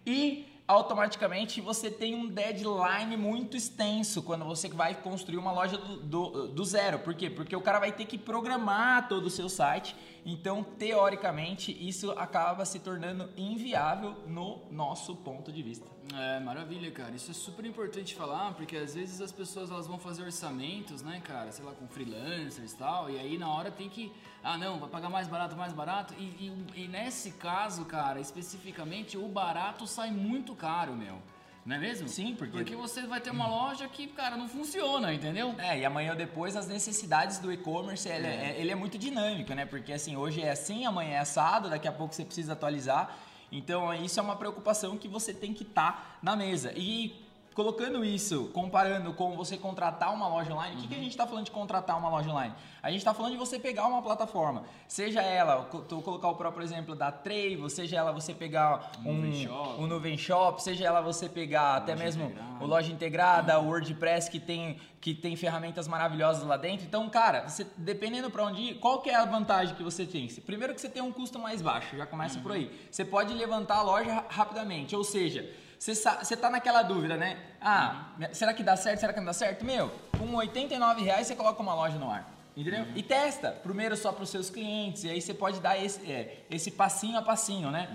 E 0.06 0.46
automaticamente 0.68 1.60
você 1.60 1.92
tem 1.92 2.16
um 2.16 2.28
deadline 2.28 3.18
muito 3.18 3.58
extenso 3.58 4.22
quando 4.22 4.46
você 4.46 4.70
vai 4.70 4.96
construir 4.96 5.38
uma 5.38 5.52
loja 5.52 5.78
do, 5.78 5.98
do, 5.98 6.48
do 6.48 6.66
zero. 6.66 7.00
Por 7.00 7.14
quê? 7.14 7.30
Porque 7.30 7.56
o 7.56 7.62
cara 7.62 7.80
vai 7.80 7.92
ter 7.92 8.06
que 8.06 8.18
programar 8.18 9.08
todo 9.10 9.26
o 9.26 9.30
seu 9.30 9.50
site. 9.50 9.96
Então, 10.24 10.64
teoricamente, 10.64 11.72
isso 11.88 12.12
acaba 12.12 12.64
se 12.64 12.80
tornando 12.80 13.28
inviável 13.36 14.12
no 14.28 14.62
nosso 14.70 15.16
ponto 15.16 15.52
de 15.52 15.64
vista. 15.64 15.88
É, 16.14 16.40
maravilha, 16.40 16.92
cara. 16.92 17.16
Isso 17.16 17.32
é 17.32 17.34
super 17.34 17.66
importante 17.66 18.14
falar, 18.14 18.54
porque 18.54 18.78
às 18.78 18.94
vezes 18.94 19.20
as 19.20 19.32
pessoas 19.32 19.72
elas 19.72 19.88
vão 19.88 19.98
fazer 19.98 20.24
orçamentos, 20.24 21.02
né, 21.02 21.22
cara? 21.24 21.52
Sei 21.52 21.66
lá, 21.66 21.72
com 21.72 21.88
freelancers 21.88 22.74
e 22.74 22.78
tal, 22.78 23.10
e 23.10 23.18
aí 23.18 23.38
na 23.38 23.50
hora 23.50 23.72
tem 23.72 23.90
que. 23.90 24.12
Ah, 24.44 24.58
não, 24.58 24.80
vai 24.80 24.90
pagar 24.90 25.10
mais 25.10 25.28
barato, 25.28 25.56
mais 25.56 25.74
barato. 25.74 26.14
E, 26.20 26.24
e- 26.24 26.84
e 26.84 26.88
nesse 26.88 27.32
caso, 27.32 27.86
cara, 27.86 28.20
especificamente, 28.20 29.18
o 29.18 29.28
barato 29.28 29.88
sai 29.88 30.12
muito 30.12 30.54
caro, 30.56 30.94
meu. 30.96 31.18
Não 31.66 31.76
é 31.76 31.80
mesmo? 31.80 32.08
Sim, 32.08 32.36
porque- 32.36 32.58
Porque 32.58 32.76
você 32.76 33.04
vai 33.04 33.22
ter 33.22 33.30
uma 33.30 33.48
loja 33.48 33.88
que, 33.88 34.08
cara, 34.08 34.36
não 34.36 34.48
funciona, 34.50 35.14
entendeu? 35.14 35.54
É, 35.60 35.78
e 35.80 35.86
amanhã 35.86 36.12
ou 36.12 36.18
depois 36.18 36.56
as 36.56 36.68
necessidades 36.68 37.38
do 37.38 37.52
e-commerce, 37.54 38.10
ele 38.10 38.26
é. 38.28 38.56
ele 38.60 38.72
é 38.72 38.76
muito 38.76 38.98
dinâmico, 38.98 39.54
né? 39.54 39.66
Porque 39.66 39.94
assim, 39.94 40.16
hoje 40.16 40.42
é 40.42 40.50
assim, 40.52 40.86
amanhã 40.86 41.12
é 41.16 41.20
assado, 41.20 41.70
daqui 41.70 41.88
a 41.88 41.92
pouco 41.92 42.16
você 42.16 42.26
precisa 42.26 42.54
atualizar. 42.54 43.16
Então, 43.52 43.94
isso 43.94 44.20
é 44.20 44.24
uma 44.24 44.36
preocupação 44.36 44.98
que 44.98 45.08
você 45.08 45.34
tem 45.34 45.54
que 45.54 45.64
estar 45.64 46.18
na 46.24 46.36
mesa. 46.36 46.74
E 46.76 47.14
colocando 47.54 48.04
isso, 48.06 48.46
comparando 48.54 49.14
com 49.14 49.36
você 49.36 49.58
contratar 49.58 50.14
uma 50.14 50.28
loja 50.28 50.54
online, 50.54 50.76
o 50.78 50.80
que, 50.80 50.88
que 50.88 50.96
a 50.96 50.98
gente 51.00 51.10
está 51.10 51.28
falando 51.28 51.46
de 51.46 51.52
contratar 51.52 51.98
uma 51.98 52.10
loja 52.10 52.30
online? 52.30 52.54
A 52.82 52.90
gente 52.90 53.00
está 53.00 53.14
falando 53.14 53.34
de 53.34 53.38
você 53.38 53.60
pegar 53.60 53.88
uma 53.88 54.02
plataforma, 54.02 54.64
seja 54.88 55.22
ela, 55.22 55.64
tô 55.66 56.02
colocar 56.02 56.30
o 56.30 56.36
próprio 56.36 56.64
exemplo 56.64 56.96
da 56.96 57.12
Trave, 57.12 57.70
seja 57.70 57.98
ela 57.98 58.12
você 58.14 58.34
pegar 58.34 58.92
um, 59.06 59.14
Nuvem 59.14 59.46
Shop. 59.46 59.82
um 59.82 59.88
Nuvem 59.88 60.18
Shop, 60.18 60.64
seja 60.64 60.86
ela 60.86 61.02
você 61.02 61.28
pegar 61.28 61.76
até 61.76 61.96
mesmo 61.96 62.24
integrada. 62.26 62.64
o 62.64 62.68
loja 62.68 62.92
integrada, 62.92 63.60
o 63.60 63.68
WordPress 63.68 64.30
que 64.32 64.40
tem, 64.40 64.80
que 65.02 65.14
tem 65.14 65.36
ferramentas 65.36 65.88
maravilhosas 65.88 66.44
lá 66.44 66.56
dentro. 66.58 66.86
Então, 66.86 67.08
cara, 67.10 67.48
você, 67.50 67.68
dependendo 67.78 68.32
para 68.32 68.46
onde 68.46 68.62
ir, 68.62 68.74
qual 68.76 69.02
que 69.02 69.10
é 69.10 69.16
a 69.16 69.26
vantagem 69.26 69.76
que 69.76 69.84
você 69.84 70.06
tem? 70.06 70.28
Primeiro 70.46 70.74
que 70.74 70.80
você 70.82 70.90
tem 70.90 71.02
um 71.02 71.12
custo 71.12 71.38
mais 71.38 71.62
baixo, 71.62 71.98
já 71.98 72.06
começa 72.06 72.40
por 72.40 72.54
aí. 72.54 72.72
Você 72.90 73.04
pode 73.04 73.34
levantar 73.34 73.78
a 73.78 73.82
loja 73.82 74.12
ra- 74.14 74.26
rapidamente, 74.30 74.96
ou 74.96 75.04
seja, 75.04 75.48
você, 75.82 75.96
sa- 75.96 76.24
você 76.24 76.38
tá 76.38 76.48
naquela 76.48 76.84
dúvida, 76.84 77.18
né? 77.18 77.40
Ah, 77.60 78.10
será 78.34 78.54
que 78.54 78.62
dá 78.62 78.76
certo? 78.78 79.00
Será 79.00 79.12
que 79.14 79.20
não 79.20 79.26
dá 79.26 79.34
certo? 79.34 79.66
Meu, 79.66 79.90
com 80.16 80.36
89 80.36 81.02
reais 81.02 81.26
você 81.26 81.36
coloca 81.36 81.60
uma 81.60 81.74
loja 81.74 81.98
no 81.98 82.08
ar. 82.12 82.32
Entendeu? 82.56 82.86
E 82.96 83.02
testa, 83.02 83.50
primeiro 83.50 83.98
só 83.98 84.12
para 84.12 84.24
os 84.24 84.30
seus 84.30 84.50
clientes, 84.52 85.06
e 85.06 85.10
aí 85.10 85.20
você 85.20 85.34
pode 85.34 85.60
dar 85.60 85.84
esse, 85.84 86.00
é, 86.12 86.44
esse 86.52 86.70
passinho 86.70 87.18
a 87.18 87.22
passinho, 87.24 87.72
né? 87.72 87.88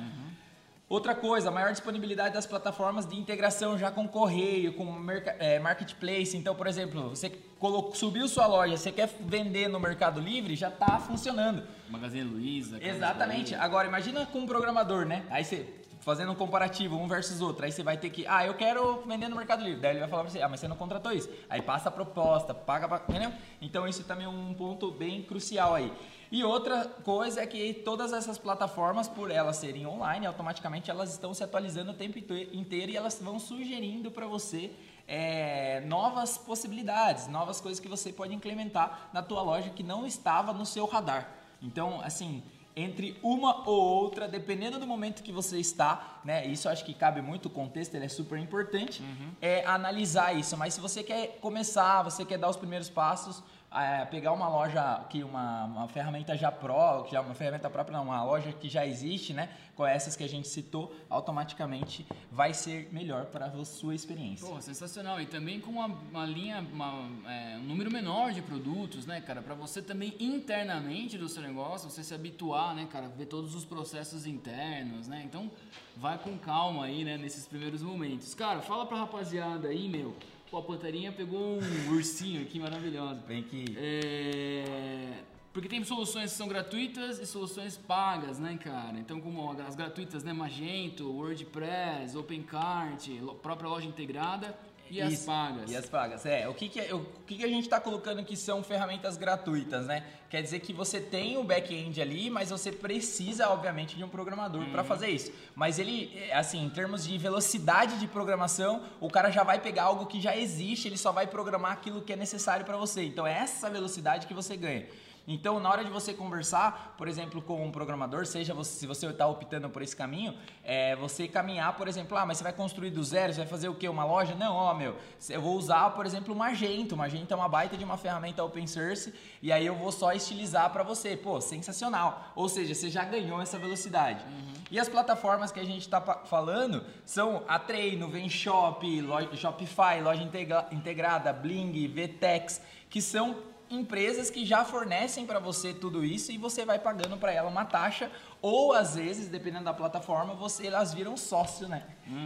Outra 0.89 1.15
coisa, 1.15 1.49
maior 1.51 1.71
disponibilidade 1.71 2.35
das 2.35 2.45
plataformas 2.47 3.07
de 3.07 3.17
integração 3.17 3.79
já 3.79 3.91
com 3.91 4.09
correio, 4.09 4.73
com 4.75 4.97
é, 5.39 5.59
marketplace. 5.61 6.37
Então, 6.37 6.55
por 6.57 6.67
exemplo, 6.67 7.11
você 7.11 7.31
colocou, 7.61 7.95
subiu 7.95 8.27
sua 8.29 8.47
loja, 8.49 8.77
você 8.77 8.91
quer 8.91 9.09
vender 9.21 9.69
no 9.69 9.79
Mercado 9.79 10.21
Livre, 10.21 10.57
já 10.57 10.69
está 10.69 10.99
funcionando. 10.99 11.63
Magazine 11.89 12.25
Luiza. 12.25 12.79
Exatamente. 12.85 13.55
Agora, 13.55 13.87
imagina 13.87 14.27
com 14.27 14.41
um 14.41 14.47
programador, 14.47 15.05
né? 15.07 15.25
Aí 15.31 15.45
você 15.45 15.67
fazendo 16.07 16.31
um 16.31 16.37
comparativo, 16.37 16.97
um 16.97 17.09
versus 17.09 17.41
outro. 17.41 17.65
Aí 17.65 17.73
você 17.73 17.83
vai 17.83 17.97
ter 17.97 18.11
que, 18.11 18.25
ah, 18.29 18.47
eu 18.47 18.55
quero 18.55 19.03
vender 19.09 19.27
no 19.27 19.35
Mercado 19.35 19.65
Livre. 19.65 19.81
Daí 19.81 19.91
ele 19.91 19.99
vai 19.99 20.09
falar 20.09 20.23
pra 20.23 20.31
você, 20.31 20.41
ah, 20.41 20.49
mas 20.49 20.61
você 20.61 20.69
não 20.69 20.77
contratou 20.77 21.11
isso. 21.11 21.29
Aí 21.51 21.61
passa 21.61 21.89
a 21.89 21.93
proposta, 21.93 22.55
paga, 22.55 22.87
pra, 22.87 23.03
entendeu? 23.09 23.33
Então 23.61 23.89
isso 23.89 24.05
também 24.05 24.25
é 24.25 24.29
um 24.29 24.55
ponto 24.55 24.93
bem 24.93 25.25
crucial 25.25 25.75
aí. 25.75 25.93
E 26.31 26.45
outra 26.45 26.85
coisa 26.85 27.41
é 27.43 27.47
que 27.47 27.75
todas 27.75 28.13
essas 28.13 28.39
plataformas, 28.39 29.09
por 29.09 29.33
elas 29.33 29.57
serem 29.57 29.85
online, 29.85 30.27
automaticamente 30.27 30.93
elas 30.93 31.11
estão 31.11 31.35
se 31.35 31.43
atualizando 31.43 31.91
o 31.91 31.95
tempo 31.95 32.21
inte- 32.21 32.51
inteiro 32.53 32.93
e 32.93 32.97
elas 32.97 33.21
vão 33.21 33.41
sugerindo 33.41 34.09
para 34.09 34.29
você 34.29 34.71
é, 35.09 35.81
novas 35.87 36.39
possibilidades, 36.39 37.27
novas 37.27 37.61
coisas 37.61 37.81
que 37.81 37.89
você 37.89 38.13
pode 38.13 38.33
implementar 38.33 39.11
na 39.13 39.23
tua 39.23 39.43
loja 39.43 39.71
que 39.71 39.83
não 39.83 40.07
estava 40.07 40.53
no 40.53 40.65
seu 40.65 40.87
radar. 40.87 41.33
Então, 41.61 42.01
assim, 42.01 42.45
entre 42.77 43.19
uma 43.23 43.67
ou 43.67 43.81
outra, 43.81 44.29
dependendo 44.29 44.79
do 44.79 44.87
momento 44.87 45.23
que 45.23 45.33
você 45.33 45.59
está, 45.59 46.21
né? 46.23 46.47
Isso 46.47 46.69
acho 46.69 46.85
que 46.85 46.93
cabe 46.93 47.23
muito, 47.23 47.47
o 47.47 47.51
contexto 47.51 47.95
ele 47.95 48.05
é 48.05 48.09
super 48.09 48.39
importante, 48.39 49.03
é 49.41 49.65
analisar 49.65 50.37
isso. 50.37 50.55
Mas 50.59 50.75
se 50.75 50.81
você 50.81 51.03
quer 51.03 51.39
começar, 51.41 52.03
você 52.03 52.23
quer 52.23 52.37
dar 52.37 52.51
os 52.51 52.57
primeiros 52.57 52.91
passos, 52.91 53.43
é, 53.77 54.05
pegar 54.07 54.33
uma 54.33 54.49
loja 54.49 55.05
que 55.11 55.23
uma, 55.23 55.65
uma 55.65 55.89
ferramenta 55.89 56.37
já 56.37 56.51
pró, 56.51 57.03
que 57.03 57.13
já 57.13 57.21
uma 57.21 57.35
ferramenta 57.35 57.69
própria, 57.69 57.99
não, 57.99 58.05
uma 58.05 58.25
loja 58.25 58.53
que 58.53 58.69
já 58.69 58.87
existe, 58.87 59.35
né? 59.35 59.51
Com 59.75 59.87
essas 59.87 60.17
que 60.17 60.25
a 60.25 60.29
gente 60.29 60.49
citou, 60.49 60.95
automaticamente 61.11 62.07
vai 62.31 62.55
ser 62.55 62.89
melhor 62.91 63.27
para 63.27 63.47
a 63.47 63.65
sua 63.65 63.95
experiência. 63.95 64.49
Pô, 64.49 64.61
sensacional. 64.61 65.21
E 65.21 65.27
também 65.27 65.61
com 65.61 65.73
uma, 65.73 65.87
uma 65.87 66.25
linha, 66.25 66.67
uma, 66.73 67.09
é, 67.31 67.57
um 67.59 67.65
número 67.65 67.91
menor 67.91 68.33
de 68.33 68.41
produtos, 68.41 69.05
né, 69.05 69.21
cara? 69.21 69.43
Para 69.43 69.55
você 69.55 69.83
também 69.83 70.15
internamente 70.19 71.19
do 71.19 71.29
seu 71.29 71.43
negócio, 71.43 71.91
você 71.91 72.03
se 72.03 72.15
habituar, 72.15 72.75
né, 72.75 72.89
cara? 72.91 73.09
Ver 73.09 73.27
todos 73.27 73.55
os 73.55 73.65
processos 73.65 74.27
internos, 74.27 75.07
né? 75.07 75.23
Então, 75.25 75.51
vai 75.97 76.17
com 76.19 76.39
calma 76.39 76.87
aí, 76.87 77.05
né, 77.05 77.19
nesses 77.19 77.47
primeiros 77.47 77.83
momentos. 77.83 78.35
Cara, 78.35 78.61
fala 78.63 78.87
pra 78.87 78.97
rapaziada 78.97 79.69
aí, 79.69 79.89
meu. 79.89 80.17
Pô, 80.57 80.61
a 80.61 80.63
Pantarinha 80.63 81.13
pegou 81.13 81.59
um 81.61 81.93
ursinho 81.93 82.41
aqui 82.41 82.59
maravilhoso. 82.59 83.21
Bem 83.29 83.43
que. 83.43 83.77
É... 83.77 85.23
Porque 85.53 85.69
tem 85.69 85.85
soluções 85.85 86.31
que 86.31 86.37
são 86.39 86.49
gratuitas 86.49 87.19
e 87.19 87.27
soluções 87.27 87.77
pagas, 87.77 88.39
né, 88.39 88.57
cara? 88.57 88.99
Então, 88.99 89.21
como 89.21 89.51
as 89.61 89.77
gratuitas, 89.77 90.25
né, 90.25 90.33
Magento, 90.33 91.13
WordPress, 91.13 92.17
OpenCart, 92.17 93.07
própria 93.43 93.69
loja 93.69 93.87
integrada 93.87 94.59
e 94.91 95.01
as 95.03 95.13
Isso, 95.13 95.27
pagas. 95.27 95.71
E 95.71 95.77
as 95.77 95.87
pagas. 95.87 96.27
É, 96.27 96.49
o 96.49 96.55
que, 96.55 96.69
que, 96.69 96.81
é- 96.81 96.95
o 96.95 97.05
que, 97.27 97.37
que 97.37 97.45
a 97.45 97.49
gente 97.49 97.65
está 97.65 97.81
colocando 97.81 98.25
que 98.25 98.37
são 98.37 98.63
ferramentas 98.63 99.17
gratuitas, 99.17 99.87
né? 99.87 100.05
Quer 100.31 100.43
dizer 100.43 100.61
que 100.61 100.73
você 100.73 101.01
tem 101.01 101.37
o 101.37 101.45
back-end 101.45 102.01
ali, 102.01 102.31
mas 102.31 102.51
você 102.51 102.73
precisa, 102.73 103.49
obviamente, 103.49 103.97
de 103.97 104.05
um 104.05 104.09
programador 104.09 104.65
para 104.71 104.83
fazer 104.85 105.09
isso. 105.09 105.33
Mas 105.55 105.79
ele, 105.79 106.13
é, 106.17 106.35
assim, 106.35 106.65
em 106.65 106.71
termos 106.71 107.07
de 107.07 107.17
velocidade 107.17 107.99
de 107.99 108.07
programação, 108.07 108.83
o 109.01 109.09
cara 109.09 109.31
já 109.31 109.43
vai 109.43 109.61
pegar 109.61 109.85
algo 109.85 110.07
que 110.07 110.21
já 110.21 110.37
existe, 110.37 110.89
ele 110.89 110.99
só 110.99 111.13
vai 111.13 111.27
programar 111.27 111.73
aquilo 111.73 112.03
que 112.03 112.13
é 112.13 112.17
necessário 112.17 112.65
para 112.65 112.77
você. 112.77 113.05
Então 113.05 113.27
é 113.27 113.33
essa 113.39 113.71
velocidade 113.71 114.27
que 114.27 114.35
você 114.35 114.57
ganha. 114.57 114.87
Então, 115.29 115.59
na 115.59 115.69
hora 115.69 115.85
de 115.85 115.91
você 115.91 116.15
conversar, 116.15 116.95
por 116.97 117.09
exemplo, 117.09 117.43
com 117.43 117.65
um 117.65 117.71
programador, 117.73 118.27
seja 118.27 118.55
você, 118.55 118.79
se 118.79 118.87
você 118.87 119.07
está 119.07 119.27
optando 119.27 119.69
por 119.69 119.83
esse 119.83 119.97
caminho, 119.97 120.37
é 120.63 120.95
você 120.97 121.27
caminhar, 121.27 121.77
por 121.77 121.89
exemplo, 121.89 122.17
ah, 122.17 122.25
mas 122.25 122.39
você 122.39 122.45
vai 122.45 122.53
construir 122.53 122.91
do 122.91 123.03
zero, 123.03 123.33
você 123.33 123.41
vai 123.41 123.49
fazer 123.49 123.69
o 123.69 123.75
quê? 123.75 123.89
Uma 123.89 124.05
loja? 124.05 124.35
Não, 124.35 124.55
ó, 124.55 124.73
meu, 124.73 124.97
eu 125.29 125.41
vou 125.41 125.57
usar, 125.57 125.91
por 125.91 126.07
exemplo, 126.07 126.33
o 126.33 126.37
Magento. 126.37 126.95
O 126.95 126.99
Magento 126.99 127.35
é 127.35 127.37
uma 127.37 127.49
baita 127.49 127.77
de 127.77 127.85
uma 127.85 127.97
ferramenta 127.97 128.45
open 128.45 128.67
source 128.67 129.13
e 129.43 129.51
aí 129.51 129.67
eu 129.67 129.75
vou 129.75 129.91
só 129.91 130.13
estilizar 130.13 130.71
para 130.71 130.83
você. 130.85 131.17
Pô, 131.17 131.41
sensacional. 131.41 132.33
Ou 132.37 132.49
seja, 132.49 132.75
você 132.75 132.89
já 132.89 133.05
ganhou 133.05 133.41
essa 133.43 133.59
velocidade. 133.59 134.25
E 134.71 134.79
as 134.79 134.89
plataformas 134.89 135.51
que 135.51 135.61
a 135.61 135.65
gente 135.65 135.81
está 135.83 136.01
falando 136.01 136.85
são 137.05 137.43
a 137.49 137.59
Treino, 137.59 138.09
Venshop, 138.09 138.87
Shopify, 139.35 140.01
Loja 140.03 140.23
Integra- 140.23 140.69
Integrada, 140.71 141.33
Bling, 141.33 141.89
Vtex, 141.89 142.61
que 142.89 143.01
são 143.01 143.37
empresas 143.71 144.31
que 144.31 144.45
já 144.45 144.65
fornecem 144.65 145.27
para 145.27 145.39
você 145.39 145.75
tudo 145.75 146.05
isso 146.05 146.31
e 146.33 146.39
você 146.39 146.65
vai 146.65 146.79
pagando 146.79 147.17
para 147.17 147.33
ela 147.33 147.49
uma 147.49 147.65
taxa 147.65 148.11
ou 148.41 148.73
às 148.73 148.95
vezes, 148.95 149.29
dependendo 149.29 149.65
da 149.65 149.75
plataforma, 149.75 150.35
você 150.35 150.67
elas 150.67 150.95
viram 150.95 151.17
sócio, 151.17 151.69
né? 151.69 151.83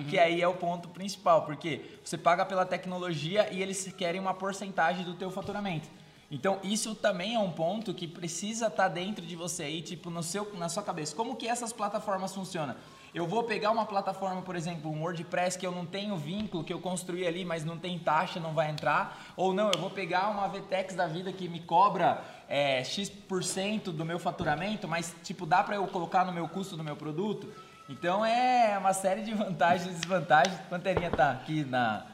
Que 0.09 0.19
aí 0.19 0.43
é 0.43 0.49
o 0.49 0.55
ponto 0.55 0.89
principal, 0.89 1.45
porque 1.47 1.99
você 2.05 2.19
paga 2.19 2.45
pela 2.45 2.67
tecnologia 2.67 3.49
e 3.53 3.63
eles 3.63 3.91
querem 3.97 4.21
uma 4.21 4.35
porcentagem 4.35 5.05
do 5.05 5.15
teu 5.15 5.31
faturamento. 5.31 5.89
Então, 6.31 6.61
isso 6.63 6.95
também 6.95 7.35
é 7.35 7.39
um 7.41 7.51
ponto 7.51 7.93
que 7.93 8.07
precisa 8.07 8.69
estar 8.69 8.89
dentro 8.89 9.27
de 9.27 9.35
você 9.35 9.65
aí, 9.65 9.83
tipo, 9.83 10.11
no 10.11 10.23
seu, 10.23 10.55
na 10.55 10.69
sua 10.69 10.83
cabeça. 10.83 11.17
Como 11.17 11.35
que 11.35 11.49
essas 11.49 11.73
plataformas 11.73 12.33
funcionam? 12.33 12.77
Eu 13.13 13.27
vou 13.27 13.43
pegar 13.43 13.73
uma 13.73 13.85
plataforma, 13.85 14.41
por 14.43 14.55
exemplo, 14.55 14.91
um 14.91 15.03
WordPress 15.03 15.59
que 15.59 15.67
eu 15.67 15.73
não 15.73 15.85
tenho 15.85 16.17
vínculo, 16.17 16.63
que 16.63 16.73
eu 16.73 16.79
construí 16.81 17.27
ali, 17.27 17.45
mas 17.45 17.65
não 17.65 17.77
tem 17.77 17.99
taxa, 17.99 18.39
não 18.39 18.53
vai 18.55 18.71
entrar. 18.71 19.19
Ou 19.37 19.53
não, 19.53 19.71
eu 19.73 19.81
vou 19.81 19.91
pegar 19.91 20.29
uma 20.29 20.47
VTEX 20.47 20.95
da 20.95 21.09
vida 21.09 21.33
que 21.33 21.49
me 21.49 21.59
cobra 21.61 22.23
é, 22.49 22.85
X% 22.85 23.91
do 23.93 24.05
meu 24.05 24.19
faturamento, 24.19 24.87
mas 24.87 25.15
tipo, 25.25 25.45
dá 25.45 25.63
para 25.65 25.75
eu 25.75 25.87
colocar 25.89 26.25
no 26.25 26.33
meu 26.33 26.49
custo 26.49 26.77
do 26.77 26.85
meu 26.85 26.95
produto? 26.95 27.53
Então 27.89 28.25
é 28.25 28.79
uma 28.79 28.93
série 28.93 29.23
de 29.23 29.35
vantagens 29.35 29.91
e 29.91 29.99
desvantagens. 29.99 30.57
Panterinha 30.69 31.11
tá 31.11 31.33
aqui 31.33 31.65
na. 31.65 32.07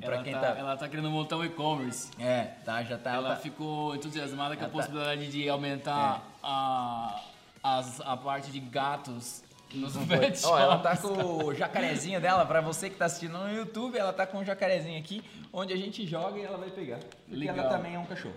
Ela 0.00 0.22
quem 0.22 0.34
tá, 0.34 0.40
tá. 0.40 0.46
ela 0.58 0.76
tá 0.76 0.86
querendo 0.88 1.10
montar 1.10 1.38
um 1.38 1.44
e-commerce. 1.44 2.10
É, 2.20 2.52
tá, 2.64 2.82
já 2.84 2.98
tá. 2.98 3.14
Ela 3.14 3.30
tá- 3.30 3.36
ficou 3.36 3.96
entusiasmada 3.96 4.54
com 4.56 4.62
a 4.64 4.66
tá- 4.66 4.72
possibilidade 4.72 5.28
de 5.30 5.48
aumentar 5.48 6.22
a, 6.42 7.20
as- 7.62 8.00
a 8.02 8.16
parte 8.16 8.50
de 8.52 8.60
gatos 8.60 9.42
nos 9.74 9.96
pet. 9.96 10.44
Ó, 10.46 10.58
ela 10.58 10.78
tá 10.78 10.96
com 10.96 11.44
o 11.44 11.54
jacarezinho 11.54 12.20
dela, 12.20 12.44
pra 12.46 12.60
você 12.60 12.88
que 12.88 12.96
tá 12.96 13.04
assistindo 13.06 13.36
no 13.38 13.50
YouTube, 13.52 13.98
ela 13.98 14.12
tá 14.12 14.26
com 14.26 14.38
o 14.38 14.44
jacarezinho 14.44 14.98
aqui, 14.98 15.22
onde 15.52 15.72
a 15.72 15.76
gente 15.76 16.06
joga 16.06 16.38
e 16.38 16.42
ela 16.42 16.56
vai 16.58 16.70
pegar. 16.70 17.00
Legal. 17.28 17.56
ela 17.58 17.68
também 17.68 17.94
é 17.94 17.98
um 17.98 18.06
cachorro. 18.06 18.34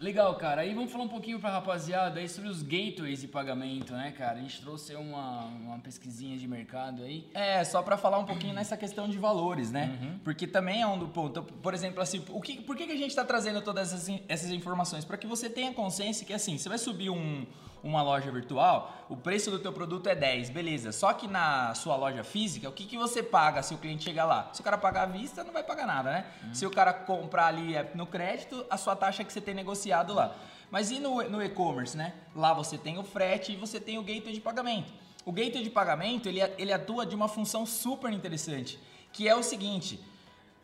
Legal, 0.00 0.34
cara. 0.34 0.62
Aí 0.62 0.74
vamos 0.74 0.90
falar 0.90 1.04
um 1.04 1.08
pouquinho 1.08 1.38
pra 1.38 1.48
rapaziada 1.50 2.18
aí 2.18 2.28
sobre 2.28 2.50
os 2.50 2.60
gateways 2.60 3.20
de 3.20 3.28
pagamento, 3.28 3.92
né, 3.92 4.10
cara? 4.10 4.36
A 4.36 4.42
gente 4.42 4.60
trouxe 4.60 4.96
uma, 4.96 5.44
uma 5.44 5.78
pesquisinha 5.78 6.36
de 6.36 6.48
mercado 6.48 7.04
aí. 7.04 7.24
É, 7.32 7.62
só 7.62 7.80
pra 7.82 7.96
falar 7.96 8.18
um 8.18 8.24
pouquinho 8.24 8.52
nessa 8.52 8.76
questão 8.76 9.08
de 9.08 9.16
valores, 9.16 9.70
né? 9.70 9.96
Uhum. 10.02 10.18
Porque 10.24 10.44
também 10.48 10.82
é 10.82 10.86
um 10.88 10.98
do 10.98 11.06
ponto. 11.06 11.44
Por 11.44 11.72
exemplo, 11.72 12.02
assim, 12.02 12.20
o 12.30 12.40
que, 12.40 12.60
por 12.62 12.74
que, 12.76 12.86
que 12.86 12.92
a 12.92 12.96
gente 12.96 13.14
tá 13.14 13.24
trazendo 13.24 13.62
todas 13.62 13.92
essas, 13.92 14.20
essas 14.28 14.50
informações? 14.50 15.04
Para 15.04 15.16
que 15.16 15.26
você 15.28 15.48
tenha 15.48 15.72
consciência 15.72 16.26
que, 16.26 16.32
assim, 16.32 16.58
você 16.58 16.68
vai 16.68 16.78
subir 16.78 17.08
um- 17.08 17.46
uma 17.82 18.02
loja 18.02 18.30
virtual, 18.30 18.94
o 19.08 19.16
preço 19.16 19.50
do 19.50 19.58
teu 19.58 19.72
produto 19.72 20.06
é 20.06 20.14
10, 20.14 20.50
beleza. 20.50 20.92
Só 20.92 21.12
que 21.12 21.26
na 21.26 21.74
sua 21.74 21.96
loja 21.96 22.22
física, 22.22 22.68
o 22.68 22.72
que, 22.72 22.84
que 22.84 22.96
você 22.96 23.22
paga 23.22 23.62
se 23.62 23.74
o 23.74 23.78
cliente 23.78 24.04
chegar 24.04 24.24
lá? 24.24 24.50
Se 24.52 24.60
o 24.60 24.64
cara 24.64 24.78
pagar 24.78 25.02
à 25.02 25.06
vista, 25.06 25.42
não 25.42 25.52
vai 25.52 25.64
pagar 25.64 25.86
nada, 25.86 26.12
né? 26.12 26.26
Se 26.52 26.64
o 26.64 26.70
cara 26.70 26.92
comprar 26.92 27.46
ali 27.46 27.74
é, 27.74 27.90
no 27.94 28.06
crédito, 28.06 28.64
a 28.70 28.76
sua 28.76 28.94
taxa 28.94 29.22
é 29.22 29.24
que 29.24 29.32
você 29.32 29.40
tem 29.40 29.54
negociado 29.54 30.14
lá. 30.14 30.34
Mas 30.70 30.90
e 30.90 31.00
no, 31.00 31.22
no 31.24 31.42
e-commerce, 31.42 31.96
né? 31.96 32.14
Lá 32.34 32.54
você 32.54 32.78
tem 32.78 32.98
o 32.98 33.02
frete 33.02 33.52
e 33.52 33.56
você 33.56 33.80
tem 33.80 33.98
o 33.98 34.02
gateway 34.02 34.32
de 34.32 34.40
pagamento. 34.40 34.92
O 35.24 35.32
gateway 35.32 35.64
de 35.64 35.70
pagamento, 35.70 36.28
ele, 36.28 36.40
ele 36.58 36.72
atua 36.72 37.04
de 37.04 37.14
uma 37.14 37.28
função 37.28 37.66
super 37.66 38.12
interessante, 38.12 38.78
que 39.12 39.28
é 39.28 39.34
o 39.34 39.42
seguinte... 39.42 40.00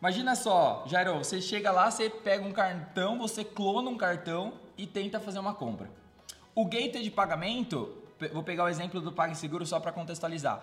Imagina 0.00 0.36
só, 0.36 0.84
Jairo, 0.86 1.18
você 1.18 1.40
chega 1.40 1.72
lá, 1.72 1.90
você 1.90 2.08
pega 2.08 2.46
um 2.46 2.52
cartão, 2.52 3.18
você 3.18 3.42
clona 3.42 3.90
um 3.90 3.96
cartão 3.96 4.52
e 4.76 4.86
tenta 4.86 5.18
fazer 5.18 5.40
uma 5.40 5.52
compra. 5.52 5.90
O 6.58 6.64
gateway 6.64 7.04
de 7.04 7.10
pagamento, 7.12 8.02
vou 8.32 8.42
pegar 8.42 8.64
o 8.64 8.68
exemplo 8.68 9.00
do 9.00 9.12
PagSeguro 9.12 9.64
só 9.64 9.78
para 9.78 9.92
contextualizar. 9.92 10.60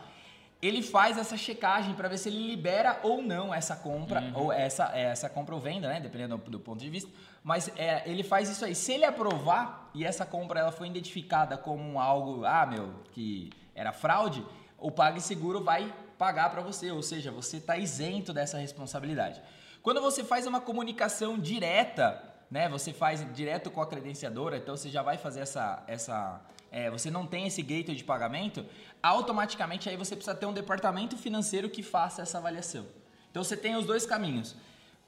Ele 0.62 0.84
faz 0.84 1.18
essa 1.18 1.38
checagem 1.38 1.96
para 1.96 2.10
ver 2.10 2.18
se 2.18 2.28
ele 2.28 2.46
libera 2.48 3.00
ou 3.02 3.22
não 3.22 3.54
essa 3.54 3.78
compra, 3.78 4.22
ou 4.34 4.52
essa, 4.52 4.92
essa 4.94 5.30
compra 5.30 5.56
ou 5.56 5.62
venda, 5.62 5.88
né? 5.88 6.02
Dependendo 6.02 6.38
do, 6.38 6.52
do 6.52 6.60
ponto 6.60 6.82
de 6.82 6.90
vista. 6.90 7.10
Mas 7.42 7.72
é, 7.78 8.04
ele 8.06 8.24
faz 8.24 8.50
isso 8.50 8.66
aí. 8.66 8.76
Se 8.76 8.92
ele 8.92 9.06
aprovar 9.06 9.90
e 9.94 10.04
essa 10.04 10.26
compra 10.26 10.60
ela 10.60 10.72
foi 10.74 10.88
identificada 10.88 11.58
como 11.58 11.98
algo, 11.98 12.44
ah, 12.44 12.66
meu, 12.66 12.96
que 13.14 13.50
era 13.74 13.94
fraude, 13.94 14.46
o 14.78 14.92
PagSeguro 14.92 15.64
vai 15.64 15.96
pagar 16.18 16.50
para 16.50 16.62
você, 16.62 16.92
ou 16.92 17.02
seja, 17.02 17.32
você 17.32 17.56
está 17.56 17.78
isento 17.78 18.34
dessa 18.34 18.58
responsabilidade. 18.58 19.42
Quando 19.82 20.02
você 20.02 20.26
faz 20.26 20.46
uma 20.46 20.60
comunicação 20.60 21.40
direta, 21.40 22.35
né, 22.50 22.70
você 22.70 22.94
faz 22.94 23.26
direto 23.34 23.70
com 23.72 23.82
a 23.82 23.88
credenciadora, 23.88 24.58
então 24.58 24.76
você 24.78 24.90
já 24.90 25.02
vai 25.02 25.18
fazer 25.18 25.42
essa, 25.42 25.84
essa 25.88 26.40
é, 26.72 26.90
você 26.90 27.10
não 27.10 27.26
tem 27.26 27.48
esse 27.48 27.62
gateway 27.62 27.96
de 27.96 28.04
pagamento, 28.04 28.66
automaticamente 29.02 29.90
aí 29.90 29.96
você 29.98 30.16
precisa 30.16 30.36
ter 30.36 30.46
um 30.46 30.54
departamento 30.54 31.16
financeiro 31.18 31.70
que 31.70 31.82
faça 31.84 32.22
essa 32.22 32.38
avaliação. 32.38 32.86
Então 33.32 33.44
você 33.44 33.56
tem 33.58 33.76
os 33.76 33.86
dois 33.86 34.06
caminhos. 34.06 34.56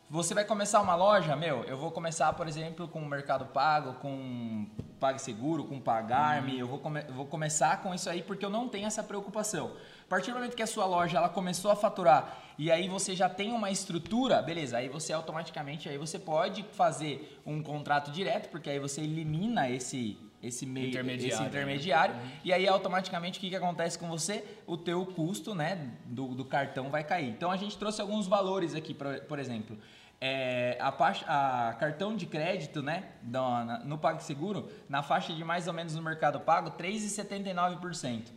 Você 0.10 0.34
vai 0.34 0.46
começar 0.46 0.80
uma 0.80 0.96
loja, 0.96 1.36
meu, 1.36 1.66
eu 1.66 1.78
vou 1.78 1.92
começar, 1.92 2.32
por 2.32 2.48
exemplo, 2.48 2.88
com 2.88 3.00
o 3.02 3.06
Mercado 3.06 3.46
Pago, 3.48 3.96
com 3.96 4.66
PagSeguro, 5.02 5.66
com 5.66 5.82
Pagarme, 5.82 6.58
eu 6.58 6.66
vou, 6.66 6.80
come- 6.80 7.04
eu 7.06 7.14
vou 7.14 7.26
começar 7.26 7.82
com 7.82 7.94
isso 7.94 8.10
aí 8.10 8.24
porque 8.24 8.46
eu 8.46 8.50
não 8.50 8.70
tenho 8.70 8.88
essa 8.88 9.04
preocupação. 9.04 9.76
A 10.08 10.10
partir 10.10 10.32
do 10.32 10.36
momento 10.36 10.56
que 10.56 10.64
a 10.64 10.68
sua 10.68 10.86
loja 10.86 11.18
ela 11.18 11.28
começou 11.28 11.70
a 11.70 11.76
faturar 11.76 12.42
e 12.58 12.72
aí 12.72 12.88
você 12.88 13.14
já 13.14 13.28
tem 13.28 13.52
uma 13.52 13.70
estrutura, 13.70 14.42
beleza, 14.42 14.78
aí 14.78 14.88
você 14.88 15.12
automaticamente 15.12 15.90
aí 15.90 15.98
você 15.98 16.18
pode 16.18 16.64
fazer 16.72 17.38
um 17.46 17.62
contrato 17.62 18.10
direto, 18.10 18.48
porque 18.50 18.70
aí 18.70 18.80
você 18.80 19.02
elimina 19.02 19.70
esse 19.70 20.18
esse 20.42 20.66
meio 20.68 20.90
Intermediário, 20.90 21.34
esse 21.34 21.42
né? 21.42 21.48
intermediário 21.50 22.16
e 22.44 22.54
aí 22.54 22.66
automaticamente 22.68 23.38
o 23.38 23.42
que, 23.42 23.50
que 23.50 23.56
acontece 23.56 23.98
com 24.00 24.08
você? 24.08 24.46
O 24.66 24.78
teu 24.78 25.06
custo 25.06 25.54
né, 25.54 25.92
do, 26.06 26.28
do 26.36 26.46
cartão 26.46 26.90
vai 26.90 27.04
cair. 27.04 27.28
Então 27.30 27.52
a 27.52 27.58
gente 27.58 27.76
trouxe 27.78 28.00
alguns 28.00 28.28
valores 28.28 28.76
aqui, 28.76 28.94
pra, 28.94 29.20
por 29.22 29.40
exemplo. 29.40 29.78
É, 30.22 30.78
a, 30.80 30.92
faixa- 30.92 31.26
a 31.28 31.74
cartão 31.74 32.16
de 32.16 32.26
crédito 32.28 32.82
né, 32.84 33.06
na- 33.24 33.80
no 33.84 33.98
PagSeguro, 33.98 34.70
na 34.88 35.02
faixa 35.04 35.34
de 35.34 35.44
mais 35.44 35.68
ou 35.68 35.74
menos 35.74 35.96
no 35.96 36.02
Mercado 36.04 36.40
Pago, 36.40 36.72
3,79%. 36.72 38.28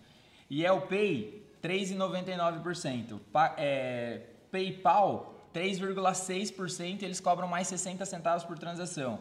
E 0.49 0.65
é 0.67 0.73
o 0.73 0.81
Pay, 0.81 1.40
3,99%. 1.63 3.21
Pa, 3.33 3.55
é, 3.57 4.23
PayPal, 4.51 5.35
3,6%, 5.55 7.03
eles 7.03 7.21
cobram 7.21 7.49
mais 7.49 7.69
60 7.69 8.05
centavos 8.05 8.45
por 8.45 8.59
transação. 8.59 9.21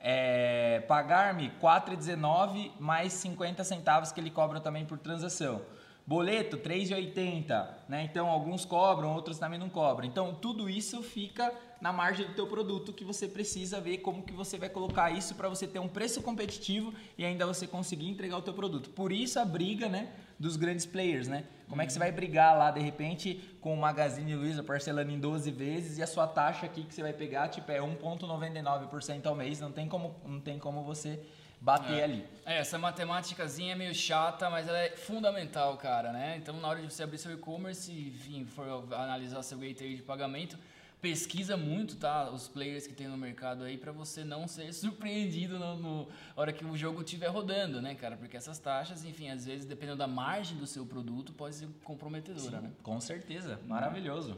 É, 0.00 0.80
Pagar-me 0.86 1.50
4,19 1.60 2.72
mais 2.78 3.12
50 3.14 3.64
centavos 3.64 4.12
que 4.12 4.20
ele 4.20 4.30
cobra 4.30 4.60
também 4.60 4.84
por 4.84 4.98
transação. 4.98 5.62
Boleto, 6.06 6.56
3,80, 6.56 7.68
né? 7.86 8.02
Então, 8.02 8.28
alguns 8.28 8.64
cobram, 8.64 9.12
outros 9.12 9.38
também 9.38 9.58
não 9.58 9.68
cobram. 9.68 10.08
Então, 10.08 10.34
tudo 10.34 10.70
isso 10.70 11.02
fica 11.02 11.52
na 11.82 11.92
margem 11.92 12.26
do 12.26 12.32
teu 12.32 12.46
produto 12.46 12.94
que 12.94 13.04
você 13.04 13.28
precisa 13.28 13.78
ver 13.78 13.98
como 13.98 14.22
que 14.22 14.32
você 14.32 14.56
vai 14.56 14.70
colocar 14.70 15.10
isso 15.10 15.34
para 15.34 15.50
você 15.50 15.66
ter 15.66 15.78
um 15.78 15.86
preço 15.88 16.22
competitivo 16.22 16.94
e 17.18 17.26
ainda 17.26 17.46
você 17.46 17.66
conseguir 17.66 18.08
entregar 18.08 18.38
o 18.38 18.42
teu 18.42 18.54
produto. 18.54 18.88
Por 18.88 19.12
isso 19.12 19.38
a 19.38 19.44
briga, 19.44 19.86
né, 19.86 20.10
dos 20.38 20.56
grandes 20.56 20.86
players, 20.86 21.28
né? 21.28 21.44
Como 21.68 21.82
é 21.82 21.86
que 21.86 21.92
você 21.92 21.98
vai 21.98 22.10
brigar 22.10 22.56
lá 22.56 22.70
de 22.70 22.80
repente 22.80 23.56
com 23.60 23.74
o 23.74 23.76
Magazine 23.76 24.34
Luiza 24.34 24.62
parcelando 24.62 25.10
em 25.10 25.18
12 25.18 25.50
vezes 25.50 25.98
e 25.98 26.02
a 26.02 26.06
sua 26.06 26.26
taxa 26.26 26.66
aqui 26.66 26.84
que 26.84 26.94
você 26.94 27.02
vai 27.02 27.12
pegar 27.12 27.48
tipo 27.48 27.70
é 27.70 27.78
1.99% 27.78 29.26
ao 29.26 29.34
mês, 29.34 29.60
não 29.60 29.72
tem 29.72 29.88
como 29.88 30.14
não 30.24 30.40
tem 30.40 30.58
como 30.58 30.82
você 30.82 31.20
bater 31.60 31.98
é. 31.98 32.04
ali. 32.04 32.26
É, 32.46 32.58
essa 32.58 32.78
matemáticazinha 32.78 33.72
é 33.72 33.76
meio 33.76 33.94
chata, 33.94 34.48
mas 34.48 34.68
ela 34.68 34.78
é 34.78 34.90
fundamental, 34.90 35.76
cara, 35.76 36.12
né? 36.12 36.36
Então, 36.36 36.58
na 36.60 36.68
hora 36.68 36.80
de 36.80 36.90
você 36.90 37.02
abrir 37.02 37.18
seu 37.18 37.32
e-commerce 37.32 37.90
e, 37.90 38.08
enfim, 38.08 38.46
for 38.46 38.86
analisar 38.94 39.42
seu 39.42 39.58
gateway 39.58 39.96
de 39.96 40.02
pagamento, 40.02 40.58
pesquisa 41.00 41.56
muito, 41.56 41.96
tá? 41.96 42.30
Os 42.30 42.48
players 42.48 42.86
que 42.86 42.94
tem 42.94 43.06
no 43.06 43.16
mercado 43.16 43.64
aí 43.64 43.76
para 43.76 43.92
você 43.92 44.24
não 44.24 44.48
ser 44.48 44.72
surpreendido 44.74 45.58
no, 45.58 45.76
no 45.76 46.08
hora 46.36 46.52
que 46.52 46.64
o 46.64 46.76
jogo 46.76 47.02
estiver 47.02 47.28
rodando, 47.28 47.80
né, 47.80 47.94
cara? 47.94 48.16
Porque 48.16 48.36
essas 48.36 48.58
taxas, 48.58 49.04
enfim, 49.04 49.28
às 49.30 49.44
vezes 49.44 49.66
dependendo 49.66 49.98
da 49.98 50.06
margem 50.06 50.56
do 50.56 50.66
seu 50.66 50.84
produto, 50.84 51.32
pode 51.32 51.54
ser 51.54 51.68
comprometedora, 51.84 52.58
Sim, 52.58 52.64
né? 52.64 52.72
Com 52.82 53.00
certeza, 53.00 53.60
maravilhoso. 53.66 54.36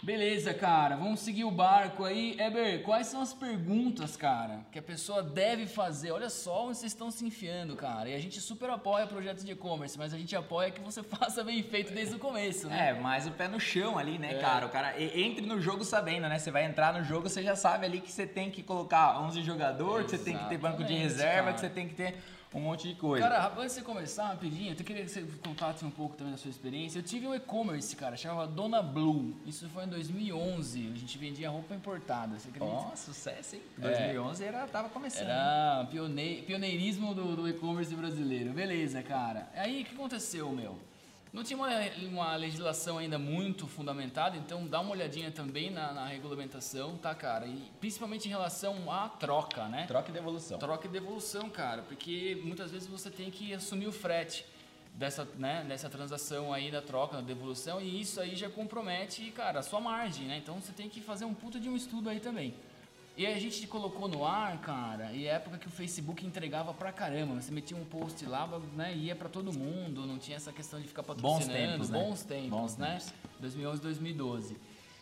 Beleza, 0.00 0.54
cara, 0.54 0.94
vamos 0.94 1.18
seguir 1.18 1.42
o 1.44 1.50
barco 1.50 2.04
aí. 2.04 2.36
Eber, 2.38 2.82
quais 2.84 3.08
são 3.08 3.20
as 3.20 3.34
perguntas, 3.34 4.16
cara, 4.16 4.60
que 4.70 4.78
a 4.78 4.82
pessoa 4.82 5.24
deve 5.24 5.66
fazer? 5.66 6.12
Olha 6.12 6.30
só 6.30 6.66
onde 6.66 6.78
vocês 6.78 6.92
estão 6.92 7.10
se 7.10 7.26
enfiando, 7.26 7.74
cara. 7.74 8.08
E 8.08 8.14
a 8.14 8.18
gente 8.20 8.40
super 8.40 8.70
apoia 8.70 9.08
projetos 9.08 9.44
de 9.44 9.50
e-commerce, 9.52 9.98
mas 9.98 10.14
a 10.14 10.16
gente 10.18 10.36
apoia 10.36 10.70
que 10.70 10.80
você 10.80 11.02
faça 11.04 11.42
bem 11.42 11.60
feito 11.64 11.92
desde 11.92 12.14
o 12.14 12.18
começo, 12.18 12.68
né? 12.68 12.90
É, 12.90 12.94
mais 12.94 13.26
o 13.26 13.32
pé 13.32 13.48
no 13.48 13.58
chão 13.58 13.98
ali, 13.98 14.18
né, 14.20 14.34
É. 14.34 14.38
cara? 14.38 14.66
O 14.66 14.68
cara 14.68 14.94
entre 15.02 15.44
no 15.44 15.60
jogo 15.60 15.84
sabendo, 15.84 16.28
né? 16.28 16.38
Você 16.38 16.52
vai 16.52 16.64
entrar 16.64 16.92
no 16.92 17.02
jogo, 17.02 17.28
você 17.28 17.42
já 17.42 17.56
sabe 17.56 17.84
ali 17.84 18.00
que 18.00 18.12
você 18.12 18.24
tem 18.26 18.52
que 18.52 18.62
colocar 18.62 19.20
11 19.22 19.42
jogadores, 19.42 20.06
que 20.08 20.16
você 20.16 20.24
tem 20.24 20.38
que 20.38 20.48
ter 20.48 20.58
banco 20.58 20.84
de 20.84 20.94
reserva, 20.94 21.42
cara. 21.42 21.52
que 21.54 21.60
você 21.60 21.68
tem 21.68 21.88
que 21.88 21.94
ter 21.96 22.16
um 22.54 22.60
monte 22.60 22.88
de 22.88 22.94
coisa. 22.94 23.28
Cara, 23.28 23.48
antes 23.58 23.74
de 23.74 23.80
você 23.80 23.82
começar, 23.82 24.28
rapidinho, 24.28 24.72
eu 24.72 24.84
queria 24.84 25.04
que 25.04 25.10
você 25.10 25.22
contasse 25.44 25.84
um 25.84 25.90
pouco 25.90 26.16
também 26.16 26.32
da 26.32 26.38
sua 26.38 26.50
experiência. 26.50 26.98
Eu 26.98 27.02
tive 27.02 27.26
um 27.26 27.34
e-commerce, 27.34 27.94
cara, 27.94 28.16
chamava 28.16 28.46
Dona 28.46 28.82
Blue. 28.82 29.34
Isso 29.46 29.68
foi 29.68 29.84
em 29.84 29.88
2011. 29.88 30.92
A 30.94 30.96
gente 30.98 31.18
vendia 31.18 31.50
roupa 31.50 31.74
importada, 31.74 32.38
você 32.38 32.48
acredita? 32.48 32.72
Ó, 32.92 32.96
sucesso, 32.96 33.56
hein? 33.56 33.62
2011 33.76 34.44
era, 34.44 34.66
tava 34.66 34.88
começando. 34.88 35.28
Era 35.28 35.86
pione- 35.90 36.42
pioneirismo 36.46 37.14
do, 37.14 37.36
do 37.36 37.48
e-commerce 37.48 37.94
brasileiro. 37.94 38.52
Beleza, 38.52 39.02
cara. 39.02 39.48
Aí 39.54 39.82
o 39.82 39.84
que 39.84 39.94
aconteceu, 39.94 40.50
meu? 40.50 40.78
Não 41.32 41.44
tinha 41.44 41.58
uma, 41.58 41.68
uma 42.08 42.36
legislação 42.36 42.98
ainda 42.98 43.18
muito 43.18 43.66
fundamentada, 43.66 44.36
então 44.36 44.66
dá 44.66 44.80
uma 44.80 44.92
olhadinha 44.92 45.30
também 45.30 45.70
na, 45.70 45.92
na 45.92 46.06
regulamentação, 46.06 46.96
tá, 46.96 47.14
cara? 47.14 47.46
E 47.46 47.70
principalmente 47.80 48.26
em 48.26 48.30
relação 48.30 48.90
à 48.90 49.08
troca, 49.08 49.68
né? 49.68 49.86
Troca 49.86 50.10
e 50.10 50.12
devolução. 50.12 50.58
Troca 50.58 50.86
e 50.86 50.90
devolução, 50.90 51.50
cara, 51.50 51.82
porque 51.82 52.40
muitas 52.42 52.70
vezes 52.70 52.88
você 52.88 53.10
tem 53.10 53.30
que 53.30 53.52
assumir 53.52 53.86
o 53.86 53.92
frete 53.92 54.46
dessa, 54.94 55.28
né, 55.36 55.64
dessa 55.68 55.88
transação 55.88 56.52
aí 56.52 56.70
da 56.70 56.82
troca, 56.82 57.16
da 57.16 57.22
devolução, 57.22 57.80
e 57.80 58.00
isso 58.00 58.20
aí 58.20 58.34
já 58.34 58.48
compromete, 58.48 59.30
cara, 59.30 59.60
a 59.60 59.62
sua 59.62 59.80
margem, 59.80 60.26
né? 60.26 60.38
Então 60.38 60.60
você 60.60 60.72
tem 60.72 60.88
que 60.88 61.00
fazer 61.00 61.24
um 61.24 61.34
puta 61.34 61.60
de 61.60 61.68
um 61.68 61.76
estudo 61.76 62.08
aí 62.08 62.20
também. 62.20 62.54
E 63.18 63.26
aí 63.26 63.34
a 63.34 63.40
gente 63.40 63.66
colocou 63.66 64.06
no 64.06 64.24
ar, 64.24 64.60
cara, 64.60 65.10
e 65.12 65.26
é 65.26 65.30
época 65.30 65.58
que 65.58 65.66
o 65.66 65.70
Facebook 65.72 66.24
entregava 66.24 66.72
pra 66.72 66.92
caramba. 66.92 67.34
Você 67.42 67.50
metia 67.50 67.76
um 67.76 67.84
post 67.84 68.24
lá, 68.24 68.46
né, 68.76 68.94
ia 68.94 69.16
pra 69.16 69.28
todo 69.28 69.52
mundo, 69.52 70.06
não 70.06 70.18
tinha 70.18 70.36
essa 70.36 70.52
questão 70.52 70.80
de 70.80 70.86
ficar 70.86 71.02
patrocinando. 71.02 71.52
tempos, 71.52 71.90
né? 71.90 71.98
Bons 71.98 72.22
tempos, 72.22 72.48
Bons 72.50 72.76
né? 72.76 72.90
tempos. 72.90 73.12
2011, 73.40 73.82
2012. 73.82 74.56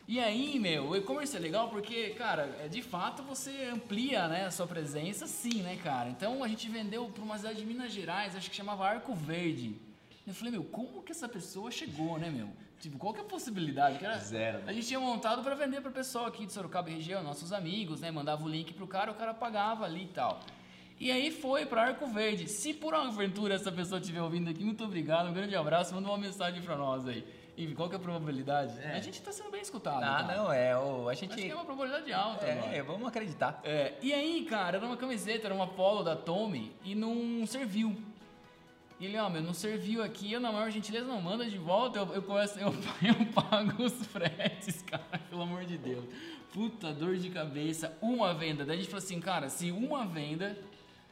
E 0.08 0.18
aí, 0.18 0.58
meu, 0.58 0.88
o 0.88 0.96
e-commerce 0.96 1.36
é 1.36 1.38
legal 1.38 1.68
porque, 1.68 2.10
cara, 2.10 2.56
é, 2.64 2.68
de 2.68 2.80
fato 2.80 3.22
você 3.22 3.50
amplia, 3.70 4.26
né, 4.28 4.46
a 4.46 4.50
sua 4.50 4.66
presença, 4.66 5.26
sim, 5.26 5.60
né, 5.60 5.76
cara? 5.76 6.08
Então 6.08 6.42
a 6.42 6.48
gente 6.48 6.70
vendeu 6.70 7.10
para 7.10 7.22
uma 7.22 7.36
cidade 7.36 7.58
de 7.58 7.66
Minas 7.66 7.92
Gerais, 7.92 8.34
acho 8.34 8.48
que 8.48 8.56
chamava 8.56 8.88
Arco 8.88 9.14
Verde. 9.14 9.76
Eu 10.26 10.32
falei, 10.32 10.52
meu, 10.52 10.64
como 10.64 11.02
que 11.02 11.12
essa 11.12 11.28
pessoa 11.28 11.70
chegou, 11.70 12.18
né, 12.18 12.30
meu? 12.30 12.48
Tipo, 12.80 12.98
qual 12.98 13.12
que 13.14 13.20
é 13.20 13.22
a 13.22 13.26
possibilidade? 13.26 13.98
Que 13.98 14.04
era- 14.04 14.18
Zero. 14.18 14.60
A 14.66 14.72
gente 14.72 14.86
tinha 14.86 15.00
montado 15.00 15.42
para 15.42 15.54
vender 15.54 15.80
para 15.80 15.90
pessoal 15.90 16.26
aqui 16.26 16.44
de 16.46 16.52
Sorocaba 16.52 16.90
e 16.90 16.94
região, 16.94 17.22
nossos 17.22 17.52
amigos, 17.52 18.00
né? 18.00 18.10
Mandava 18.10 18.44
o 18.44 18.48
link 18.48 18.72
pro 18.74 18.86
cara, 18.86 19.10
o 19.10 19.14
cara 19.14 19.32
pagava 19.32 19.84
ali 19.84 20.04
e 20.04 20.08
tal. 20.08 20.40
E 20.98 21.10
aí 21.10 21.30
foi 21.30 21.66
para 21.66 21.82
Arco 21.82 22.06
Verde. 22.06 22.48
Se 22.48 22.72
por 22.72 22.94
uma 22.94 23.08
aventura 23.08 23.54
essa 23.54 23.70
pessoa 23.72 24.00
estiver 24.00 24.22
ouvindo 24.22 24.48
aqui, 24.50 24.64
muito 24.64 24.82
obrigado, 24.84 25.28
um 25.28 25.32
grande 25.32 25.54
abraço, 25.54 25.94
manda 25.94 26.08
uma 26.08 26.16
mensagem 26.18 26.62
para 26.62 26.76
nós 26.76 27.06
aí. 27.06 27.24
Enfim, 27.58 27.74
qual 27.74 27.88
que 27.88 27.94
é 27.94 27.98
a 27.98 28.00
probabilidade? 28.00 28.78
É. 28.80 28.92
A 28.92 29.00
gente 29.00 29.20
tá 29.22 29.32
sendo 29.32 29.50
bem 29.50 29.62
escutado. 29.62 30.02
Ah, 30.02 30.22
cara. 30.26 30.36
não, 30.36 30.52
é. 30.52 30.76
O, 30.78 31.08
a 31.08 31.14
gente. 31.14 31.32
Acho 31.32 31.42
que 31.42 31.50
é 31.50 31.54
uma 31.54 31.64
probabilidade 31.64 32.12
alta. 32.12 32.44
agora. 32.50 32.76
É, 32.76 32.82
vamos 32.82 33.08
acreditar. 33.08 33.60
É, 33.64 33.94
e 34.02 34.12
aí, 34.12 34.44
cara, 34.44 34.76
era 34.76 34.86
uma 34.86 34.96
camiseta, 34.96 35.46
era 35.46 35.54
uma 35.54 35.66
polo 35.66 36.02
da 36.02 36.14
Tommy 36.14 36.70
e 36.84 36.94
não 36.94 37.46
serviu. 37.46 37.96
E 38.98 39.04
ele, 39.04 39.18
ó, 39.18 39.28
meu, 39.28 39.42
não 39.42 39.52
serviu 39.52 40.02
aqui, 40.02 40.32
eu 40.32 40.40
na 40.40 40.50
maior 40.50 40.70
gentileza 40.70 41.06
não 41.06 41.20
manda 41.20 41.44
de 41.48 41.58
volta, 41.58 41.98
eu, 41.98 42.14
eu, 42.14 42.22
começo, 42.22 42.58
eu, 42.58 42.68
eu 43.02 43.26
pago 43.32 43.82
os 43.82 43.92
fretes, 44.06 44.80
cara, 44.82 45.20
pelo 45.28 45.42
amor 45.42 45.64
de 45.66 45.76
Deus. 45.76 46.04
Puta 46.52 46.92
dor 46.94 47.16
de 47.16 47.28
cabeça, 47.28 47.96
uma 48.00 48.32
venda. 48.32 48.64
Daí 48.64 48.76
a 48.76 48.80
gente 48.80 48.88
falou 48.90 49.04
assim, 49.04 49.20
cara, 49.20 49.50
se 49.50 49.70
uma 49.70 50.06
venda, 50.06 50.58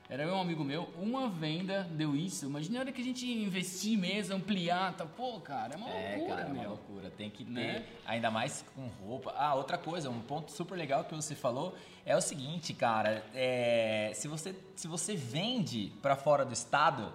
era 0.08 0.26
um 0.34 0.40
amigo 0.40 0.64
meu, 0.64 0.88
uma 0.98 1.28
venda 1.28 1.82
deu 1.92 2.16
isso, 2.16 2.46
imagina 2.46 2.78
a 2.78 2.80
hora 2.80 2.92
que 2.92 3.02
a 3.02 3.04
gente 3.04 3.30
investir 3.30 3.98
mesmo, 3.98 4.34
ampliar, 4.36 4.94
tá, 4.94 5.04
pô, 5.04 5.38
cara, 5.40 5.74
é 5.74 5.76
uma 5.76 5.90
É, 5.90 6.16
loucura, 6.16 6.36
cara, 6.36 6.48
é 6.48 6.52
uma 6.54 6.66
loucura. 6.68 7.10
Tem 7.10 7.28
que 7.28 7.44
ter, 7.44 7.50
Né? 7.50 7.84
ainda 8.06 8.30
mais 8.30 8.64
com 8.74 8.86
roupa. 9.06 9.34
Ah, 9.36 9.54
outra 9.54 9.76
coisa, 9.76 10.08
um 10.08 10.20
ponto 10.20 10.50
super 10.50 10.76
legal 10.78 11.04
que 11.04 11.14
você 11.14 11.34
falou 11.34 11.74
é 12.06 12.16
o 12.16 12.20
seguinte, 12.22 12.72
cara. 12.72 13.22
é, 13.34 14.10
se, 14.14 14.26
você, 14.26 14.54
se 14.74 14.88
você 14.88 15.14
vende 15.14 15.92
para 16.00 16.16
fora 16.16 16.46
do 16.46 16.54
estado, 16.54 17.12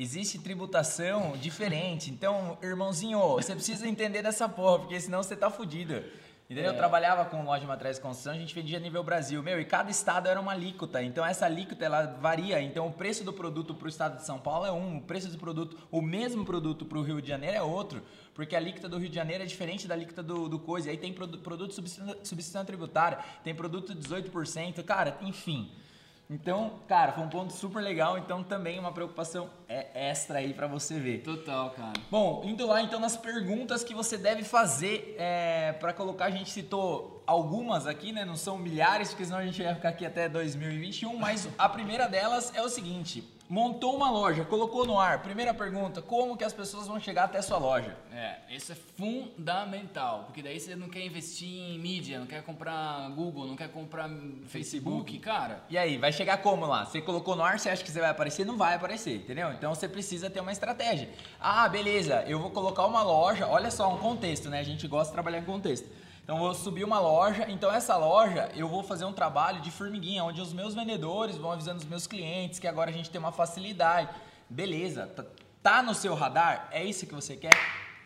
existe 0.00 0.38
tributação 0.38 1.36
diferente. 1.36 2.10
Então, 2.10 2.56
irmãozinho, 2.62 3.18
você 3.34 3.54
precisa 3.54 3.86
entender 3.86 4.22
dessa 4.22 4.48
porra, 4.48 4.78
porque 4.80 4.98
senão 5.00 5.22
você 5.22 5.36
tá 5.36 5.50
fudido. 5.50 6.02
Entendeu? 6.48 6.64
É. 6.64 6.74
Eu 6.74 6.76
trabalhava 6.76 7.24
com 7.26 7.44
loja 7.44 7.60
de 7.60 7.66
materiais 7.66 7.96
de 7.96 8.02
construção, 8.02 8.32
a 8.32 8.36
gente 8.36 8.52
vendia 8.52 8.76
a 8.78 8.80
nível 8.80 9.04
Brasil. 9.04 9.40
Meu, 9.40 9.60
e 9.60 9.64
cada 9.64 9.88
estado 9.88 10.26
era 10.26 10.40
uma 10.40 10.50
alíquota. 10.50 11.00
Então, 11.00 11.24
essa 11.24 11.46
alíquota, 11.46 11.84
ela 11.84 12.06
varia. 12.20 12.60
Então, 12.60 12.88
o 12.88 12.92
preço 12.92 13.22
do 13.22 13.32
produto 13.32 13.72
para 13.72 13.86
o 13.86 13.88
estado 13.88 14.16
de 14.16 14.26
São 14.26 14.36
Paulo 14.36 14.66
é 14.66 14.72
um. 14.72 14.96
O 14.96 15.02
preço 15.02 15.28
do 15.28 15.38
produto, 15.38 15.76
o 15.92 16.02
mesmo 16.02 16.44
produto 16.44 16.84
para 16.84 16.98
o 16.98 17.02
Rio 17.02 17.22
de 17.22 17.28
Janeiro 17.28 17.56
é 17.56 17.62
outro. 17.62 18.02
Porque 18.34 18.56
a 18.56 18.58
alíquota 18.58 18.88
do 18.88 18.98
Rio 18.98 19.08
de 19.08 19.14
Janeiro 19.14 19.44
é 19.44 19.46
diferente 19.46 19.86
da 19.86 19.94
alíquota 19.94 20.24
do, 20.24 20.48
do 20.48 20.58
coisa. 20.58 20.90
Aí 20.90 20.96
tem 20.96 21.12
produ- 21.12 21.38
produto 21.38 21.72
substituição, 21.72 22.16
substituição 22.24 22.64
tributária, 22.64 23.18
tem 23.44 23.54
produto 23.54 23.94
18%. 23.94 24.82
Cara, 24.82 25.18
enfim. 25.22 25.70
Então, 26.32 26.78
cara, 26.86 27.10
foi 27.10 27.24
um 27.24 27.28
ponto 27.28 27.52
super 27.52 27.82
legal. 27.82 28.16
Então, 28.16 28.44
também 28.44 28.78
uma 28.78 28.92
preocupação 28.92 29.50
é 29.68 30.10
extra 30.10 30.38
aí 30.38 30.54
para 30.54 30.68
você 30.68 31.00
ver. 31.00 31.22
Total, 31.22 31.70
cara. 31.70 31.92
Bom, 32.08 32.42
indo 32.44 32.64
lá 32.68 32.80
então 32.80 33.00
nas 33.00 33.16
perguntas 33.16 33.82
que 33.82 33.92
você 33.92 34.16
deve 34.16 34.44
fazer 34.44 35.16
é, 35.18 35.72
para 35.72 35.92
colocar, 35.92 36.26
a 36.26 36.30
gente 36.30 36.48
citou 36.50 37.20
algumas 37.26 37.84
aqui, 37.84 38.12
né? 38.12 38.24
Não 38.24 38.36
são 38.36 38.56
milhares, 38.56 39.08
porque 39.08 39.24
senão 39.24 39.38
a 39.38 39.44
gente 39.44 39.60
ia 39.60 39.74
ficar 39.74 39.88
aqui 39.88 40.06
até 40.06 40.28
2021, 40.28 41.16
mas 41.16 41.48
a 41.58 41.68
primeira 41.68 42.08
delas 42.08 42.52
é 42.54 42.62
o 42.62 42.68
seguinte: 42.68 43.24
montou 43.50 43.96
uma 43.96 44.08
loja, 44.08 44.44
colocou 44.44 44.86
no 44.86 44.98
ar. 44.98 45.20
Primeira 45.20 45.52
pergunta: 45.52 46.00
como 46.00 46.36
que 46.36 46.44
as 46.44 46.52
pessoas 46.52 46.86
vão 46.86 47.00
chegar 47.00 47.24
até 47.24 47.38
a 47.38 47.42
sua 47.42 47.58
loja? 47.58 47.96
É, 48.12 48.36
isso 48.48 48.70
é 48.70 48.76
fundamental, 48.76 50.24
porque 50.24 50.40
daí 50.40 50.60
você 50.60 50.76
não 50.76 50.88
quer 50.88 51.04
investir 51.04 51.48
em 51.48 51.78
mídia, 51.78 52.20
não 52.20 52.26
quer 52.26 52.44
comprar 52.44 53.10
Google, 53.10 53.48
não 53.48 53.56
quer 53.56 53.68
comprar 53.68 54.08
Facebook, 54.46 55.18
cara. 55.18 55.64
E 55.68 55.76
aí, 55.76 55.98
vai 55.98 56.12
chegar 56.12 56.38
como 56.38 56.64
lá? 56.64 56.84
Você 56.84 57.00
colocou 57.00 57.34
no 57.34 57.42
ar, 57.42 57.58
você 57.58 57.68
acha 57.68 57.82
que 57.82 57.90
você 57.90 58.00
vai 58.00 58.10
aparecer? 58.10 58.46
Não 58.46 58.56
vai 58.56 58.76
aparecer, 58.76 59.16
entendeu? 59.16 59.50
Então 59.52 59.74
você 59.74 59.88
precisa 59.88 60.30
ter 60.30 60.40
uma 60.40 60.52
estratégia. 60.52 61.08
Ah, 61.40 61.68
beleza, 61.68 62.24
eu 62.28 62.38
vou 62.38 62.50
colocar 62.50 62.86
uma 62.86 63.02
loja, 63.02 63.48
olha 63.48 63.70
só, 63.70 63.92
um 63.92 63.98
contexto, 63.98 64.48
né? 64.48 64.60
A 64.60 64.64
gente 64.64 64.86
gosta 64.86 65.08
de 65.08 65.14
trabalhar 65.14 65.38
em 65.38 65.44
contexto. 65.44 65.88
Então 66.30 66.38
eu 66.38 66.44
vou 66.44 66.54
subir 66.54 66.84
uma 66.84 67.00
loja, 67.00 67.44
então 67.50 67.72
essa 67.72 67.96
loja 67.96 68.52
eu 68.54 68.68
vou 68.68 68.84
fazer 68.84 69.04
um 69.04 69.12
trabalho 69.12 69.60
de 69.60 69.68
formiguinha, 69.68 70.22
onde 70.22 70.40
os 70.40 70.52
meus 70.52 70.74
vendedores 70.76 71.36
vão 71.36 71.50
avisando 71.50 71.78
os 71.78 71.84
meus 71.84 72.06
clientes 72.06 72.60
que 72.60 72.68
agora 72.68 72.88
a 72.88 72.92
gente 72.92 73.10
tem 73.10 73.18
uma 73.18 73.32
facilidade. 73.32 74.08
Beleza, 74.48 75.08
tá, 75.08 75.24
tá 75.60 75.82
no 75.82 75.92
seu 75.92 76.14
radar? 76.14 76.68
É 76.70 76.84
isso 76.84 77.04
que 77.04 77.12
você 77.12 77.36
quer? 77.36 77.50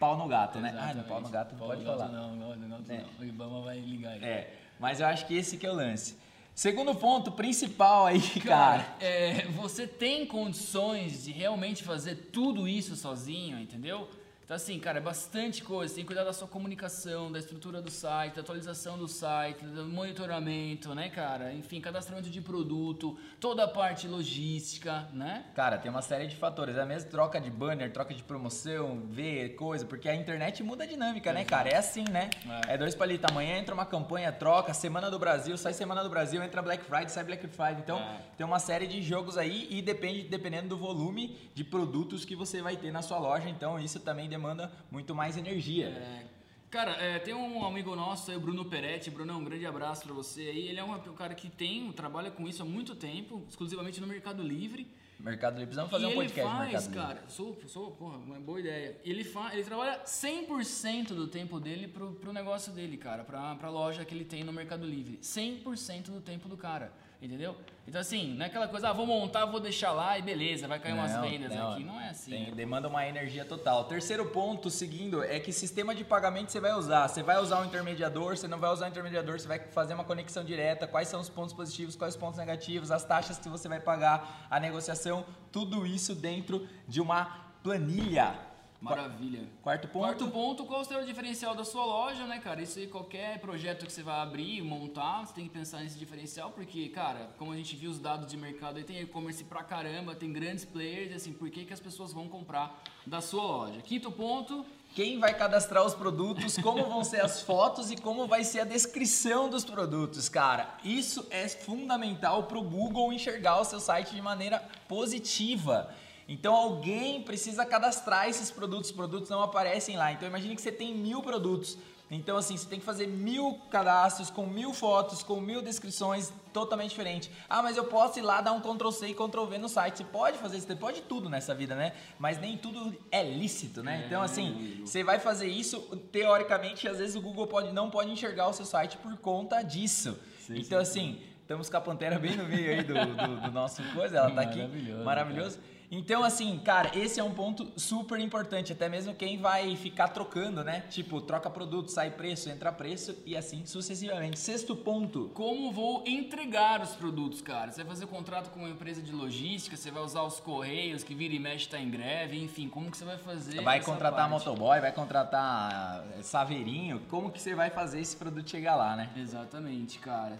Pau 0.00 0.16
no 0.16 0.26
gato, 0.26 0.58
né? 0.58 0.70
Ah, 0.70 0.72
no 0.72 0.78
Exatamente. 0.78 1.06
pau 1.08 1.20
no 1.20 1.28
gato 1.28 1.52
não 1.52 1.58
Pau 1.58 1.68
pode 1.68 1.84
gato 1.84 1.98
falar. 1.98 2.08
Não, 2.12 2.34
não, 2.34 2.56
não, 2.56 2.68
não, 2.78 2.84
É. 2.88 2.96
não. 3.02 3.20
O 3.20 3.24
Ibama 3.26 3.60
vai 3.60 3.78
ligar 3.78 4.12
aí. 4.12 4.24
É, 4.24 4.54
mas 4.80 5.00
eu 5.00 5.06
acho 5.06 5.26
que 5.26 5.34
esse 5.36 5.58
que 5.58 5.66
é 5.66 5.70
o 5.70 5.74
lance. 5.74 6.16
Segundo 6.54 6.94
ponto 6.94 7.30
principal 7.30 8.06
aí, 8.06 8.22
cara. 8.40 8.84
Cara, 8.84 8.96
é, 9.00 9.42
você 9.48 9.86
tem 9.86 10.24
condições 10.24 11.24
de 11.24 11.30
realmente 11.30 11.84
fazer 11.84 12.30
tudo 12.32 12.66
isso 12.66 12.96
sozinho, 12.96 13.58
entendeu? 13.60 14.08
Então, 14.44 14.54
assim, 14.54 14.78
cara, 14.78 14.98
é 14.98 15.00
bastante 15.00 15.64
coisa. 15.64 15.94
Tem 15.94 16.04
que 16.04 16.06
cuidar 16.06 16.22
da 16.22 16.32
sua 16.34 16.46
comunicação, 16.46 17.32
da 17.32 17.38
estrutura 17.38 17.80
do 17.80 17.90
site, 17.90 18.34
da 18.34 18.42
atualização 18.42 18.98
do 18.98 19.08
site, 19.08 19.64
do 19.64 19.86
monitoramento, 19.86 20.94
né, 20.94 21.08
cara? 21.08 21.50
Enfim, 21.54 21.80
cadastramento 21.80 22.28
de 22.28 22.42
produto, 22.42 23.18
toda 23.40 23.64
a 23.64 23.68
parte 23.68 24.06
logística, 24.06 25.08
né? 25.14 25.46
Cara, 25.54 25.78
tem 25.78 25.90
uma 25.90 26.02
série 26.02 26.26
de 26.26 26.36
fatores. 26.36 26.76
É 26.76 26.84
mesmo 26.84 27.10
troca 27.10 27.40
de 27.40 27.50
banner, 27.50 27.90
troca 27.90 28.12
de 28.12 28.22
promoção, 28.22 29.00
ver 29.06 29.54
coisa, 29.56 29.86
porque 29.86 30.10
a 30.10 30.14
internet 30.14 30.62
muda 30.62 30.84
a 30.84 30.86
dinâmica, 30.86 31.32
né, 31.32 31.42
cara? 31.42 31.70
É 31.70 31.76
assim, 31.76 32.04
né? 32.10 32.28
É, 32.68 32.74
é 32.74 32.78
dois 32.78 32.94
palitos. 32.94 33.30
Amanhã 33.30 33.56
entra 33.56 33.72
uma 33.72 33.86
campanha, 33.86 34.30
troca, 34.30 34.74
Semana 34.74 35.10
do 35.10 35.18
Brasil, 35.18 35.56
sai 35.56 35.72
Semana 35.72 36.02
do 36.02 36.10
Brasil, 36.10 36.42
entra 36.42 36.60
Black 36.60 36.84
Friday, 36.84 37.08
sai 37.08 37.24
Black 37.24 37.46
Friday. 37.46 37.78
Então, 37.78 37.98
é. 37.98 38.20
tem 38.36 38.44
uma 38.44 38.58
série 38.58 38.86
de 38.86 39.00
jogos 39.00 39.38
aí 39.38 39.66
e 39.70 39.80
depende, 39.80 40.24
dependendo 40.24 40.68
do 40.68 40.76
volume 40.76 41.50
de 41.54 41.64
produtos 41.64 42.26
que 42.26 42.36
você 42.36 42.60
vai 42.60 42.76
ter 42.76 42.92
na 42.92 43.00
sua 43.00 43.18
loja. 43.18 43.48
Então, 43.48 43.80
isso 43.80 43.98
também 44.00 44.33
demanda 44.34 44.70
muito 44.90 45.14
mais 45.14 45.36
energia. 45.36 45.86
É, 45.86 46.24
cara, 46.70 46.92
é, 46.92 47.18
tem 47.20 47.32
um 47.32 47.64
amigo 47.64 47.94
nosso 47.94 48.30
aí, 48.30 48.36
o 48.36 48.40
Bruno 48.40 48.64
Peretti. 48.64 49.10
Bruno, 49.10 49.38
um 49.38 49.44
grande 49.44 49.64
abraço 49.64 50.02
para 50.04 50.12
você 50.12 50.42
aí. 50.42 50.68
Ele 50.68 50.80
é 50.80 50.84
um, 50.84 50.92
um 50.92 51.14
cara 51.14 51.34
que 51.34 51.48
tem, 51.48 51.90
trabalha 51.92 52.30
com 52.30 52.46
isso 52.48 52.62
há 52.62 52.64
muito 52.64 52.96
tempo, 52.96 53.42
exclusivamente 53.48 54.00
no 54.00 54.06
Mercado 54.06 54.42
Livre. 54.42 54.86
Mercado 55.20 55.54
Livre, 55.54 55.66
precisamos 55.66 55.90
fazer 55.90 56.06
e 56.06 56.08
um 56.08 56.14
podcast 56.14 56.52
faz, 56.52 56.72
Mercado 56.72 56.84
Livre. 56.88 57.00
cara, 57.00 57.22
sou, 57.28 57.56
sou, 57.68 57.90
porra, 57.92 58.18
uma 58.18 58.40
boa 58.40 58.58
ideia. 58.58 59.00
Ele, 59.04 59.22
fa, 59.22 59.54
ele 59.54 59.62
trabalha 59.62 60.02
100% 60.04 61.14
do 61.14 61.28
tempo 61.28 61.60
dele 61.60 61.86
pro, 61.86 62.12
pro 62.14 62.32
negócio 62.32 62.72
dele, 62.72 62.96
cara, 62.96 63.22
pra, 63.22 63.54
pra 63.54 63.70
loja 63.70 64.04
que 64.04 64.12
ele 64.14 64.24
tem 64.24 64.42
no 64.42 64.52
Mercado 64.52 64.84
Livre. 64.84 65.18
100% 65.22 66.10
do 66.10 66.20
tempo 66.20 66.48
do 66.48 66.56
cara. 66.56 66.92
Entendeu? 67.22 67.56
Então, 67.86 68.00
assim, 68.00 68.34
não 68.34 68.44
é 68.44 68.48
aquela 68.48 68.66
coisa, 68.66 68.88
ah, 68.88 68.92
vou 68.92 69.06
montar, 69.06 69.44
vou 69.44 69.60
deixar 69.60 69.92
lá 69.92 70.18
e 70.18 70.22
beleza, 70.22 70.66
vai 70.66 70.78
cair 70.78 70.94
não, 70.94 71.00
umas 71.00 71.20
vendas 71.20 71.54
não, 71.54 71.72
aqui. 71.72 71.84
Não 71.84 72.00
é 72.00 72.08
assim. 72.08 72.30
Tem, 72.30 72.46
né? 72.46 72.52
Demanda 72.52 72.88
uma 72.88 73.06
energia 73.06 73.44
total. 73.44 73.84
Terceiro 73.84 74.24
ponto, 74.26 74.70
seguindo, 74.70 75.22
é 75.22 75.38
que 75.38 75.52
sistema 75.52 75.94
de 75.94 76.02
pagamento 76.02 76.50
você 76.50 76.60
vai 76.60 76.72
usar. 76.72 77.06
Você 77.08 77.22
vai 77.22 77.38
usar 77.38 77.60
um 77.60 77.66
intermediador, 77.66 78.36
você 78.36 78.48
não 78.48 78.58
vai 78.58 78.70
usar 78.72 78.86
um 78.86 78.88
intermediador, 78.88 79.38
você 79.38 79.46
vai 79.46 79.58
fazer 79.58 79.92
uma 79.92 80.04
conexão 80.04 80.42
direta, 80.42 80.86
quais 80.86 81.08
são 81.08 81.20
os 81.20 81.28
pontos 81.28 81.52
positivos, 81.52 81.94
quais 81.94 82.14
os 82.14 82.20
pontos 82.20 82.38
negativos, 82.38 82.90
as 82.90 83.04
taxas 83.04 83.38
que 83.38 83.50
você 83.50 83.68
vai 83.68 83.80
pagar, 83.80 84.46
a 84.50 84.58
negociação, 84.58 85.26
tudo 85.52 85.86
isso 85.86 86.14
dentro 86.14 86.66
de 86.88 87.02
uma 87.02 87.52
planilha. 87.62 88.53
Maravilha. 88.84 89.48
Quarto 89.62 89.88
ponto. 89.88 90.02
Quarto 90.04 90.28
ponto, 90.28 90.64
qual 90.64 90.84
será 90.84 91.00
o 91.00 91.06
diferencial 91.06 91.54
da 91.54 91.64
sua 91.64 91.84
loja, 91.84 92.26
né, 92.26 92.38
cara? 92.38 92.60
Isso 92.60 92.78
aí, 92.78 92.86
qualquer 92.86 93.40
projeto 93.40 93.86
que 93.86 93.92
você 93.92 94.02
vai 94.02 94.20
abrir, 94.20 94.62
montar, 94.62 95.24
você 95.24 95.32
tem 95.32 95.44
que 95.44 95.50
pensar 95.50 95.78
nesse 95.80 95.98
diferencial, 95.98 96.50
porque, 96.50 96.88
cara, 96.90 97.30
como 97.38 97.52
a 97.52 97.56
gente 97.56 97.74
viu 97.76 97.90
os 97.90 97.98
dados 97.98 98.28
de 98.28 98.36
mercado 98.36 98.76
aí, 98.76 98.84
tem 98.84 99.00
e-commerce 99.00 99.42
pra 99.44 99.62
caramba, 99.62 100.14
tem 100.14 100.32
grandes 100.32 100.64
players, 100.64 101.14
assim, 101.14 101.32
por 101.32 101.48
que, 101.50 101.64
que 101.64 101.72
as 101.72 101.80
pessoas 101.80 102.12
vão 102.12 102.28
comprar 102.28 102.82
da 103.06 103.20
sua 103.20 103.42
loja? 103.42 103.80
Quinto 103.80 104.12
ponto. 104.12 104.64
Quem 104.94 105.18
vai 105.18 105.34
cadastrar 105.34 105.84
os 105.84 105.92
produtos, 105.92 106.56
como 106.58 106.84
vão 106.84 107.02
ser 107.02 107.20
as 107.20 107.40
fotos 107.40 107.90
e 107.90 107.96
como 107.96 108.28
vai 108.28 108.44
ser 108.44 108.60
a 108.60 108.64
descrição 108.64 109.48
dos 109.48 109.64
produtos, 109.64 110.28
cara. 110.28 110.78
Isso 110.84 111.26
é 111.30 111.48
fundamental 111.48 112.44
para 112.44 112.58
o 112.58 112.62
Google 112.62 113.12
enxergar 113.12 113.60
o 113.60 113.64
seu 113.64 113.80
site 113.80 114.14
de 114.14 114.22
maneira 114.22 114.62
positiva. 114.86 115.92
Então 116.28 116.54
alguém 116.54 117.22
precisa 117.22 117.64
cadastrar 117.66 118.28
esses 118.28 118.50
produtos, 118.50 118.90
os 118.90 118.96
produtos 118.96 119.28
não 119.28 119.42
aparecem 119.42 119.96
lá. 119.96 120.12
Então 120.12 120.26
imagine 120.26 120.54
que 120.56 120.62
você 120.62 120.72
tem 120.72 120.94
mil 120.94 121.22
produtos. 121.22 121.76
Então 122.10 122.36
assim, 122.36 122.56
você 122.56 122.68
tem 122.68 122.78
que 122.78 122.84
fazer 122.84 123.06
mil 123.06 123.58
cadastros 123.70 124.30
com 124.30 124.46
mil 124.46 124.72
fotos, 124.72 125.22
com 125.22 125.40
mil 125.40 125.62
descrições 125.62 126.32
totalmente 126.52 126.90
diferentes. 126.90 127.30
Ah, 127.48 127.62
mas 127.62 127.76
eu 127.76 127.84
posso 127.84 128.18
ir 128.18 128.22
lá 128.22 128.40
dar 128.40 128.52
um 128.52 128.60
Ctrl 128.60 128.90
C 128.90 129.08
e 129.08 129.14
Ctrl 129.14 129.44
V 129.46 129.58
no 129.58 129.68
site. 129.68 129.98
Você 129.98 130.04
pode 130.04 130.38
fazer 130.38 130.58
isso, 130.58 130.66
você 130.66 130.76
pode 130.76 131.02
tudo 131.02 131.28
nessa 131.28 131.54
vida, 131.54 131.74
né? 131.74 131.94
Mas 132.18 132.38
nem 132.38 132.56
tudo 132.56 132.94
é 133.10 133.22
lícito, 133.22 133.82
né? 133.82 134.04
Então 134.06 134.22
assim, 134.22 134.82
você 134.84 135.02
vai 135.02 135.18
fazer 135.18 135.48
isso, 135.48 135.80
teoricamente, 136.12 136.86
às 136.86 136.98
vezes 136.98 137.16
o 137.16 137.20
Google 137.20 137.46
pode, 137.46 137.72
não 137.72 137.90
pode 137.90 138.10
enxergar 138.10 138.48
o 138.48 138.52
seu 138.52 138.64
site 138.66 138.96
por 138.98 139.16
conta 139.16 139.62
disso. 139.62 140.18
Sim, 140.40 140.58
então 140.58 140.84
sim, 140.84 140.90
assim, 140.90 141.22
estamos 141.40 141.70
com 141.70 141.76
a 141.76 141.80
Pantera 141.80 142.18
bem 142.18 142.36
no 142.36 142.44
meio 142.44 142.70
aí 142.70 142.82
do, 142.84 142.94
do, 142.94 143.40
do 143.40 143.50
nosso 143.50 143.82
coisa, 143.94 144.18
ela 144.18 144.30
tá 144.30 144.42
aqui. 144.42 144.58
Maravilhoso. 144.58 145.04
Maravilhoso. 145.04 145.58
Cara. 145.58 145.73
Então, 145.96 146.24
assim, 146.24 146.58
cara, 146.58 146.90
esse 146.98 147.20
é 147.20 147.24
um 147.24 147.32
ponto 147.32 147.70
super 147.76 148.18
importante. 148.18 148.72
Até 148.72 148.88
mesmo 148.88 149.14
quem 149.14 149.38
vai 149.38 149.76
ficar 149.76 150.08
trocando, 150.08 150.64
né? 150.64 150.80
Tipo, 150.90 151.20
troca 151.20 151.48
produto, 151.48 151.88
sai 151.88 152.10
preço, 152.10 152.50
entra 152.50 152.72
preço 152.72 153.16
e 153.24 153.36
assim 153.36 153.64
sucessivamente. 153.64 154.36
Sexto 154.40 154.74
ponto. 154.74 155.30
Como 155.34 155.70
vou 155.70 156.02
entregar 156.04 156.82
os 156.82 156.90
produtos, 156.90 157.40
cara? 157.40 157.70
Você 157.70 157.84
vai 157.84 157.94
fazer 157.94 158.06
contrato 158.06 158.50
com 158.50 158.60
uma 158.60 158.70
empresa 158.70 159.00
de 159.00 159.12
logística, 159.12 159.76
você 159.76 159.92
vai 159.92 160.02
usar 160.02 160.22
os 160.22 160.40
correios 160.40 161.04
que 161.04 161.14
vira 161.14 161.32
e 161.32 161.38
mexe 161.38 161.68
tá 161.68 161.78
em 161.78 161.88
greve, 161.88 162.42
enfim, 162.42 162.68
como 162.68 162.90
que 162.90 162.96
você 162.96 163.04
vai 163.04 163.16
fazer? 163.16 163.62
Vai 163.62 163.80
contratar 163.80 164.28
parte? 164.28 164.46
motoboy, 164.46 164.80
vai 164.80 164.90
contratar 164.90 166.04
eh, 166.18 166.22
saveirinho. 166.22 167.02
Como 167.08 167.30
que 167.30 167.40
você 167.40 167.54
vai 167.54 167.70
fazer 167.70 168.00
esse 168.00 168.16
produto 168.16 168.50
chegar 168.50 168.74
lá, 168.74 168.96
né? 168.96 169.10
Exatamente, 169.16 170.00
cara 170.00 170.38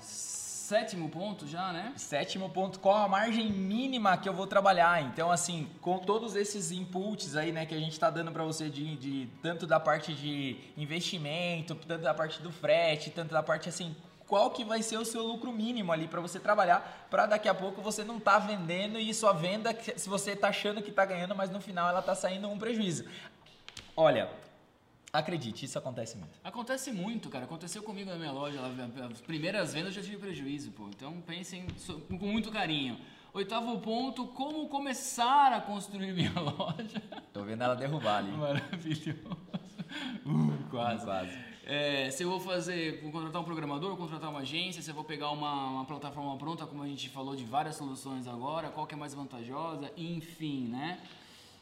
sétimo 0.64 1.10
ponto 1.10 1.46
já, 1.46 1.74
né? 1.74 1.92
Sétimo 1.94 2.48
ponto, 2.48 2.80
qual 2.80 2.96
a 2.96 3.06
margem 3.06 3.52
mínima 3.52 4.16
que 4.16 4.26
eu 4.26 4.32
vou 4.32 4.46
trabalhar? 4.46 5.02
Então, 5.02 5.30
assim, 5.30 5.68
com 5.82 5.98
todos 5.98 6.34
esses 6.34 6.70
inputs 6.72 7.36
aí, 7.36 7.52
né, 7.52 7.66
que 7.66 7.74
a 7.74 7.78
gente 7.78 7.92
está 7.92 8.08
dando 8.08 8.32
para 8.32 8.42
você 8.42 8.70
de, 8.70 8.96
de, 8.96 9.28
tanto 9.42 9.66
da 9.66 9.78
parte 9.78 10.14
de 10.14 10.56
investimento, 10.74 11.74
tanto 11.74 12.02
da 12.02 12.14
parte 12.14 12.40
do 12.40 12.50
frete, 12.50 13.10
tanto 13.10 13.30
da 13.30 13.42
parte 13.42 13.68
assim, 13.68 13.94
qual 14.26 14.50
que 14.52 14.64
vai 14.64 14.82
ser 14.82 14.96
o 14.96 15.04
seu 15.04 15.22
lucro 15.22 15.52
mínimo 15.52 15.92
ali 15.92 16.08
para 16.08 16.22
você 16.22 16.40
trabalhar, 16.40 17.06
para 17.10 17.26
daqui 17.26 17.46
a 17.48 17.54
pouco 17.54 17.82
você 17.82 18.02
não 18.02 18.18
tá 18.18 18.38
vendendo 18.38 18.98
e 18.98 19.12
sua 19.12 19.34
venda, 19.34 19.76
se 19.96 20.08
você 20.08 20.34
tá 20.34 20.48
achando 20.48 20.80
que 20.80 20.90
tá 20.90 21.04
ganhando, 21.04 21.36
mas 21.36 21.50
no 21.50 21.60
final 21.60 21.90
ela 21.90 22.00
tá 22.00 22.14
saindo 22.14 22.48
um 22.48 22.56
prejuízo. 22.58 23.04
Olha, 23.94 24.30
Acredite, 25.14 25.64
isso 25.64 25.78
acontece 25.78 26.16
muito. 26.18 26.40
Acontece 26.42 26.90
muito, 26.90 27.28
cara. 27.30 27.44
Aconteceu 27.44 27.84
comigo 27.84 28.10
na 28.10 28.16
minha 28.16 28.32
loja. 28.32 28.58
As 29.08 29.20
primeiras 29.20 29.72
vendas 29.72 29.96
eu 29.96 30.02
já 30.02 30.10
tive 30.10 30.20
prejuízo, 30.20 30.72
pô. 30.72 30.88
Então 30.88 31.20
pensem 31.20 31.68
com 32.18 32.26
muito 32.26 32.50
carinho. 32.50 32.98
Oitavo 33.32 33.78
ponto, 33.78 34.26
como 34.26 34.68
começar 34.68 35.52
a 35.52 35.60
construir 35.60 36.12
minha 36.12 36.32
loja. 36.34 37.00
Tô 37.32 37.44
vendo 37.44 37.62
ela 37.62 37.76
derrubar 37.76 38.18
ali. 38.18 38.32
Maravilhoso. 38.32 39.14
Uh, 40.26 40.58
quase. 40.70 41.04
quase. 41.04 41.38
É, 41.64 42.10
se 42.10 42.24
eu 42.24 42.28
vou 42.28 42.40
fazer, 42.40 43.00
vou 43.00 43.12
contratar 43.12 43.40
um 43.40 43.44
programador, 43.44 43.90
vou 43.90 43.96
contratar 43.96 44.28
uma 44.28 44.40
agência, 44.40 44.82
se 44.82 44.90
eu 44.90 44.94
vou 44.94 45.04
pegar 45.04 45.30
uma, 45.30 45.68
uma 45.68 45.84
plataforma 45.84 46.36
pronta, 46.36 46.66
como 46.66 46.82
a 46.82 46.88
gente 46.88 47.08
falou 47.10 47.36
de 47.36 47.44
várias 47.44 47.76
soluções 47.76 48.26
agora, 48.26 48.70
qual 48.70 48.88
que 48.88 48.94
é 48.94 48.98
mais 48.98 49.14
vantajosa, 49.14 49.92
enfim, 49.96 50.66
né? 50.66 50.98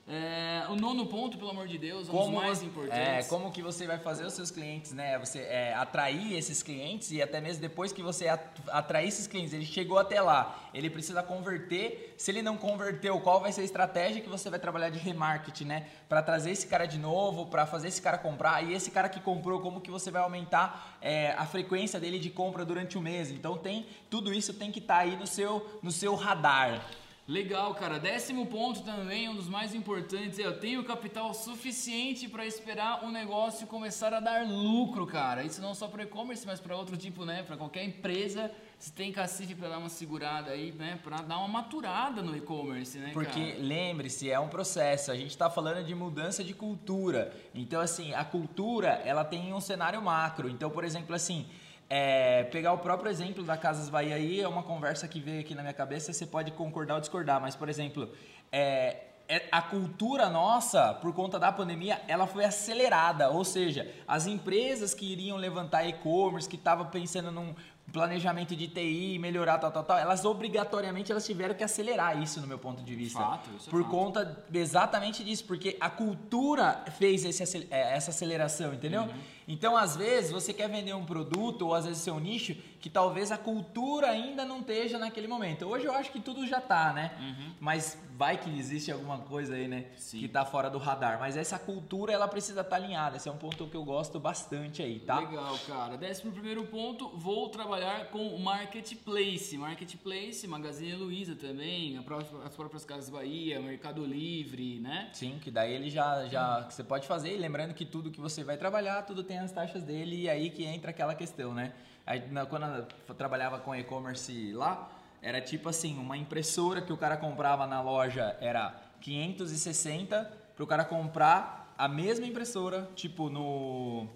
É, 0.08 0.64
o 0.68 0.74
nono 0.74 1.06
ponto, 1.06 1.38
pelo 1.38 1.50
amor 1.50 1.68
de 1.68 1.78
Deus, 1.78 2.08
é 2.08 2.10
um 2.10 2.14
como, 2.14 2.32
dos 2.32 2.42
mais 2.42 2.62
importantes. 2.62 2.98
É, 2.98 3.22
como 3.28 3.52
que 3.52 3.62
você 3.62 3.86
vai 3.86 3.98
fazer 3.98 4.24
os 4.26 4.32
seus 4.32 4.50
clientes, 4.50 4.92
né? 4.92 5.16
Você 5.20 5.38
é, 5.38 5.74
atrair 5.74 6.32
esses 6.36 6.60
clientes 6.60 7.12
e 7.12 7.22
até 7.22 7.40
mesmo 7.40 7.62
depois 7.62 7.92
que 7.92 8.02
você 8.02 8.26
atrair 8.28 9.06
esses 9.06 9.28
clientes, 9.28 9.52
ele 9.52 9.64
chegou 9.64 9.98
até 9.98 10.20
lá, 10.20 10.70
ele 10.74 10.90
precisa 10.90 11.22
converter. 11.22 12.14
Se 12.18 12.32
ele 12.32 12.42
não 12.42 12.56
converteu, 12.56 13.20
qual 13.20 13.40
vai 13.40 13.52
ser 13.52 13.60
a 13.60 13.64
estratégia 13.64 14.20
que 14.20 14.28
você 14.28 14.50
vai 14.50 14.58
trabalhar 14.58 14.90
de 14.90 14.98
remarketing, 14.98 15.66
né? 15.66 15.86
Para 16.08 16.20
trazer 16.20 16.50
esse 16.50 16.66
cara 16.66 16.84
de 16.84 16.98
novo, 16.98 17.46
para 17.46 17.64
fazer 17.64 17.86
esse 17.86 18.02
cara 18.02 18.18
comprar. 18.18 18.64
E 18.64 18.74
esse 18.74 18.90
cara 18.90 19.08
que 19.08 19.20
comprou, 19.20 19.60
como 19.60 19.80
que 19.80 19.90
você 19.90 20.10
vai 20.10 20.22
aumentar 20.22 20.98
é, 21.00 21.30
a 21.38 21.46
frequência 21.46 22.00
dele 22.00 22.18
de 22.18 22.28
compra 22.28 22.64
durante 22.64 22.98
o 22.98 23.00
mês? 23.00 23.30
Então 23.30 23.56
tem 23.56 23.86
tudo 24.10 24.34
isso 24.34 24.52
tem 24.52 24.72
que 24.72 24.80
estar 24.80 24.96
tá 24.96 25.00
aí 25.00 25.16
no 25.16 25.28
seu, 25.28 25.78
no 25.80 25.92
seu 25.92 26.16
radar. 26.16 26.84
Legal, 27.32 27.74
cara. 27.74 27.98
Décimo 27.98 28.44
ponto 28.44 28.82
também, 28.82 29.26
um 29.26 29.34
dos 29.34 29.48
mais 29.48 29.74
importantes, 29.74 30.38
é 30.38 30.44
eu 30.44 30.60
tenho 30.60 30.84
capital 30.84 31.32
suficiente 31.32 32.28
para 32.28 32.44
esperar 32.44 33.06
o 33.06 33.10
negócio 33.10 33.66
começar 33.66 34.12
a 34.12 34.20
dar 34.20 34.46
lucro, 34.46 35.06
cara. 35.06 35.42
Isso 35.42 35.62
não 35.62 35.74
só 35.74 35.88
para 35.88 36.02
e-commerce, 36.02 36.46
mas 36.46 36.60
para 36.60 36.76
outro 36.76 36.94
tipo, 36.94 37.24
né? 37.24 37.42
Para 37.42 37.56
qualquer 37.56 37.84
empresa, 37.84 38.50
você 38.78 38.92
tem 38.92 39.10
cacife 39.10 39.54
para 39.54 39.70
dar 39.70 39.78
uma 39.78 39.88
segurada 39.88 40.50
aí, 40.50 40.72
né? 40.72 41.00
Para 41.02 41.22
dar 41.22 41.38
uma 41.38 41.48
maturada 41.48 42.20
no 42.20 42.36
e-commerce, 42.36 42.98
né? 42.98 43.12
Porque 43.14 43.56
lembre-se, 43.58 44.30
é 44.30 44.38
um 44.38 44.48
processo. 44.48 45.10
A 45.10 45.16
gente 45.16 45.30
está 45.30 45.48
falando 45.48 45.82
de 45.86 45.94
mudança 45.94 46.44
de 46.44 46.52
cultura. 46.52 47.34
Então, 47.54 47.80
assim, 47.80 48.12
a 48.12 48.26
cultura 48.26 49.00
ela 49.06 49.24
tem 49.24 49.54
um 49.54 49.60
cenário 49.60 50.02
macro. 50.02 50.50
Então, 50.50 50.68
por 50.68 50.84
exemplo, 50.84 51.14
assim 51.14 51.46
é, 51.94 52.44
pegar 52.44 52.72
o 52.72 52.78
próprio 52.78 53.10
exemplo 53.10 53.44
da 53.44 53.54
Casas 53.54 53.90
Bahia 53.90 54.14
aí, 54.14 54.40
é 54.40 54.48
uma 54.48 54.62
conversa 54.62 55.06
que 55.06 55.20
veio 55.20 55.40
aqui 55.40 55.54
na 55.54 55.60
minha 55.60 55.74
cabeça, 55.74 56.10
você 56.10 56.24
pode 56.24 56.50
concordar 56.52 56.94
ou 56.94 57.00
discordar, 57.00 57.38
mas, 57.38 57.54
por 57.54 57.68
exemplo, 57.68 58.08
é, 58.50 58.96
é, 59.28 59.46
a 59.52 59.60
cultura 59.60 60.30
nossa, 60.30 60.94
por 60.94 61.12
conta 61.12 61.38
da 61.38 61.52
pandemia, 61.52 62.00
ela 62.08 62.26
foi 62.26 62.46
acelerada, 62.46 63.28
ou 63.28 63.44
seja, 63.44 63.94
as 64.08 64.26
empresas 64.26 64.94
que 64.94 65.04
iriam 65.04 65.36
levantar 65.36 65.86
e-commerce, 65.86 66.48
que 66.48 66.56
estavam 66.56 66.86
pensando 66.86 67.30
num 67.30 67.54
planejamento 67.92 68.56
de 68.56 68.68
TI, 68.68 69.18
melhorar 69.18 69.58
tal, 69.58 69.70
tal, 69.70 69.84
tal, 69.84 69.98
elas 69.98 70.24
obrigatoriamente 70.24 71.12
elas 71.12 71.26
tiveram 71.26 71.54
que 71.54 71.62
acelerar 71.62 72.22
isso 72.22 72.40
no 72.40 72.46
meu 72.46 72.58
ponto 72.58 72.82
de 72.82 72.94
vista. 72.94 73.18
Fato, 73.18 73.50
isso 73.54 73.68
é 73.68 73.70
por 73.70 73.82
fato. 73.82 73.90
conta 73.90 74.44
exatamente 74.54 75.22
disso, 75.22 75.44
porque 75.44 75.76
a 75.78 75.90
cultura 75.90 76.86
fez 76.98 77.22
esse, 77.26 77.68
é, 77.70 77.94
essa 77.94 78.10
aceleração, 78.10 78.72
entendeu? 78.72 79.02
Uhum. 79.02 79.10
Então, 79.46 79.76
às 79.76 79.96
vezes, 79.96 80.30
você 80.30 80.52
quer 80.52 80.68
vender 80.68 80.94
um 80.94 81.04
produto 81.04 81.62
ou 81.62 81.74
às 81.74 81.84
vezes 81.84 82.02
seu 82.02 82.18
nicho 82.20 82.54
que 82.82 82.90
talvez 82.90 83.30
a 83.30 83.38
cultura 83.38 84.08
ainda 84.08 84.44
não 84.44 84.58
esteja 84.58 84.98
naquele 84.98 85.28
momento. 85.28 85.64
Hoje 85.66 85.84
eu 85.86 85.94
acho 85.94 86.10
que 86.10 86.20
tudo 86.20 86.44
já 86.46 86.58
está, 86.58 86.92
né? 86.92 87.12
Uhum. 87.20 87.52
Mas 87.60 87.96
vai 88.18 88.36
que 88.36 88.50
existe 88.58 88.90
alguma 88.90 89.18
coisa 89.18 89.54
aí, 89.54 89.68
né? 89.68 89.86
Sim. 89.96 90.18
Que 90.18 90.26
tá 90.28 90.44
fora 90.44 90.68
do 90.68 90.78
radar. 90.78 91.18
Mas 91.20 91.36
essa 91.36 91.60
cultura, 91.60 92.12
ela 92.12 92.26
precisa 92.26 92.62
estar 92.62 92.74
alinhada. 92.74 93.18
Esse 93.18 93.28
é 93.28 93.32
um 93.32 93.36
ponto 93.36 93.68
que 93.68 93.76
eu 93.76 93.84
gosto 93.84 94.18
bastante 94.18 94.82
aí, 94.82 94.98
tá? 94.98 95.20
Legal, 95.20 95.56
cara. 95.64 95.96
Décimo 95.96 96.32
primeiro 96.32 96.64
ponto, 96.66 97.08
vou 97.16 97.48
trabalhar 97.50 98.06
com 98.06 98.26
o 98.34 98.40
Marketplace. 98.40 99.56
Marketplace, 99.56 100.44
Magazine 100.48 100.94
Luiza 100.96 101.36
também, 101.36 102.02
própria- 102.02 102.42
as 102.44 102.56
próprias 102.56 102.84
Casas 102.84 103.08
Bahia, 103.10 103.60
Mercado 103.60 104.04
Livre, 104.04 104.80
né? 104.80 105.08
Sim, 105.12 105.38
que 105.40 105.52
daí 105.52 105.72
ele 105.72 105.88
já, 105.88 106.26
já 106.26 106.64
que 106.64 106.74
você 106.74 106.82
pode 106.82 107.06
fazer, 107.06 107.32
e 107.32 107.38
lembrando 107.38 107.74
que 107.74 107.84
tudo 107.84 108.10
que 108.10 108.20
você 108.20 108.42
vai 108.42 108.56
trabalhar, 108.56 109.02
tudo 109.02 109.22
tem 109.22 109.38
as 109.38 109.52
taxas 109.52 109.84
dele, 109.84 110.22
e 110.22 110.28
aí 110.28 110.50
que 110.50 110.64
entra 110.64 110.90
aquela 110.90 111.14
questão, 111.14 111.54
né? 111.54 111.72
Aí, 112.06 112.26
na- 112.30 112.46
quando 112.46 112.86
eu 113.08 113.14
trabalhava 113.14 113.58
com 113.58 113.74
e-commerce 113.74 114.52
lá, 114.52 114.90
era 115.20 115.40
tipo 115.40 115.68
assim, 115.68 115.96
uma 115.98 116.16
impressora 116.16 116.82
que 116.82 116.92
o 116.92 116.96
cara 116.96 117.16
comprava 117.16 117.66
na 117.66 117.80
loja 117.80 118.36
era 118.40 118.74
560 119.00 120.24
para 120.54 120.64
o 120.64 120.66
cara 120.66 120.84
comprar 120.84 121.72
a 121.78 121.88
mesma 121.88 122.26
impressora, 122.26 122.88
tipo 122.94 123.28
no 123.30 124.06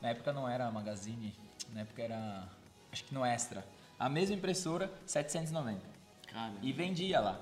na 0.00 0.10
época 0.10 0.32
não 0.32 0.48
era 0.48 0.70
Magazine, 0.70 1.34
na 1.72 1.80
época 1.82 2.02
era 2.02 2.48
acho 2.92 3.04
que 3.04 3.14
no 3.14 3.24
Extra. 3.24 3.64
A 3.98 4.08
mesma 4.08 4.34
impressora 4.34 4.90
790 5.06 5.82
Cara, 6.26 6.52
e 6.62 6.72
vendia 6.72 7.20
lá. 7.20 7.38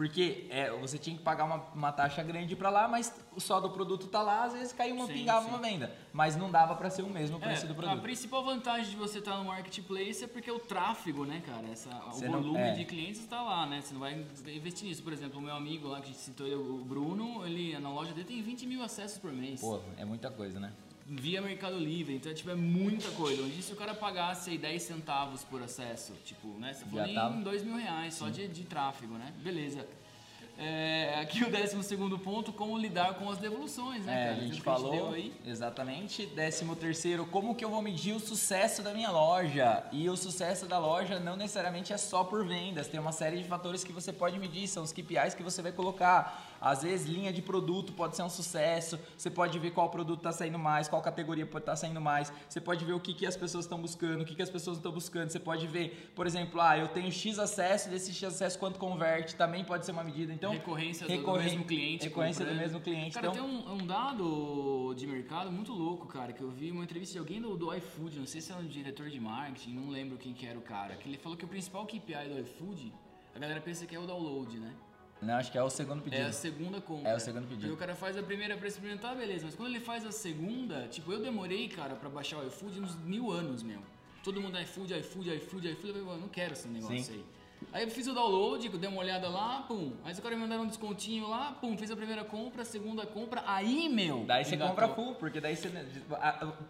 Porque 0.00 0.46
é, 0.48 0.70
você 0.78 0.96
tinha 0.96 1.14
que 1.14 1.22
pagar 1.22 1.44
uma, 1.44 1.56
uma 1.74 1.92
taxa 1.92 2.22
grande 2.22 2.56
pra 2.56 2.70
lá, 2.70 2.88
mas 2.88 3.14
só 3.36 3.60
do 3.60 3.68
produto 3.68 4.06
tá 4.06 4.22
lá, 4.22 4.44
às 4.44 4.54
vezes 4.54 4.72
caiu 4.72 4.94
uma, 4.94 5.06
Sim, 5.06 5.12
pingava 5.12 5.42
sim. 5.42 5.48
uma 5.50 5.58
venda. 5.58 5.94
Mas 6.10 6.36
não 6.36 6.50
dava 6.50 6.74
pra 6.74 6.88
ser 6.88 7.02
o 7.02 7.10
mesmo 7.10 7.38
preço 7.38 7.66
do 7.66 7.74
É, 7.74 7.76
a 7.76 7.76
produto. 7.76 8.00
principal 8.00 8.42
vantagem 8.42 8.92
de 8.92 8.96
você 8.96 9.18
estar 9.18 9.36
no 9.36 9.44
marketplace 9.44 10.24
é 10.24 10.26
porque 10.26 10.50
o 10.50 10.58
tráfego, 10.58 11.26
né, 11.26 11.42
cara? 11.44 11.66
Essa, 11.68 11.90
Você 12.12 12.26
o 12.28 12.30
não- 12.30 12.40
volume 12.40 12.60
é. 12.60 12.72
de 12.72 12.86
clientes 12.86 13.20
está 13.20 13.42
lá, 13.42 13.66
né? 13.66 13.82
Você 13.82 13.92
não 13.92 14.00
vai 14.00 14.14
investir 14.54 14.88
nisso. 14.88 15.02
Por 15.02 15.12
exemplo, 15.12 15.38
o 15.38 15.42
meu 15.42 15.54
amigo 15.54 15.86
lá 15.88 15.98
que 15.98 16.04
a 16.04 16.06
gente 16.06 16.18
citou, 16.20 16.46
o 16.46 16.82
Bruno, 16.82 17.44
ele 17.44 17.78
na 17.78 17.90
loja 17.90 18.14
dele 18.14 18.26
tem 18.26 18.40
20 18.40 18.66
mil 18.66 18.82
acessos 18.82 19.18
por 19.18 19.30
mês. 19.30 19.60
Pô, 19.60 19.80
é 19.98 20.04
muita 20.06 20.30
coisa, 20.30 20.58
né? 20.58 20.72
Via 21.12 21.42
Mercado 21.42 21.76
Livre, 21.76 22.14
então 22.14 22.32
tipo, 22.32 22.50
é 22.50 22.54
muita 22.54 23.10
coisa. 23.10 23.42
Hoje, 23.42 23.60
se 23.62 23.72
o 23.72 23.76
cara 23.76 23.94
pagasse 23.94 24.50
aí 24.50 24.58
10 24.58 24.80
centavos 24.80 25.42
por 25.42 25.60
acesso, 25.60 26.12
tipo, 26.24 26.46
né? 26.58 26.72
Você 26.72 26.84
falou 26.84 27.04
em 27.04 27.42
2 27.42 27.64
mil 27.64 27.76
reais 27.76 28.14
só 28.14 28.28
de, 28.28 28.46
de 28.46 28.62
tráfego, 28.62 29.14
né? 29.14 29.32
Beleza. 29.42 29.84
É, 30.56 31.18
aqui 31.20 31.42
o 31.42 31.50
décimo 31.50 31.82
segundo 31.82 32.18
ponto, 32.18 32.52
como 32.52 32.76
lidar 32.76 33.14
com 33.14 33.30
as 33.30 33.38
devoluções, 33.38 34.04
né, 34.04 34.12
É, 34.12 34.24
cara? 34.28 34.36
a 34.36 34.40
gente 34.46 34.60
a 34.60 34.62
falou, 34.62 34.90
deu 34.92 35.10
aí. 35.14 35.32
exatamente. 35.46 36.26
Décimo 36.26 36.76
terceiro, 36.76 37.24
como 37.26 37.54
que 37.54 37.64
eu 37.64 37.70
vou 37.70 37.80
medir 37.80 38.14
o 38.14 38.20
sucesso 38.20 38.82
da 38.82 38.92
minha 38.92 39.10
loja? 39.10 39.82
E 39.90 40.08
o 40.10 40.16
sucesso 40.16 40.66
da 40.66 40.78
loja 40.78 41.18
não 41.18 41.34
necessariamente 41.34 41.92
é 41.94 41.96
só 41.96 42.24
por 42.24 42.46
vendas, 42.46 42.88
tem 42.88 43.00
uma 43.00 43.10
série 43.12 43.38
de 43.38 43.44
fatores 43.48 43.82
que 43.82 43.92
você 43.92 44.12
pode 44.12 44.38
medir, 44.38 44.68
são 44.68 44.82
os 44.82 44.92
KPIs 44.92 45.34
que 45.34 45.42
você 45.42 45.62
vai 45.62 45.72
colocar. 45.72 46.49
Às 46.60 46.82
vezes, 46.82 47.06
linha 47.08 47.32
de 47.32 47.40
produto 47.40 47.92
pode 47.94 48.14
ser 48.16 48.22
um 48.22 48.28
sucesso, 48.28 48.98
você 49.16 49.30
pode 49.30 49.58
ver 49.58 49.70
qual 49.70 49.88
produto 49.88 50.18
está 50.18 50.30
saindo 50.32 50.58
mais, 50.58 50.88
qual 50.88 51.00
categoria 51.00 51.46
pode 51.46 51.62
estar 51.62 51.74
saindo 51.76 52.00
mais, 52.00 52.30
você 52.48 52.60
pode 52.60 52.84
ver 52.84 52.92
o 52.92 53.00
que, 53.00 53.14
que 53.14 53.24
as 53.24 53.36
pessoas 53.36 53.64
estão 53.64 53.80
buscando, 53.80 54.20
o 54.22 54.24
que, 54.24 54.34
que 54.34 54.42
as 54.42 54.50
pessoas 54.50 54.76
estão 54.76 54.92
buscando, 54.92 55.30
você 55.30 55.40
pode 55.40 55.66
ver, 55.66 56.12
por 56.14 56.26
exemplo, 56.26 56.60
ah, 56.60 56.76
eu 56.76 56.88
tenho 56.88 57.10
X 57.10 57.38
acesso, 57.38 57.88
desse 57.88 58.12
X 58.12 58.24
acesso 58.24 58.58
quanto 58.58 58.78
converte, 58.78 59.34
também 59.36 59.64
pode 59.64 59.86
ser 59.86 59.92
uma 59.92 60.04
medida. 60.04 60.32
Então, 60.34 60.52
recorrência 60.52 61.06
do- 61.06 61.22
do 61.22 61.32
mesmo 61.32 61.64
cliente. 61.64 62.04
Recorrência 62.04 62.44
do 62.44 62.48
comprando. 62.50 62.62
mesmo 62.66 62.80
cliente. 62.80 63.14
Cara, 63.14 63.28
então, 63.28 63.46
tem 63.48 63.56
um, 63.56 63.72
um 63.72 63.86
dado 63.86 64.94
de 64.96 65.06
mercado 65.06 65.50
muito 65.50 65.72
louco, 65.72 66.06
cara, 66.08 66.32
que 66.32 66.42
eu 66.42 66.50
vi 66.50 66.70
uma 66.70 66.84
entrevista 66.84 67.14
de 67.14 67.18
alguém 67.18 67.40
do, 67.40 67.56
do 67.56 67.74
iFood, 67.74 68.18
não 68.18 68.26
sei 68.26 68.40
se 68.40 68.52
era 68.52 68.60
um 68.60 68.66
diretor 68.66 69.08
de 69.08 69.18
marketing, 69.18 69.74
não 69.74 69.88
lembro 69.88 70.18
quem 70.18 70.34
que 70.34 70.44
era 70.46 70.58
o 70.58 70.62
cara, 70.62 70.94
que 70.96 71.08
ele 71.08 71.16
falou 71.16 71.38
que 71.38 71.44
o 71.44 71.48
principal 71.48 71.86
KPI 71.86 72.28
do 72.28 72.38
iFood, 72.40 72.92
a 73.34 73.38
galera 73.38 73.60
pensa 73.60 73.86
que 73.86 73.94
é 73.96 73.98
o 73.98 74.06
download, 74.06 74.58
né? 74.58 74.72
Não, 75.22 75.34
acho 75.34 75.52
que 75.52 75.58
é 75.58 75.62
o 75.62 75.70
segundo 75.70 76.02
pedido. 76.02 76.22
É 76.22 76.26
a 76.26 76.32
segunda 76.32 76.80
compra. 76.80 77.10
É 77.10 77.14
o 77.14 77.20
segundo 77.20 77.42
pedido. 77.42 77.60
Porque 77.60 77.74
o 77.74 77.76
cara 77.76 77.94
faz 77.94 78.16
a 78.16 78.22
primeira 78.22 78.56
pra 78.56 78.66
experimentar, 78.66 79.14
beleza. 79.14 79.44
Mas 79.44 79.54
quando 79.54 79.68
ele 79.68 79.80
faz 79.80 80.04
a 80.06 80.12
segunda, 80.12 80.88
tipo, 80.88 81.12
eu 81.12 81.20
demorei, 81.20 81.68
cara, 81.68 81.94
pra 81.94 82.08
baixar 82.08 82.38
o 82.38 82.46
iFood 82.46 82.80
uns 82.80 82.96
mil 82.96 83.30
anos 83.30 83.62
mesmo. 83.62 83.84
Todo 84.24 84.40
mundo 84.40 84.58
iFood, 84.60 84.94
iFood, 84.98 85.34
iFood, 85.36 85.68
iFood. 85.70 85.88
Eu 85.88 85.94
falei, 85.94 86.02
"Mano, 86.02 86.20
não 86.22 86.28
quero 86.28 86.52
esse 86.52 86.68
negócio 86.68 86.98
Sim. 87.04 87.12
aí. 87.12 87.24
Aí 87.72 87.84
eu 87.84 87.90
fiz 87.90 88.06
o 88.06 88.14
download, 88.14 88.68
dei 88.68 88.88
uma 88.88 89.00
olhada 89.00 89.28
lá, 89.28 89.62
pum. 89.68 89.92
Aí 90.04 90.12
os 90.12 90.18
caras 90.18 90.36
me 90.36 90.42
mandaram 90.42 90.64
um 90.64 90.66
descontinho 90.66 91.28
lá, 91.28 91.52
pum. 91.60 91.76
Fiz 91.76 91.90
a 91.90 91.96
primeira 91.96 92.24
compra, 92.24 92.62
a 92.62 92.64
segunda 92.64 93.06
compra. 93.06 93.44
Aí, 93.46 93.88
meu. 93.88 94.24
Daí 94.26 94.44
você 94.44 94.56
compra 94.56 94.88
full, 94.88 95.14
porque 95.14 95.40
daí 95.40 95.56
você. 95.56 95.70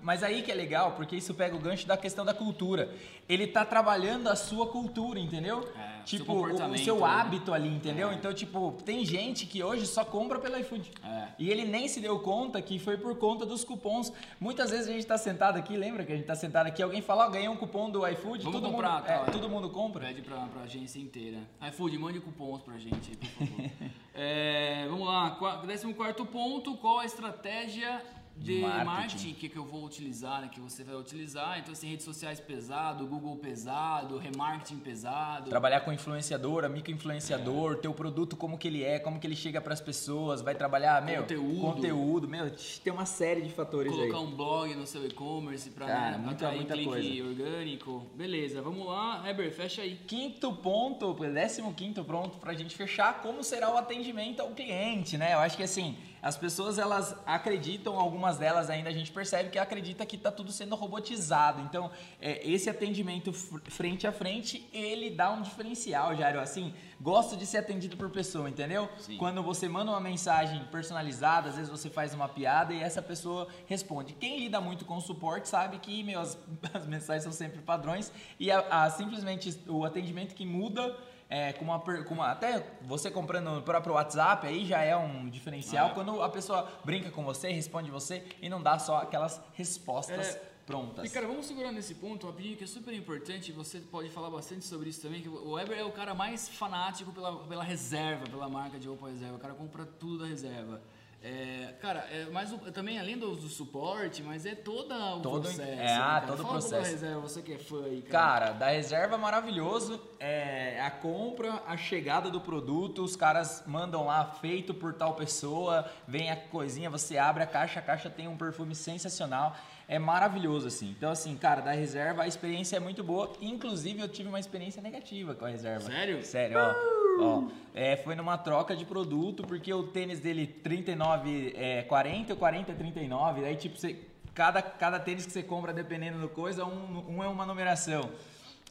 Mas 0.02 0.22
aí 0.22 0.42
que 0.42 0.50
é 0.50 0.54
legal, 0.54 0.92
porque 0.92 1.16
isso 1.16 1.32
pega 1.32 1.54
o 1.54 1.58
gancho 1.58 1.86
da 1.86 1.96
questão 1.96 2.24
da 2.24 2.34
cultura. 2.34 2.92
Ele 3.28 3.46
tá 3.46 3.64
trabalhando 3.64 4.28
a 4.28 4.36
sua 4.36 4.66
cultura, 4.66 5.18
entendeu? 5.18 5.72
É, 5.76 5.89
tipo, 6.18 6.32
o, 6.32 6.72
o 6.72 6.78
seu 6.78 7.00
né? 7.00 7.06
hábito 7.06 7.52
ali, 7.52 7.68
entendeu? 7.68 8.10
É. 8.10 8.14
Então, 8.14 8.32
tipo, 8.32 8.72
tem 8.84 9.04
gente 9.04 9.46
que 9.46 9.62
hoje 9.62 9.86
só 9.86 10.04
compra 10.04 10.38
pelo 10.38 10.56
iFood. 10.58 10.90
É. 11.04 11.28
E 11.38 11.50
ele 11.50 11.64
nem 11.64 11.88
se 11.88 12.00
deu 12.00 12.18
conta 12.20 12.60
que 12.60 12.78
foi 12.78 12.96
por 12.96 13.16
conta 13.16 13.44
dos 13.46 13.64
cupons. 13.64 14.12
Muitas 14.38 14.70
vezes 14.70 14.88
a 14.88 14.92
gente 14.92 15.06
tá 15.06 15.16
sentado 15.18 15.56
aqui, 15.58 15.76
lembra 15.76 16.04
que 16.04 16.12
a 16.12 16.16
gente 16.16 16.26
tá 16.26 16.34
sentado 16.34 16.66
aqui, 16.66 16.82
alguém 16.82 17.00
fala, 17.02 17.26
ó, 17.26 17.30
ganhei 17.30 17.48
um 17.48 17.56
cupom 17.56 17.90
do 17.90 18.06
iFood, 18.08 18.44
Vamos 18.44 18.60
todo 18.60 18.70
comprar, 18.70 18.92
mundo, 18.94 19.04
tá, 19.06 19.12
é, 19.12 19.30
todo 19.30 19.48
mundo 19.48 19.70
compra. 19.70 20.06
Pede 20.06 20.22
pra, 20.22 20.36
pra 20.46 20.62
agência 20.62 20.98
inteira. 20.98 21.38
iFood, 21.68 21.98
mande 21.98 22.20
cupons 22.20 22.62
pra 22.62 22.78
gente 22.78 23.10
aí, 23.10 23.16
por 23.16 23.28
favor. 23.46 23.70
É, 24.22 24.86
vamos 24.90 25.06
lá, 25.06 25.30
qua- 25.30 25.56
décimo 25.64 25.94
quarto 25.94 26.26
ponto, 26.26 26.76
qual 26.76 26.98
a 26.98 27.06
estratégia 27.06 28.02
de 28.40 28.60
Marketing. 28.62 28.84
marketing, 28.86 29.32
que, 29.34 29.48
que 29.50 29.56
eu 29.58 29.64
vou 29.66 29.84
utilizar, 29.84 30.40
né, 30.40 30.48
que 30.50 30.58
você 30.60 30.82
vai 30.82 30.94
utilizar. 30.96 31.58
Então, 31.58 31.72
assim, 31.72 31.88
redes 31.88 32.04
sociais 32.06 32.40
pesado, 32.40 33.06
Google 33.06 33.36
pesado, 33.36 34.16
remarketing 34.16 34.78
pesado. 34.78 35.50
Trabalhar 35.50 35.80
com 35.80 35.92
influenciadora, 35.92 36.66
microinfluenciador, 36.68 37.76
teu 37.76 37.92
produto 37.92 38.36
como 38.36 38.56
que 38.56 38.66
ele 38.66 38.82
é, 38.82 38.98
como 38.98 39.20
que 39.20 39.26
ele 39.26 39.36
chega 39.36 39.60
pras 39.60 39.80
pessoas, 39.80 40.40
vai 40.40 40.54
trabalhar, 40.54 41.02
meu, 41.04 41.22
Conteúdo. 41.22 41.60
conteúdo, 41.60 42.28
meu, 42.28 42.50
tem 42.82 42.92
uma 42.92 43.04
série 43.04 43.42
de 43.42 43.50
fatores 43.50 43.92
Colocar 43.92 44.16
aí. 44.16 44.22
um 44.24 44.30
blog 44.34 44.74
no 44.74 44.86
seu 44.86 45.04
e-commerce 45.06 45.70
pra 45.70 45.86
Cara, 45.86 46.10
né, 46.12 46.18
muita- 46.18 46.46
atrair 46.46 46.56
muita 46.56 46.74
clique 46.74 46.88
coisa. 46.88 47.28
orgânico. 47.28 48.06
Beleza, 48.14 48.62
vamos 48.62 48.86
lá. 48.86 49.22
Heber, 49.28 49.52
fecha 49.52 49.82
aí. 49.82 49.96
Quinto 50.06 50.52
ponto, 50.54 51.12
décimo 51.14 51.74
quinto 51.74 52.02
pronto 52.04 52.38
pra 52.38 52.54
gente 52.54 52.74
fechar, 52.74 53.20
como 53.22 53.42
será 53.44 53.72
o 53.72 53.76
atendimento 53.76 54.40
ao 54.40 54.48
cliente, 54.50 55.18
né? 55.18 55.34
Eu 55.34 55.38
acho 55.40 55.56
que 55.56 55.62
assim, 55.62 55.96
as 56.22 56.36
pessoas 56.36 56.78
elas 56.78 57.14
acreditam, 57.26 57.98
algumas 57.98 58.36
delas 58.38 58.68
ainda 58.70 58.90
a 58.90 58.92
gente 58.92 59.10
percebe 59.10 59.50
que 59.50 59.58
acredita 59.58 60.04
que 60.04 60.18
tá 60.18 60.30
tudo 60.30 60.52
sendo 60.52 60.74
robotizado. 60.76 61.62
Então, 61.62 61.90
é, 62.20 62.46
esse 62.48 62.68
atendimento 62.68 63.32
fr- 63.32 63.60
frente 63.68 64.06
a 64.06 64.12
frente, 64.12 64.68
ele 64.72 65.10
dá 65.10 65.30
um 65.30 65.42
diferencial, 65.42 66.14
Jairo. 66.16 66.40
Assim, 66.40 66.74
gosto 67.00 67.36
de 67.36 67.46
ser 67.46 67.58
atendido 67.58 67.96
por 67.96 68.10
pessoa, 68.10 68.48
entendeu? 68.48 68.88
Sim. 68.98 69.16
Quando 69.16 69.42
você 69.42 69.68
manda 69.68 69.90
uma 69.90 70.00
mensagem 70.00 70.62
personalizada, 70.66 71.48
às 71.48 71.54
vezes 71.56 71.70
você 71.70 71.88
faz 71.88 72.12
uma 72.14 72.28
piada 72.28 72.74
e 72.74 72.80
essa 72.80 73.00
pessoa 73.00 73.48
responde. 73.66 74.12
Quem 74.14 74.38
lida 74.40 74.60
muito 74.60 74.84
com 74.84 75.00
suporte 75.00 75.48
sabe 75.48 75.78
que 75.78 76.02
meu, 76.02 76.20
as, 76.20 76.38
as 76.74 76.86
mensagens 76.86 77.24
são 77.24 77.32
sempre 77.32 77.60
padrões 77.60 78.12
e 78.38 78.50
a, 78.50 78.60
a- 78.84 78.90
simplesmente 78.90 79.58
o 79.66 79.84
atendimento 79.84 80.34
que 80.34 80.44
muda 80.44 80.94
é, 81.30 81.52
com, 81.52 81.64
uma, 81.64 81.78
com 81.78 82.12
uma- 82.14 82.30
até 82.32 82.66
você 82.82 83.08
comprando 83.10 83.50
no 83.54 83.62
próprio 83.62 83.94
WhatsApp 83.94 84.46
aí 84.46 84.66
já 84.66 84.82
é 84.82 84.96
um 84.96 85.30
diferencial 85.30 85.90
É. 85.90 85.94
quando 85.94 86.20
a 86.20 86.28
pessoa 86.28 86.68
brinca 86.84 87.10
com 87.10 87.22
você, 87.24 87.50
responde 87.52 87.88
você 87.90 88.24
e 88.42 88.48
não 88.48 88.60
dá 88.60 88.78
só 88.80 88.96
aquelas 88.96 89.40
respostas 89.54 90.34
É, 90.34 90.42
prontas. 90.66 91.04
E 91.08 91.14
cara, 91.14 91.26
vamos 91.28 91.46
segurar 91.46 91.70
nesse 91.70 91.94
ponto 91.94 92.26
rapidinho 92.26 92.56
que 92.56 92.64
é 92.64 92.66
super 92.66 92.92
importante. 92.92 93.52
Você 93.52 93.78
pode 93.78 94.08
falar 94.10 94.28
bastante 94.30 94.64
sobre 94.64 94.88
isso 94.90 95.00
também. 95.02 95.22
Que 95.22 95.28
o 95.28 95.52
Weber 95.52 95.78
é 95.78 95.84
o 95.84 95.92
cara 95.92 96.14
mais 96.14 96.48
fanático 96.48 97.12
pela, 97.12 97.36
pela 97.46 97.62
reserva, 97.64 98.24
pela 98.26 98.48
marca 98.48 98.78
de 98.78 98.86
roupa 98.88 99.08
reserva. 99.08 99.36
O 99.36 99.38
cara 99.40 99.54
compra 99.54 99.86
tudo 99.86 100.18
da 100.18 100.26
reserva. 100.26 100.80
É, 101.22 101.74
cara, 101.82 101.98
é 102.10 102.24
mais 102.30 102.50
o- 102.50 102.56
também 102.72 102.98
além 102.98 103.18
do, 103.18 103.36
do 103.36 103.48
suporte, 103.48 104.22
mas 104.22 104.46
é 104.46 104.54
todo 104.54 104.94
o 104.94 105.20
Todo- 105.20 105.42
processo. 105.42 105.60
é, 105.60 105.94
ah, 105.94 106.22
todo 106.26 106.40
o 106.40 106.42
pouco 106.44 106.54
da 106.54 106.58
processo. 106.60 106.90
reserva, 106.92 107.20
você 107.20 107.42
que 107.42 107.52
é 107.52 107.58
fã 107.58 107.84
aí, 107.84 108.00
cara. 108.00 108.10
Cara, 108.40 108.52
da 108.52 108.68
reserva 108.70 109.18
maravilhoso, 109.18 110.00
é 110.18 110.80
a 110.80 110.90
compra, 110.90 111.62
a 111.66 111.76
chegada 111.76 112.30
do 112.30 112.40
produto, 112.40 113.02
os 113.04 113.16
caras 113.16 113.62
mandam 113.66 114.06
lá 114.06 114.24
feito 114.40 114.72
por 114.72 114.94
tal 114.94 115.12
pessoa, 115.14 115.84
vem 116.08 116.30
a 116.30 116.36
coisinha, 116.36 116.88
você 116.88 117.18
abre 117.18 117.42
a 117.42 117.46
caixa, 117.46 117.80
a 117.80 117.82
caixa 117.82 118.08
tem 118.08 118.26
um 118.26 118.36
perfume 118.38 118.74
sensacional, 118.74 119.54
é 119.90 119.98
maravilhoso 119.98 120.68
assim. 120.68 120.94
Então 120.96 121.10
assim, 121.10 121.36
cara, 121.36 121.60
da 121.60 121.72
reserva 121.72 122.22
a 122.22 122.28
experiência 122.28 122.76
é 122.76 122.80
muito 122.80 123.02
boa, 123.02 123.32
inclusive 123.40 124.00
eu 124.00 124.08
tive 124.08 124.28
uma 124.28 124.38
experiência 124.38 124.80
negativa 124.80 125.34
com 125.34 125.44
a 125.44 125.48
reserva. 125.48 125.80
Sério? 125.80 126.24
Sério, 126.24 126.56
ó. 126.58 127.00
Ó, 127.22 127.44
é, 127.74 127.96
foi 127.96 128.14
numa 128.14 128.38
troca 128.38 128.74
de 128.76 128.84
produto, 128.84 129.42
porque 129.42 129.74
o 129.74 129.82
tênis 129.82 130.20
dele 130.20 130.46
39 130.46 131.54
é 131.56 131.82
40, 131.82 132.32
o 132.32 132.36
40 132.36 132.70
é 132.70 132.74
39, 132.76 133.44
aí 133.44 133.56
tipo 133.56 133.76
você 133.76 133.98
cada 134.32 134.62
cada 134.62 135.00
tênis 135.00 135.26
que 135.26 135.32
você 135.32 135.42
compra 135.42 135.72
dependendo 135.72 136.20
do 136.20 136.28
coisa, 136.28 136.64
um, 136.64 137.16
um 137.16 137.24
é 137.24 137.26
uma 137.26 137.44
numeração. 137.44 138.10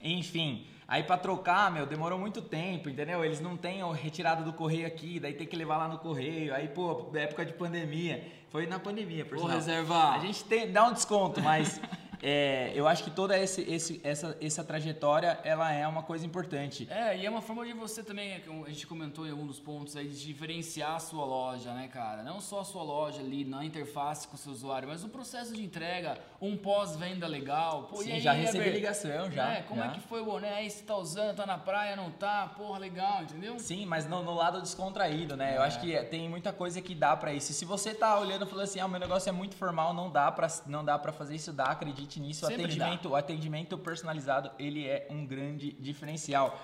Enfim, 0.01 0.65
aí 0.89 1.03
pra 1.03 1.17
trocar, 1.17 1.71
meu, 1.71 1.85
demorou 1.85 2.17
muito 2.17 2.41
tempo, 2.41 2.89
entendeu? 2.89 3.23
Eles 3.23 3.39
não 3.39 3.55
têm 3.55 3.83
o 3.83 3.91
retirado 3.91 4.43
do 4.43 4.51
correio 4.51 4.87
aqui, 4.87 5.19
daí 5.19 5.33
tem 5.33 5.45
que 5.45 5.55
levar 5.55 5.77
lá 5.77 5.87
no 5.87 5.99
correio. 5.99 6.53
Aí, 6.53 6.67
pô, 6.67 7.11
época 7.13 7.45
de 7.45 7.53
pandemia, 7.53 8.25
foi 8.49 8.65
na 8.65 8.79
pandemia, 8.79 9.23
por 9.23 9.37
Ô, 9.37 9.41
sinal. 9.41 9.55
reserva. 9.55 10.09
A 10.09 10.19
gente 10.19 10.43
tem, 10.45 10.71
dá 10.71 10.85
um 10.87 10.93
desconto, 10.93 11.39
mas 11.41 11.79
é, 12.21 12.71
eu 12.75 12.87
acho 12.87 13.03
que 13.03 13.11
toda 13.11 13.37
esse, 13.37 13.61
esse, 13.61 14.01
essa, 14.03 14.37
essa 14.41 14.63
trajetória, 14.63 15.39
ela 15.43 15.71
é 15.71 15.87
uma 15.87 16.03
coisa 16.03 16.25
importante. 16.25 16.87
É, 16.89 17.17
e 17.17 17.25
é 17.25 17.29
uma 17.29 17.41
forma 17.41 17.65
de 17.65 17.73
você 17.73 18.03
também, 18.03 18.39
como 18.41 18.65
a 18.65 18.69
gente 18.69 18.85
comentou 18.87 19.25
em 19.27 19.31
algum 19.31 19.45
dos 19.47 19.59
pontos 19.59 19.95
aí, 19.95 20.07
de 20.07 20.25
diferenciar 20.25 20.95
a 20.95 20.99
sua 20.99 21.25
loja, 21.25 21.73
né, 21.73 21.87
cara? 21.87 22.23
Não 22.23 22.39
só 22.41 22.59
a 22.61 22.65
sua 22.65 22.83
loja 22.83 23.19
ali 23.21 23.43
na 23.45 23.63
interface 23.63 24.27
com 24.27 24.35
o 24.35 24.37
seu 24.37 24.51
usuário, 24.51 24.87
mas 24.87 25.03
o 25.03 25.09
processo 25.09 25.53
de 25.53 25.63
entrega, 25.63 26.17
um 26.41 26.57
pós-venda 26.57 27.27
legal. 27.27 27.83
Pô, 27.83 27.97
Sim, 27.97 28.13
aí, 28.13 28.19
já 28.19 28.31
recebi 28.33 28.59
Heber? 28.59 28.73
ligação, 28.73 29.31
já. 29.31 29.53
É, 29.53 29.61
como 29.61 29.81
já. 29.81 29.87
é 29.87 29.89
que 29.91 29.99
foi 30.01 30.21
o 30.21 30.25
boné? 30.25 30.53
Aí 30.55 30.69
você 30.69 30.83
tá 30.83 30.95
usando, 30.97 31.35
tá 31.35 31.45
na 31.45 31.57
praia, 31.57 31.95
não 31.95 32.11
tá? 32.11 32.47
Porra, 32.57 32.79
legal, 32.79 33.23
entendeu? 33.23 33.57
Sim, 33.59 33.85
mas 33.85 34.07
no, 34.07 34.23
no 34.23 34.33
lado 34.33 34.61
descontraído, 34.61 35.35
né? 35.35 35.55
Eu 35.57 35.61
É. 35.63 35.65
acho 35.67 35.79
que 35.79 35.95
tem 36.05 36.27
muita 36.29 36.51
coisa 36.51 36.81
que 36.81 36.93
dá 36.95 37.15
pra 37.15 37.33
isso. 37.33 37.51
E 37.51 37.53
se 37.53 37.65
você 37.65 37.93
tá 37.93 38.19
olhando 38.19 38.45
e 38.45 38.49
falando 38.49 38.63
assim, 38.63 38.79
ah, 38.79 38.87
meu 38.87 38.99
negócio 38.99 39.29
é 39.29 39.31
muito 39.31 39.55
formal, 39.55 39.93
não 39.93 40.09
dá 40.09 40.31
pra, 40.31 40.47
não 40.65 40.83
dá 40.83 40.97
pra 40.97 41.11
fazer 41.11 41.35
isso, 41.35 41.53
dá, 41.53 41.65
acredite 41.65 42.08
nisso. 42.17 42.45
O 42.45 42.47
Sempre 42.47 42.63
atendimento, 42.63 43.09
o 43.09 43.15
atendimento 43.17 43.77
personalizado, 43.77 44.49
ele 44.57 44.87
é 44.87 45.05
um 45.09 45.25
grande 45.25 45.73
diferencial. 45.73 46.57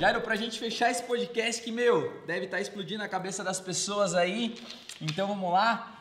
Jairo, 0.00 0.22
pra 0.22 0.34
gente 0.34 0.58
fechar 0.58 0.90
esse 0.90 1.02
podcast 1.02 1.62
que, 1.62 1.70
meu, 1.70 2.22
deve 2.26 2.46
estar 2.46 2.58
explodindo 2.60 3.02
a 3.02 3.08
cabeça 3.08 3.44
das 3.44 3.60
pessoas 3.60 4.14
aí. 4.14 4.54
Então 5.00 5.28
vamos 5.28 5.52
lá. 5.52 5.94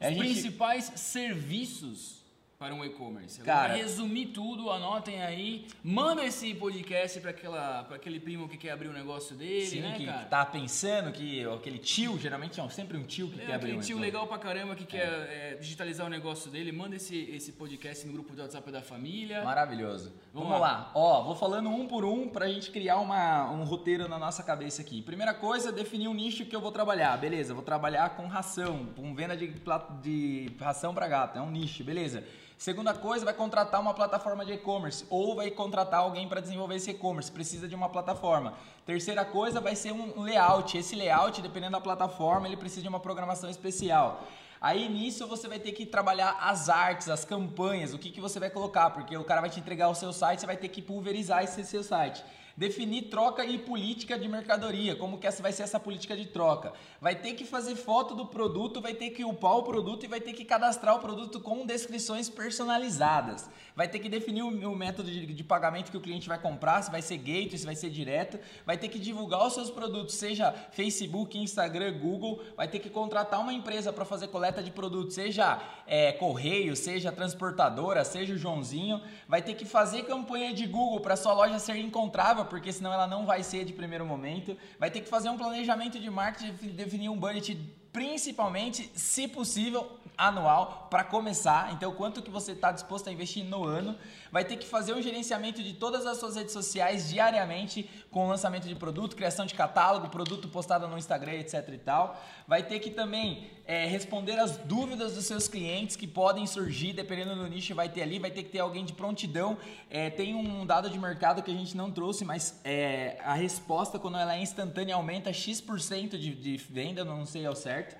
A 0.00 0.08
Os 0.08 0.14
gente- 0.14 0.18
principais 0.24 0.92
serviços 0.96 2.21
para 2.62 2.72
um 2.72 2.84
e-commerce. 2.84 3.40
Cara. 3.42 3.74
resumir 3.74 4.26
tudo, 4.26 4.70
anotem 4.70 5.20
aí. 5.20 5.66
Manda 5.82 6.24
esse 6.24 6.54
podcast 6.54 7.18
para 7.20 7.30
aquela 7.30 7.82
para 7.82 7.96
aquele 7.96 8.20
primo 8.20 8.48
que 8.48 8.56
quer 8.56 8.70
abrir 8.70 8.88
um 8.88 8.92
negócio 8.92 9.34
dele, 9.34 9.66
Sim, 9.66 9.80
né, 9.80 9.94
que, 9.96 10.06
cara? 10.06 10.18
que 10.22 10.30
tá 10.30 10.46
pensando 10.46 11.10
que 11.10 11.44
aquele 11.44 11.78
tio, 11.78 12.16
geralmente 12.20 12.60
é 12.60 12.68
sempre 12.68 12.96
um 12.96 13.02
tio 13.02 13.28
que 13.28 13.40
É, 13.40 13.46
quer 13.46 13.54
abrir 13.54 13.70
aquele 13.72 13.78
um 13.78 13.80
tio 13.80 13.94
e-commerce. 13.96 14.12
legal 14.12 14.26
pra 14.28 14.38
caramba 14.38 14.76
que 14.76 14.84
quer 14.84 15.08
é, 15.08 15.56
digitalizar 15.60 16.06
o 16.06 16.08
negócio 16.08 16.52
dele, 16.52 16.70
manda 16.70 16.94
esse, 16.94 17.16
esse 17.32 17.50
podcast 17.52 18.06
no 18.06 18.12
grupo 18.12 18.32
de 18.32 18.40
WhatsApp 18.40 18.70
da 18.70 18.80
família. 18.80 19.42
Maravilhoso. 19.42 20.12
Vamos 20.32 20.48
Vamos, 20.48 20.62
lá. 20.62 20.68
lá. 20.72 20.90
Ó, 20.94 21.24
vou 21.24 21.34
falando 21.34 21.68
um 21.68 21.88
por 21.88 22.04
um 22.04 22.28
pra 22.28 22.46
gente 22.48 22.70
criar 22.70 22.98
uma, 22.98 23.50
um 23.50 23.64
roteiro 23.64 24.06
na 24.06 24.18
nossa 24.20 24.42
cabeça 24.44 24.82
aqui. 24.82 25.02
Primeira 25.02 25.34
coisa, 25.34 25.72
definir 25.72 26.06
um 26.06 26.14
nicho 26.14 26.44
que 26.46 26.54
eu 26.54 26.60
vou 26.60 26.70
trabalhar. 26.70 27.16
Beleza, 27.18 27.54
vou 27.54 27.62
trabalhar 27.64 28.10
com 28.10 28.28
ração, 28.28 28.86
com 28.94 29.12
venda 29.16 29.36
de, 29.36 29.52
de 30.00 30.52
ração 30.60 30.94
pra 30.94 31.08
gato. 31.08 31.38
É 31.38 31.42
um 31.42 31.50
nicho, 31.50 31.82
beleza. 31.82 32.22
Segunda 32.62 32.94
coisa, 32.94 33.24
vai 33.24 33.34
contratar 33.34 33.80
uma 33.80 33.92
plataforma 33.92 34.44
de 34.44 34.52
e-commerce 34.52 35.04
ou 35.10 35.34
vai 35.34 35.50
contratar 35.50 35.98
alguém 35.98 36.28
para 36.28 36.40
desenvolver 36.40 36.76
esse 36.76 36.92
e-commerce. 36.92 37.28
Precisa 37.28 37.66
de 37.66 37.74
uma 37.74 37.88
plataforma. 37.88 38.54
Terceira 38.86 39.24
coisa, 39.24 39.60
vai 39.60 39.74
ser 39.74 39.90
um 39.90 40.22
layout. 40.22 40.78
Esse 40.78 40.94
layout, 40.94 41.42
dependendo 41.42 41.72
da 41.72 41.80
plataforma, 41.80 42.46
ele 42.46 42.56
precisa 42.56 42.82
de 42.82 42.88
uma 42.88 43.00
programação 43.00 43.50
especial. 43.50 44.22
Aí 44.60 44.88
nisso 44.88 45.26
você 45.26 45.48
vai 45.48 45.58
ter 45.58 45.72
que 45.72 45.84
trabalhar 45.84 46.38
as 46.40 46.68
artes, 46.68 47.08
as 47.08 47.24
campanhas, 47.24 47.94
o 47.94 47.98
que, 47.98 48.12
que 48.12 48.20
você 48.20 48.38
vai 48.38 48.48
colocar, 48.48 48.90
porque 48.90 49.16
o 49.16 49.24
cara 49.24 49.40
vai 49.40 49.50
te 49.50 49.58
entregar 49.58 49.88
o 49.88 49.94
seu 49.96 50.12
site, 50.12 50.38
você 50.38 50.46
vai 50.46 50.56
ter 50.56 50.68
que 50.68 50.80
pulverizar 50.80 51.42
esse 51.42 51.64
seu 51.64 51.82
site. 51.82 52.24
Definir 52.56 53.02
troca 53.08 53.44
e 53.44 53.58
política 53.58 54.18
de 54.18 54.28
mercadoria, 54.28 54.94
como 54.94 55.18
que 55.18 55.28
vai 55.40 55.52
ser 55.52 55.62
essa 55.62 55.80
política 55.80 56.16
de 56.16 56.26
troca. 56.26 56.72
Vai 57.00 57.14
ter 57.14 57.34
que 57.34 57.44
fazer 57.44 57.76
foto 57.76 58.14
do 58.14 58.26
produto, 58.26 58.80
vai 58.80 58.94
ter 58.94 59.10
que 59.10 59.24
upar 59.24 59.56
o 59.56 59.62
produto 59.62 60.04
e 60.04 60.08
vai 60.08 60.20
ter 60.20 60.32
que 60.32 60.44
cadastrar 60.44 60.96
o 60.96 60.98
produto 60.98 61.40
com 61.40 61.64
descrições 61.64 62.28
personalizadas. 62.28 63.48
Vai 63.74 63.88
ter 63.88 63.98
que 63.98 64.08
definir 64.08 64.42
o, 64.42 64.48
o 64.48 64.76
método 64.76 65.10
de, 65.10 65.26
de 65.26 65.44
pagamento 65.44 65.90
que 65.90 65.96
o 65.96 66.00
cliente 66.00 66.28
vai 66.28 66.38
comprar, 66.38 66.82
se 66.82 66.90
vai 66.90 67.00
ser 67.00 67.16
gateway, 67.16 67.56
se 67.56 67.64
vai 67.64 67.74
ser 67.74 67.88
direto. 67.88 68.38
Vai 68.66 68.76
ter 68.76 68.88
que 68.88 68.98
divulgar 68.98 69.46
os 69.46 69.54
seus 69.54 69.70
produtos, 69.70 70.14
seja 70.14 70.52
Facebook, 70.72 71.38
Instagram, 71.38 71.98
Google. 71.98 72.42
Vai 72.56 72.68
ter 72.68 72.78
que 72.78 72.90
contratar 72.90 73.40
uma 73.40 73.52
empresa 73.52 73.92
para 73.92 74.04
fazer 74.04 74.28
coleta 74.28 74.62
de 74.62 74.70
produtos, 74.70 75.14
seja 75.14 75.60
é, 75.86 76.12
correio, 76.12 76.76
seja 76.76 77.10
transportadora, 77.10 78.04
seja 78.04 78.34
o 78.34 78.38
Joãozinho. 78.38 79.00
Vai 79.26 79.40
ter 79.40 79.54
que 79.54 79.64
fazer 79.64 80.04
campanha 80.04 80.52
de 80.52 80.66
Google 80.66 81.00
para 81.00 81.16
sua 81.16 81.32
loja 81.32 81.58
ser 81.58 81.76
encontrável, 81.76 82.41
porque 82.44 82.72
senão 82.72 82.92
ela 82.92 83.06
não 83.06 83.26
vai 83.26 83.42
ser 83.42 83.64
de 83.64 83.72
primeiro 83.72 84.04
momento. 84.04 84.56
Vai 84.78 84.90
ter 84.90 85.00
que 85.00 85.08
fazer 85.08 85.28
um 85.28 85.36
planejamento 85.36 85.98
de 85.98 86.10
marketing, 86.10 86.68
definir 86.68 87.08
um 87.08 87.16
budget 87.16 87.58
principalmente, 87.92 88.90
se 88.94 89.28
possível, 89.28 90.00
anual 90.16 90.88
para 90.90 91.04
começar. 91.04 91.72
Então, 91.72 91.92
quanto 91.92 92.22
que 92.22 92.30
você 92.30 92.52
está 92.52 92.70
disposto 92.70 93.08
a 93.08 93.12
investir 93.12 93.44
no 93.44 93.64
ano? 93.64 93.96
Vai 94.30 94.44
ter 94.44 94.56
que 94.56 94.66
fazer 94.66 94.94
um 94.94 95.02
gerenciamento 95.02 95.62
de 95.62 95.74
todas 95.74 96.06
as 96.06 96.18
suas 96.18 96.36
redes 96.36 96.52
sociais 96.52 97.08
diariamente, 97.08 97.88
com 98.10 98.28
lançamento 98.28 98.68
de 98.68 98.74
produto, 98.74 99.16
criação 99.16 99.44
de 99.44 99.54
catálogo, 99.54 100.08
produto 100.08 100.48
postado 100.48 100.86
no 100.88 100.96
Instagram, 100.96 101.32
etc 101.34 101.68
e 101.72 101.78
tal. 101.78 102.22
Vai 102.46 102.62
ter 102.62 102.78
que 102.78 102.90
também 102.90 103.50
é, 103.66 103.86
responder 103.86 104.38
as 104.38 104.56
dúvidas 104.56 105.14
dos 105.14 105.24
seus 105.24 105.48
clientes 105.48 105.96
que 105.96 106.06
podem 106.06 106.46
surgir, 106.46 106.92
dependendo 106.92 107.34
do 107.34 107.46
nicho, 107.46 107.74
vai 107.74 107.88
ter 107.88 108.02
ali. 108.02 108.18
Vai 108.18 108.30
ter 108.30 108.42
que 108.42 108.50
ter 108.50 108.60
alguém 108.60 108.84
de 108.84 108.92
prontidão. 108.92 109.56
É, 109.90 110.10
tem 110.10 110.34
um 110.34 110.64
dado 110.64 110.88
de 110.88 110.98
mercado 110.98 111.42
que 111.42 111.50
a 111.50 111.54
gente 111.54 111.76
não 111.76 111.90
trouxe, 111.90 112.24
mas 112.24 112.60
é, 112.64 113.18
a 113.24 113.34
resposta, 113.34 113.98
quando 113.98 114.18
ela 114.18 114.34
é 114.34 114.40
instantânea, 114.40 114.94
aumenta 114.94 115.32
X% 115.32 116.18
de, 116.18 116.34
de 116.34 116.56
venda, 116.56 117.04
não 117.04 117.26
sei 117.26 117.44
ao 117.46 117.54
certo 117.54 117.96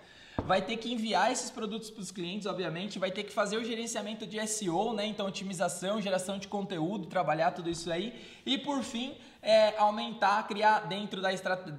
vai 0.46 0.60
ter 0.60 0.76
que 0.76 0.92
enviar 0.92 1.30
esses 1.30 1.50
produtos 1.50 1.90
para 1.90 2.02
os 2.02 2.10
clientes, 2.10 2.46
obviamente, 2.46 2.98
vai 2.98 3.10
ter 3.10 3.22
que 3.22 3.32
fazer 3.32 3.56
o 3.56 3.64
gerenciamento 3.64 4.26
de 4.26 4.44
SEO, 4.46 4.92
né? 4.92 5.06
Então, 5.06 5.26
otimização, 5.26 6.00
geração 6.00 6.38
de 6.38 6.48
conteúdo, 6.48 7.06
trabalhar 7.06 7.52
tudo 7.52 7.70
isso 7.70 7.90
aí. 7.90 8.20
E 8.44 8.58
por 8.58 8.82
fim, 8.82 9.14
é, 9.40 9.76
aumentar, 9.76 10.46
criar 10.46 10.80
dentro, 10.80 11.20
da 11.20 11.30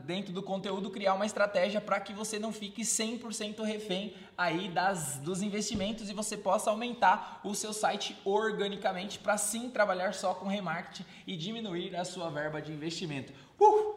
dentro 0.06 0.34
do 0.34 0.42
conteúdo, 0.42 0.90
criar 0.90 1.14
uma 1.14 1.26
estratégia 1.26 1.80
para 1.80 2.00
que 2.00 2.14
você 2.14 2.40
não 2.40 2.52
fique 2.52 2.82
100% 2.82 3.64
refém 3.64 4.14
aí 4.38 4.70
das, 4.70 5.18
dos 5.18 5.42
investimentos 5.42 6.10
e 6.10 6.14
você 6.14 6.36
possa 6.36 6.70
aumentar 6.70 7.42
o 7.44 7.54
seu 7.54 7.74
site 7.74 8.18
organicamente 8.26 9.20
para 9.20 9.38
sim 9.38 9.70
trabalhar 9.70 10.14
só 10.14 10.34
com 10.34 10.48
remarketing 10.48 11.06
e 11.28 11.38
diminuir 11.38 11.96
a 11.96 12.04
sua 12.04 12.30
verba 12.30 12.62
de 12.62 12.72
investimento. 12.72 13.32
Uh! 13.60 13.96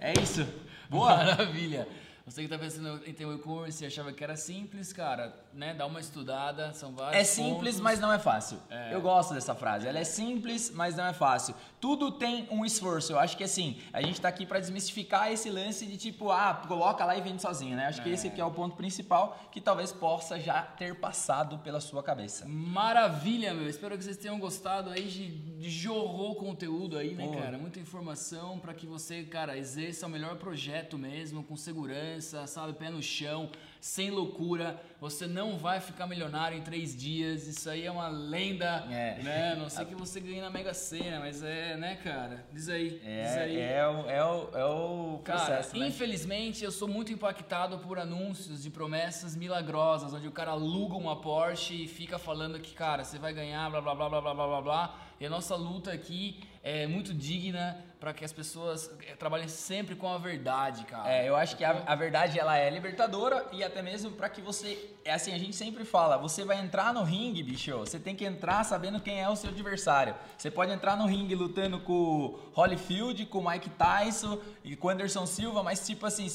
É 0.00 0.12
isso. 0.20 0.46
Boa! 0.88 1.16
Maravilha. 1.16 1.86
Você 2.26 2.40
que 2.42 2.48
tá 2.48 2.56
pensando 2.58 3.02
em 3.06 3.12
ter 3.12 3.26
um 3.26 3.34
e-commerce 3.34 3.84
e 3.84 3.86
achava 3.86 4.10
que 4.10 4.24
era 4.24 4.34
simples, 4.34 4.94
cara, 4.94 5.36
né? 5.52 5.74
Dá 5.74 5.84
uma 5.84 6.00
estudada, 6.00 6.72
são 6.72 6.94
vários 6.94 7.20
É 7.20 7.22
simples, 7.22 7.74
pontos. 7.74 7.80
mas 7.80 8.00
não 8.00 8.10
é 8.10 8.18
fácil. 8.18 8.58
Eu 8.90 9.02
gosto 9.02 9.34
dessa 9.34 9.54
frase. 9.54 9.86
Ela 9.86 9.98
é 9.98 10.04
simples, 10.04 10.70
mas 10.70 10.96
não 10.96 11.04
é 11.04 11.12
fácil. 11.12 11.54
Tudo 11.78 12.12
tem 12.12 12.48
um 12.50 12.64
esforço. 12.64 13.12
Eu 13.12 13.18
acho 13.18 13.36
que 13.36 13.44
assim, 13.44 13.78
a 13.92 14.00
gente 14.00 14.18
tá 14.22 14.28
aqui 14.28 14.46
para 14.46 14.58
desmistificar 14.58 15.30
esse 15.30 15.50
lance 15.50 15.84
de 15.84 15.98
tipo, 15.98 16.30
ah, 16.30 16.62
coloca 16.66 17.04
lá 17.04 17.14
e 17.14 17.20
vende 17.20 17.42
sozinho, 17.42 17.76
né? 17.76 17.88
Acho 17.88 18.02
que 18.02 18.08
esse 18.08 18.28
aqui 18.28 18.40
é 18.40 18.44
o 18.44 18.50
ponto 18.50 18.74
principal 18.74 19.38
que 19.52 19.60
talvez 19.60 19.92
possa 19.92 20.40
já 20.40 20.62
ter 20.62 20.94
passado 20.98 21.58
pela 21.58 21.78
sua 21.78 22.02
cabeça. 22.02 22.46
Maravilha, 22.48 23.52
meu. 23.52 23.68
Espero 23.68 23.98
que 23.98 24.02
vocês 24.02 24.16
tenham 24.16 24.38
gostado 24.38 24.88
aí 24.88 25.04
de, 25.08 25.28
de 25.58 25.68
jorrou 25.68 26.36
conteúdo 26.36 26.96
aí, 26.96 27.14
né, 27.14 27.26
Pô. 27.26 27.34
cara? 27.36 27.58
Muita 27.58 27.78
informação 27.80 28.58
para 28.58 28.72
que 28.72 28.86
você, 28.86 29.24
cara, 29.24 29.58
exerça 29.58 30.06
o 30.06 30.08
melhor 30.08 30.36
projeto 30.36 30.96
mesmo, 30.96 31.44
com 31.44 31.54
segurança, 31.54 32.13
segurança, 32.14 32.46
sabe? 32.46 32.72
Pé 32.74 32.90
no 32.90 33.02
chão, 33.02 33.50
sem 33.80 34.10
loucura. 34.10 34.80
Você 35.00 35.26
não 35.26 35.58
vai 35.58 35.80
ficar 35.80 36.06
milionário 36.06 36.56
em 36.56 36.62
três 36.62 36.96
dias. 36.96 37.46
Isso 37.46 37.68
aí 37.68 37.84
é 37.84 37.90
uma 37.90 38.08
lenda, 38.08 38.86
é. 38.90 39.22
né? 39.22 39.54
Não 39.56 39.68
sei 39.68 39.84
que 39.86 39.94
você 39.94 40.20
ganhe 40.20 40.40
na 40.40 40.50
Mega 40.50 40.74
Sena, 40.74 41.20
mas 41.20 41.42
é, 41.42 41.76
né, 41.76 41.96
cara? 41.96 42.44
Diz 42.52 42.68
aí. 42.68 43.00
É, 43.04 43.22
diz 43.22 43.36
aí. 43.36 43.60
é, 43.60 43.86
o, 43.86 44.10
é, 44.10 44.24
o, 44.24 44.48
é 44.54 44.64
o 44.64 45.20
processo. 45.22 45.76
Né? 45.76 45.88
infelizmente 45.88 46.64
eu 46.64 46.70
sou 46.70 46.88
muito 46.88 47.12
impactado 47.12 47.78
por 47.78 47.98
anúncios 47.98 48.62
de 48.62 48.70
promessas 48.70 49.36
milagrosas, 49.36 50.12
onde 50.12 50.28
o 50.28 50.32
cara 50.32 50.52
aluga 50.52 50.94
uma 50.96 51.20
Porsche 51.20 51.84
e 51.84 51.88
fica 51.88 52.18
falando 52.18 52.58
que, 52.60 52.74
cara, 52.74 53.04
você 53.04 53.18
vai 53.18 53.32
ganhar, 53.32 53.70
blá 53.70 53.80
blá 53.80 53.94
blá 53.94 54.08
blá 54.08 54.20
blá 54.20 54.34
blá 54.34 54.62
blá. 54.62 55.00
E 55.20 55.26
a 55.26 55.30
nossa 55.30 55.54
luta 55.54 55.92
aqui 55.92 56.40
é 56.62 56.86
muito 56.86 57.14
digna 57.14 57.78
para 58.04 58.12
que 58.12 58.22
as 58.22 58.34
pessoas 58.34 58.90
eh, 59.08 59.16
trabalhem 59.16 59.48
sempre 59.48 59.96
com 59.96 60.06
a 60.06 60.18
verdade, 60.18 60.84
cara. 60.84 61.10
É, 61.10 61.26
eu 61.26 61.34
acho 61.34 61.56
que 61.56 61.64
a, 61.64 61.84
a 61.86 61.94
verdade 61.94 62.38
ela 62.38 62.54
é 62.54 62.68
libertadora 62.68 63.46
e 63.50 63.64
até 63.64 63.80
mesmo 63.80 64.10
para 64.10 64.28
que 64.28 64.42
você, 64.42 64.90
é 65.06 65.14
assim, 65.14 65.32
a 65.32 65.38
gente 65.38 65.56
sempre 65.56 65.86
fala, 65.86 66.18
você 66.18 66.44
vai 66.44 66.60
entrar 66.60 66.92
no 66.92 67.02
ringue, 67.02 67.42
bicho, 67.42 67.78
você 67.78 67.98
tem 67.98 68.14
que 68.14 68.26
entrar 68.26 68.62
sabendo 68.62 69.00
quem 69.00 69.22
é 69.22 69.26
o 69.26 69.34
seu 69.34 69.48
adversário. 69.48 70.14
Você 70.36 70.50
pode 70.50 70.70
entrar 70.70 70.98
no 70.98 71.06
ringue 71.06 71.34
lutando 71.34 71.80
com 71.80 71.94
o 71.94 72.38
Holyfield, 72.54 73.24
com 73.24 73.38
o 73.38 73.50
Mike 73.50 73.70
Tyson 73.70 74.38
e 74.62 74.76
com 74.76 74.88
o 74.88 74.90
Anderson 74.90 75.24
Silva, 75.24 75.62
mas 75.62 75.86
tipo 75.86 76.04
assim, 76.04 76.26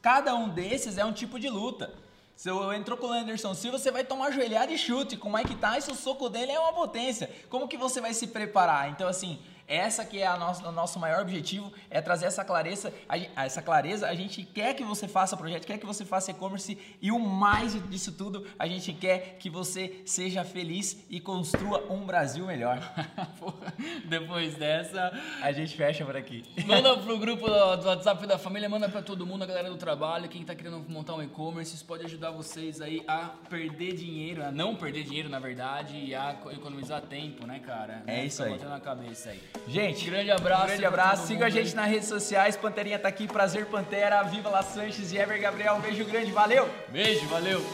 cada 0.00 0.32
um 0.36 0.48
desses 0.48 0.96
é 0.96 1.04
um 1.04 1.12
tipo 1.12 1.40
de 1.40 1.48
luta. 1.48 1.92
Se 2.36 2.48
eu 2.48 2.72
entrou 2.72 2.96
com 2.96 3.08
o 3.08 3.12
Anderson 3.12 3.52
Silva, 3.52 3.78
você 3.78 3.90
vai 3.90 4.04
tomar 4.04 4.30
joelhada 4.30 4.72
e 4.72 4.78
chute. 4.78 5.16
Com 5.16 5.28
o 5.28 5.34
Mike 5.34 5.56
Tyson, 5.56 5.90
o 5.90 5.94
soco 5.96 6.28
dele 6.28 6.52
é 6.52 6.58
uma 6.58 6.72
potência. 6.72 7.28
Como 7.50 7.68
que 7.68 7.76
você 7.76 8.00
vai 8.00 8.14
se 8.14 8.28
preparar? 8.28 8.88
Então, 8.88 9.06
assim, 9.08 9.38
Essa 9.70 10.04
que 10.04 10.18
é 10.18 10.26
a 10.26 10.36
nossa, 10.36 10.68
o 10.68 10.72
nosso 10.72 10.98
maior 10.98 11.22
objetivo, 11.22 11.72
é 11.88 12.00
trazer 12.00 12.26
essa 12.26 12.44
clareza, 12.44 12.92
a, 13.08 13.44
essa 13.44 13.62
clareza. 13.62 14.08
A 14.08 14.14
gente 14.16 14.42
quer 14.42 14.74
que 14.74 14.82
você 14.82 15.06
faça 15.06 15.36
projeto, 15.36 15.64
quer 15.64 15.78
que 15.78 15.86
você 15.86 16.04
faça 16.04 16.32
e-commerce 16.32 16.76
e 17.00 17.12
o 17.12 17.20
mais 17.20 17.80
disso 17.88 18.10
tudo, 18.10 18.44
a 18.58 18.66
gente 18.66 18.92
quer 18.92 19.36
que 19.38 19.48
você 19.48 20.02
seja 20.04 20.42
feliz 20.42 21.06
e 21.08 21.20
construa 21.20 21.86
um 21.88 22.04
Brasil 22.04 22.46
melhor. 22.46 22.80
Depois 24.06 24.56
dessa, 24.56 25.12
a 25.40 25.52
gente 25.52 25.76
fecha 25.76 26.04
por 26.04 26.16
aqui. 26.16 26.42
Manda 26.66 26.96
pro 26.96 27.16
grupo 27.20 27.46
do 27.46 27.86
WhatsApp 27.86 28.26
da 28.26 28.38
família, 28.38 28.68
manda 28.68 28.88
para 28.88 29.02
todo 29.02 29.24
mundo, 29.24 29.44
a 29.44 29.46
galera 29.46 29.70
do 29.70 29.76
trabalho, 29.76 30.28
quem 30.28 30.44
tá 30.44 30.52
querendo 30.52 30.84
montar 30.88 31.14
um 31.14 31.22
e-commerce, 31.22 31.76
isso 31.76 31.84
pode 31.84 32.04
ajudar 32.04 32.32
vocês 32.32 32.80
aí 32.80 33.04
a 33.06 33.30
perder 33.48 33.94
dinheiro, 33.94 34.44
a 34.44 34.50
não 34.50 34.74
perder 34.74 35.04
dinheiro, 35.04 35.28
na 35.28 35.38
verdade, 35.38 35.96
e 35.96 36.12
a 36.12 36.36
economizar 36.50 37.02
tempo, 37.02 37.46
né, 37.46 37.60
cara? 37.60 38.02
É 38.08 38.16
né? 38.16 38.24
isso 38.26 38.42
aí. 38.42 38.58
na 38.58 38.80
cabeça 38.80 39.30
aí. 39.30 39.40
Gente, 39.66 40.04
grande 40.10 40.30
abraço. 40.30 40.64
Um 40.64 40.66
grande 40.66 40.84
abraço. 40.84 41.26
Siga 41.26 41.46
a 41.46 41.50
gente 41.50 41.74
nas 41.74 41.88
redes 41.88 42.08
sociais. 42.08 42.56
Panterinha 42.56 42.98
tá 42.98 43.08
aqui. 43.08 43.26
Prazer, 43.26 43.66
Pantera. 43.66 44.22
Viva 44.22 44.50
La 44.50 44.62
Sanches 44.62 45.12
e 45.12 45.18
Ever 45.18 45.40
Gabriel. 45.40 45.74
Um 45.74 45.80
beijo 45.80 46.04
grande. 46.04 46.30
Valeu. 46.32 46.68
Beijo, 46.88 47.26
valeu. 47.26 47.64